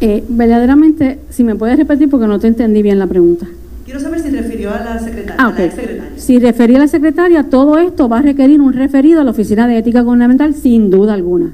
Eh, 0.00 0.24
verdaderamente, 0.28 1.20
si 1.30 1.44
me 1.44 1.54
puedes 1.54 1.78
repetir 1.78 2.10
porque 2.10 2.26
no 2.26 2.40
te 2.40 2.48
entendí 2.48 2.82
bien 2.82 2.98
la 2.98 3.06
pregunta. 3.06 3.46
Quiero 3.84 4.00
saber 4.00 4.20
si 4.20 4.30
refirió 4.30 4.70
a 4.70 4.82
la 4.82 4.98
secretaria. 4.98 5.36
Ah, 5.38 5.44
a 5.44 5.48
okay. 5.50 5.66
la 5.66 5.74
secretaria. 5.74 6.10
Si 6.16 6.38
refería 6.38 6.78
a 6.78 6.80
la 6.80 6.88
secretaria, 6.88 7.44
todo 7.44 7.78
esto 7.78 8.08
va 8.08 8.18
a 8.18 8.22
requerir 8.22 8.60
un 8.60 8.72
referido 8.72 9.20
a 9.20 9.24
la 9.24 9.30
Oficina 9.30 9.68
de 9.68 9.78
Ética 9.78 10.00
Gubernamental 10.00 10.54
sin 10.54 10.90
duda 10.90 11.14
alguna. 11.14 11.52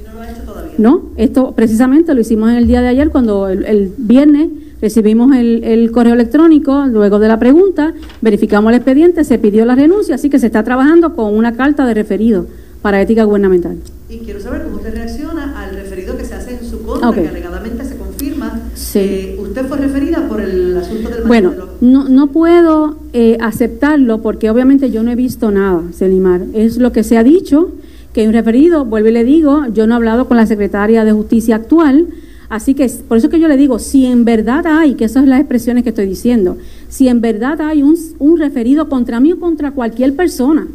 ¿Y 0.00 0.08
no 0.08 0.14
lo 0.14 0.22
ha 0.22 0.30
hecho 0.30 0.42
todavía? 0.42 0.72
No, 0.78 1.10
esto 1.16 1.52
precisamente 1.52 2.14
lo 2.14 2.20
hicimos 2.20 2.50
en 2.50 2.56
el 2.56 2.66
día 2.66 2.80
de 2.80 2.88
ayer 2.88 3.10
cuando 3.10 3.48
el, 3.48 3.64
el 3.64 3.92
viernes 3.96 4.48
recibimos 4.80 5.36
el, 5.36 5.62
el, 5.62 5.92
correo 5.92 6.14
electrónico, 6.14 6.86
luego 6.86 7.18
de 7.18 7.28
la 7.28 7.38
pregunta, 7.38 7.92
verificamos 8.22 8.70
el 8.72 8.76
expediente, 8.76 9.22
se 9.22 9.38
pidió 9.38 9.64
la 9.66 9.74
renuncia, 9.74 10.14
así 10.14 10.30
que 10.30 10.38
se 10.38 10.46
está 10.46 10.64
trabajando 10.64 11.14
con 11.14 11.34
una 11.34 11.52
carta 11.52 11.86
de 11.86 11.94
referido 11.94 12.46
para 12.82 13.00
ética 13.00 13.24
gubernamental. 13.24 13.76
Y 14.08 14.18
quiero 14.18 14.40
saber 14.40 14.64
cómo 14.64 14.76
usted 14.76 14.94
reacciona 14.94 15.62
al 15.62 15.76
referido 15.76 16.16
que 16.16 16.24
se 16.24 16.34
hace 16.34 16.54
en 16.56 16.68
su 16.68 16.82
contra, 16.82 17.10
Okay. 17.10 17.22
que 17.22 17.28
alegadamente 17.28 17.84
se 17.84 17.96
confirma. 17.96 18.60
Sí. 18.74 18.98
Eh, 18.98 19.38
usted 19.40 19.66
fue 19.66 19.78
referida 19.78 20.26
por 20.28 20.40
el 20.40 20.76
asunto 20.76 21.10
del 21.10 21.24
Bueno, 21.24 21.52
no, 21.80 22.08
no 22.08 22.26
puedo 22.28 22.96
eh, 23.12 23.38
aceptarlo 23.40 24.20
porque 24.20 24.50
obviamente 24.50 24.90
yo 24.90 25.02
no 25.02 25.12
he 25.12 25.14
visto 25.14 25.50
nada, 25.50 25.82
Selimar. 25.92 26.42
Es 26.54 26.78
lo 26.78 26.90
que 26.90 27.04
se 27.04 27.18
ha 27.18 27.22
dicho, 27.22 27.72
que 28.12 28.22
hay 28.22 28.26
un 28.26 28.32
referido, 28.32 28.84
vuelvo 28.84 29.08
y 29.10 29.12
le 29.12 29.24
digo, 29.24 29.66
yo 29.72 29.86
no 29.86 29.94
he 29.94 29.96
hablado 29.96 30.26
con 30.26 30.36
la 30.36 30.46
secretaria 30.46 31.04
de 31.04 31.12
Justicia 31.12 31.54
actual, 31.54 32.08
así 32.48 32.74
que 32.74 32.90
por 33.06 33.18
eso 33.18 33.28
que 33.28 33.38
yo 33.38 33.46
le 33.46 33.56
digo, 33.56 33.78
si 33.78 34.06
en 34.06 34.24
verdad 34.24 34.66
hay, 34.66 34.94
que 34.94 35.04
esas 35.04 35.22
son 35.22 35.30
las 35.30 35.38
expresiones 35.38 35.84
que 35.84 35.90
estoy 35.90 36.06
diciendo, 36.06 36.56
si 36.88 37.06
en 37.06 37.20
verdad 37.20 37.60
hay 37.60 37.84
un, 37.84 37.96
un 38.18 38.38
referido 38.38 38.88
contra 38.88 39.20
mí 39.20 39.32
o 39.32 39.38
contra 39.38 39.70
cualquier 39.70 40.16
persona 40.16 40.66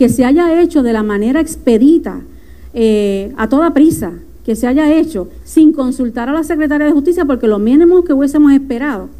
que 0.00 0.08
se 0.08 0.24
haya 0.24 0.62
hecho 0.62 0.82
de 0.82 0.94
la 0.94 1.02
manera 1.02 1.42
expedita, 1.42 2.22
eh, 2.72 3.34
a 3.36 3.50
toda 3.50 3.74
prisa, 3.74 4.14
que 4.46 4.56
se 4.56 4.66
haya 4.66 4.90
hecho 4.94 5.28
sin 5.44 5.74
consultar 5.74 6.30
a 6.30 6.32
la 6.32 6.42
secretaria 6.42 6.86
de 6.86 6.92
Justicia, 6.92 7.26
porque 7.26 7.46
lo 7.46 7.58
mínimo 7.58 8.02
que 8.02 8.14
hubiésemos 8.14 8.50
esperado 8.52 9.10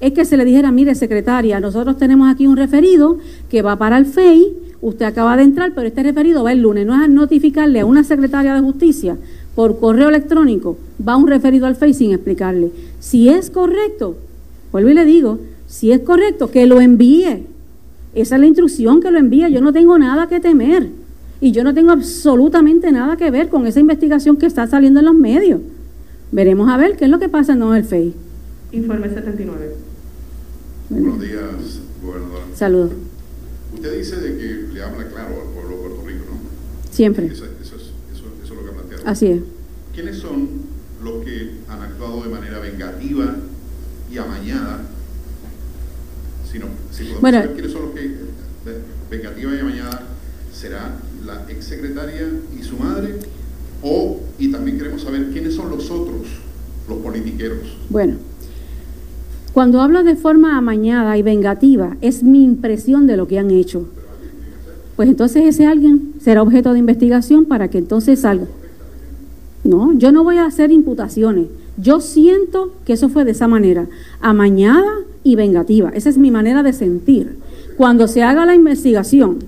es 0.00 0.14
que 0.14 0.24
se 0.24 0.36
le 0.36 0.44
dijera, 0.44 0.72
mire 0.72 0.96
secretaria, 0.96 1.60
nosotros 1.60 1.96
tenemos 1.96 2.28
aquí 2.28 2.48
un 2.48 2.56
referido 2.56 3.18
que 3.48 3.62
va 3.62 3.76
para 3.76 3.98
el 3.98 4.04
FEI, 4.04 4.52
usted 4.80 5.06
acaba 5.06 5.36
de 5.36 5.44
entrar, 5.44 5.70
pero 5.76 5.86
este 5.86 6.02
referido 6.02 6.42
va 6.42 6.50
el 6.50 6.60
lunes, 6.60 6.84
no 6.86 7.00
es 7.00 7.08
notificarle 7.08 7.78
a 7.78 7.86
una 7.86 8.02
secretaria 8.02 8.52
de 8.52 8.62
Justicia 8.62 9.16
por 9.54 9.78
correo 9.78 10.08
electrónico, 10.08 10.76
va 11.06 11.16
un 11.16 11.28
referido 11.28 11.66
al 11.66 11.76
FEI 11.76 11.94
sin 11.94 12.10
explicarle. 12.10 12.72
Si 12.98 13.28
es 13.28 13.48
correcto, 13.48 14.16
vuelvo 14.72 14.90
y 14.90 14.94
le 14.94 15.04
digo, 15.04 15.38
si 15.68 15.92
es 15.92 16.00
correcto, 16.00 16.50
que 16.50 16.66
lo 16.66 16.80
envíe. 16.80 17.46
Esa 18.16 18.36
es 18.36 18.40
la 18.40 18.46
instrucción 18.46 19.02
que 19.02 19.10
lo 19.10 19.18
envía. 19.18 19.50
Yo 19.50 19.60
no 19.60 19.74
tengo 19.74 19.98
nada 19.98 20.26
que 20.26 20.40
temer. 20.40 20.88
Y 21.38 21.52
yo 21.52 21.62
no 21.62 21.74
tengo 21.74 21.92
absolutamente 21.92 22.90
nada 22.90 23.18
que 23.18 23.30
ver 23.30 23.50
con 23.50 23.66
esa 23.66 23.78
investigación 23.78 24.38
que 24.38 24.46
está 24.46 24.66
saliendo 24.66 25.00
en 25.00 25.06
los 25.06 25.14
medios. 25.14 25.60
Veremos 26.32 26.70
a 26.70 26.78
ver 26.78 26.96
qué 26.96 27.04
es 27.04 27.10
lo 27.10 27.18
que 27.18 27.28
pasa 27.28 27.52
en 27.52 27.62
el 27.62 27.84
FEI. 27.84 28.14
Informe 28.72 29.10
79. 29.10 29.76
Buenos 30.88 31.20
días, 31.20 31.42
gobernadora. 32.02 32.44
Saludos. 32.54 32.92
Usted 33.74 33.98
dice 33.98 34.16
de 34.16 34.38
que 34.38 34.72
le 34.72 34.82
habla 34.82 35.08
claro 35.08 35.34
al 35.42 35.52
pueblo 35.52 35.76
de 35.76 35.76
Puerto 35.76 36.06
Rico, 36.06 36.24
¿no? 36.30 36.90
Siempre. 36.90 37.26
Eso, 37.26 37.44
eso, 37.44 37.76
es, 37.76 37.82
eso, 38.14 38.24
eso 38.42 38.54
es 38.54 38.58
lo 38.58 38.64
que 38.64 38.70
ha 38.70 38.72
planteado. 38.72 39.02
Así 39.04 39.26
es. 39.26 39.42
¿Quiénes 39.94 40.16
son 40.16 40.48
los 41.04 41.22
que 41.22 41.50
han 41.68 41.82
actuado 41.82 42.22
de 42.22 42.30
manera 42.30 42.60
vengativa 42.60 43.36
y 44.10 44.16
amañada? 44.16 44.95
Si, 46.50 46.58
no, 46.58 46.66
si 46.90 47.02
podemos 47.02 47.20
Bueno. 47.20 47.38
saber 47.38 47.52
quiénes 47.54 47.72
son 47.72 47.82
los 47.82 47.90
que, 47.92 48.04
eh, 48.06 48.80
vengativa 49.10 49.54
y 49.54 49.58
amañada, 49.60 50.02
¿será 50.52 50.96
la 51.24 51.44
exsecretaria 51.48 52.28
y 52.58 52.62
su 52.62 52.76
madre? 52.76 53.16
O, 53.82 54.20
y 54.38 54.50
también 54.50 54.78
queremos 54.78 55.02
saber 55.02 55.30
quiénes 55.32 55.54
son 55.54 55.70
los 55.70 55.90
otros, 55.90 56.22
los 56.88 56.98
politiqueros. 56.98 57.76
Bueno, 57.90 58.14
cuando 59.52 59.80
hablo 59.80 60.02
de 60.04 60.16
forma 60.16 60.56
amañada 60.56 61.16
y 61.18 61.22
vengativa, 61.22 61.96
es 62.00 62.22
mi 62.22 62.44
impresión 62.44 63.06
de 63.06 63.16
lo 63.16 63.26
que 63.26 63.38
han 63.38 63.50
hecho. 63.50 63.86
Pues 64.96 65.08
entonces 65.08 65.44
ese 65.44 65.66
alguien 65.66 66.14
será 66.20 66.42
objeto 66.42 66.72
de 66.72 66.78
investigación 66.78 67.44
para 67.44 67.68
que 67.68 67.78
entonces 67.78 68.20
salga. 68.20 68.46
No, 69.62 69.92
yo 69.98 70.10
no 70.12 70.24
voy 70.24 70.38
a 70.38 70.46
hacer 70.46 70.70
imputaciones. 70.70 71.48
Yo 71.76 72.00
siento 72.00 72.72
que 72.84 72.94
eso 72.94 73.08
fue 73.08 73.24
de 73.24 73.32
esa 73.32 73.48
manera, 73.48 73.86
amañada 74.20 74.92
y 75.22 75.36
vengativa. 75.36 75.90
Esa 75.90 76.08
es 76.08 76.16
mi 76.16 76.30
manera 76.30 76.62
de 76.62 76.72
sentir. 76.72 77.36
Cuando 77.76 78.08
se 78.08 78.22
haga 78.22 78.46
la 78.46 78.54
investigación, 78.54 79.40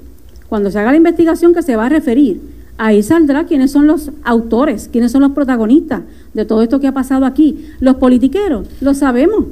cuando 0.49 0.71
se 0.71 0.79
haga 0.79 0.91
la 0.91 0.99
investigación 0.99 1.55
que 1.55 1.63
se 1.63 1.77
va 1.77 1.87
a 1.87 1.89
referir, 1.89 2.41
ahí 2.77 3.03
saldrá 3.03 3.45
quiénes 3.45 3.71
son 3.71 3.87
los 3.87 4.11
autores, 4.25 4.89
quiénes 4.93 5.13
son 5.13 5.23
los 5.23 5.33
protagonistas 5.33 6.03
de 6.35 6.45
todo 6.45 6.63
esto 6.63 6.81
que 6.81 6.87
ha 6.87 6.93
pasado 6.93 7.25
aquí. 7.25 7.67
Los 7.81 7.97
politiqueros, 7.97 8.69
lo 8.81 8.93
sabemos, 8.93 9.47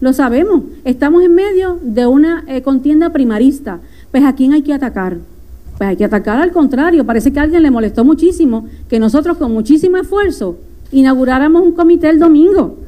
lo 0.00 0.12
sabemos. 0.12 0.62
Estamos 0.84 1.24
en 1.24 1.34
medio 1.34 1.78
de 1.82 2.06
una 2.06 2.44
eh, 2.46 2.62
contienda 2.62 3.10
primarista. 3.10 3.80
Pues 4.12 4.24
a 4.24 4.34
quién 4.34 4.52
hay 4.52 4.62
que 4.62 4.74
atacar. 4.74 5.18
Pues 5.76 5.88
hay 5.88 5.96
que 5.96 6.04
atacar 6.04 6.40
al 6.40 6.52
contrario. 6.52 7.04
Parece 7.04 7.32
que 7.32 7.40
a 7.40 7.42
alguien 7.42 7.62
le 7.62 7.70
molestó 7.72 8.04
muchísimo 8.04 8.68
que 8.88 9.00
nosotros 9.00 9.38
con 9.38 9.52
muchísimo 9.52 9.96
esfuerzo 9.96 10.56
inauguráramos 10.92 11.62
un 11.62 11.72
comité 11.72 12.10
el 12.10 12.18
domingo. 12.18 12.78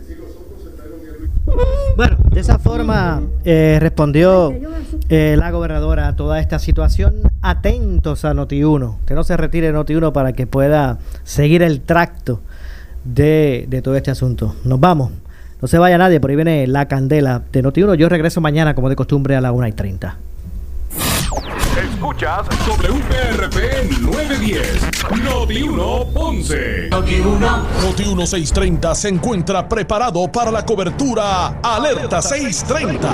Bueno, 1.97 2.17
de 2.31 2.41
esa 2.41 2.59
forma 2.59 3.23
eh, 3.45 3.79
respondió 3.81 4.53
eh, 5.09 5.37
la 5.39 5.51
gobernadora 5.51 6.09
a 6.09 6.17
toda 6.17 6.41
esta 6.41 6.59
situación. 6.59 7.15
Atentos 7.43 8.25
a 8.25 8.33
Noti1. 8.33 8.97
Que 9.07 9.15
no 9.15 9.25
se 9.25 9.37
retire 9.37 9.73
Noti1 9.73 10.13
para 10.13 10.33
que 10.33 10.47
pueda 10.47 10.99
seguir 11.25 11.63
el 11.63 11.81
tracto 11.81 12.41
de, 13.05 13.67
de 13.69 13.83
todo 13.83 13.97
este 13.97 14.11
asunto. 14.11 14.55
Nos 14.65 14.81
vamos. 14.81 15.11
No 15.61 15.69
se 15.69 15.79
vaya 15.79 15.97
nadie, 15.97 16.21
por 16.21 16.31
ahí 16.31 16.37
viene 16.37 16.67
la 16.67 16.89
candela 16.89 17.43
de 17.53 17.63
Noti1. 17.63 17.95
Yo 17.95 18.09
regreso 18.09 18.41
mañana, 18.41 18.75
como 18.75 18.89
de 18.89 18.97
costumbre, 18.97 19.37
a 19.37 19.41
las 19.41 19.53
1 19.53 19.69
y 19.69 19.73
30. 19.73 20.17
Escuchas 22.25 22.47
WPRP 22.67 24.01
910, 24.01 25.23
Noti 25.23 25.63
1 25.63 26.07
Ponce. 26.15 26.89
Noti 26.89 27.21
1. 27.21 27.39
Noti 27.83 28.03
1630 28.03 28.95
se 28.95 29.09
encuentra 29.09 29.69
preparado 29.69 30.27
para 30.33 30.51
la 30.51 30.65
cobertura 30.65 31.61
Alerta 31.63 32.23
630. 32.23 33.11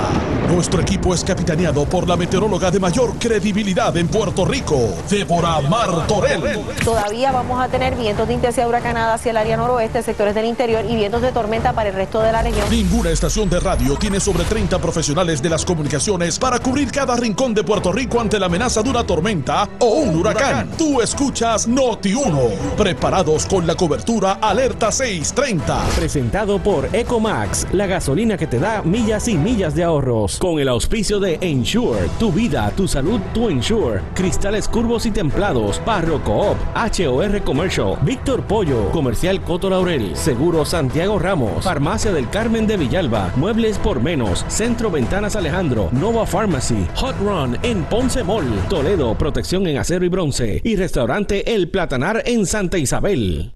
Nuestro 0.49 0.81
equipo 0.81 1.13
es 1.13 1.25
capitaneado 1.25 1.85
por 1.85 2.07
la 2.07 2.15
meteoróloga 2.15 2.71
de 2.71 2.79
mayor 2.79 3.17
credibilidad 3.17 3.95
en 3.97 4.07
Puerto 4.07 4.45
Rico, 4.45 4.95
Débora 5.09 5.59
Martorell. 5.61 6.61
Todavía 6.83 7.33
vamos 7.33 7.61
a 7.61 7.67
tener 7.67 7.95
vientos 7.95 8.27
de 8.27 8.35
intensidad 8.35 8.67
huracanada 8.67 9.15
hacia 9.15 9.31
el 9.31 9.37
área 9.37 9.57
noroeste, 9.57 10.03
sectores 10.03 10.35
del 10.35 10.45
interior 10.45 10.85
y 10.87 10.95
vientos 10.95 11.21
de 11.21 11.33
tormenta 11.33 11.73
para 11.73 11.89
el 11.89 11.95
resto 11.95 12.21
de 12.21 12.31
la 12.31 12.43
región. 12.43 12.69
Ninguna 12.69 13.09
estación 13.09 13.49
de 13.49 13.59
radio 13.59 13.95
tiene 13.97 14.21
sobre 14.21 14.45
30 14.45 14.79
profesionales 14.79 15.41
de 15.41 15.49
las 15.49 15.65
comunicaciones 15.65 16.39
para 16.39 16.59
cubrir 16.59 16.91
cada 16.91 17.17
rincón 17.17 17.53
de 17.53 17.63
Puerto 17.63 17.91
Rico 17.91 18.19
ante 18.21 18.39
la 18.39 18.45
amenaza 18.45 18.81
de 18.81 19.00
una 19.01 19.07
tormenta 19.07 19.67
o 19.79 19.85
un 20.01 20.15
huracán. 20.15 20.69
Tú 20.77 21.01
escuchas 21.01 21.67
Noti 21.67 22.13
1. 22.13 22.39
Preparados 22.77 23.45
con 23.45 23.65
la 23.65 23.73
cobertura 23.73 24.33
Alerta 24.33 24.91
630. 24.91 25.85
Presentado 25.95 26.59
por 26.59 26.87
Ecomax, 26.93 27.67
la 27.71 27.87
gasolina 27.87 28.37
que 28.37 28.47
te 28.47 28.59
da 28.59 28.83
millas 28.83 29.27
y 29.27 29.37
millas 29.37 29.73
de 29.73 29.83
ahorros. 29.83 30.37
Con 30.37 30.59
el 30.59 30.67
auspicio 30.67 31.19
de 31.19 31.39
Ensure, 31.41 32.09
tu 32.19 32.31
vida, 32.31 32.71
tu 32.75 32.87
salud, 32.87 33.19
tu 33.33 33.49
Ensure. 33.49 34.01
Cristales 34.13 34.67
curvos 34.67 35.05
y 35.05 35.11
templados, 35.11 35.81
Barro 35.85 36.23
Coop, 36.23 36.57
HOR 36.75 37.41
Commercial, 37.43 37.97
Víctor 38.03 38.43
Pollo, 38.43 38.91
Comercial 38.91 39.41
Coto 39.41 39.69
Laurel, 39.69 40.15
Seguro 40.15 40.63
Santiago 40.65 41.17
Ramos, 41.17 41.63
Farmacia 41.63 42.11
del 42.11 42.29
Carmen 42.29 42.67
de 42.67 42.77
Villalba, 42.77 43.31
Muebles 43.35 43.79
por 43.79 44.01
Menos, 44.01 44.45
Centro 44.47 44.91
Ventanas 44.91 45.35
Alejandro, 45.35 45.89
Nova 45.91 46.25
Pharmacy, 46.25 46.87
Hot 46.97 47.15
Run 47.19 47.57
en 47.63 47.83
Ponce 47.85 48.23
Mall, 48.23 48.51
Protección 48.81 49.67
en 49.67 49.77
Acero 49.77 50.03
y 50.05 50.09
Bronce 50.09 50.59
y 50.63 50.75
Restaurante 50.75 51.53
El 51.53 51.69
Platanar 51.69 52.23
en 52.25 52.47
Santa 52.47 52.79
Isabel. 52.79 53.53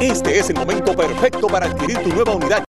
Este 0.00 0.36
es 0.36 0.50
el 0.50 0.56
momento 0.56 0.96
perfecto 0.96 1.46
para 1.46 1.66
adquirir 1.66 1.98
tu 1.98 2.08
nueva 2.08 2.34
unidad 2.34 2.60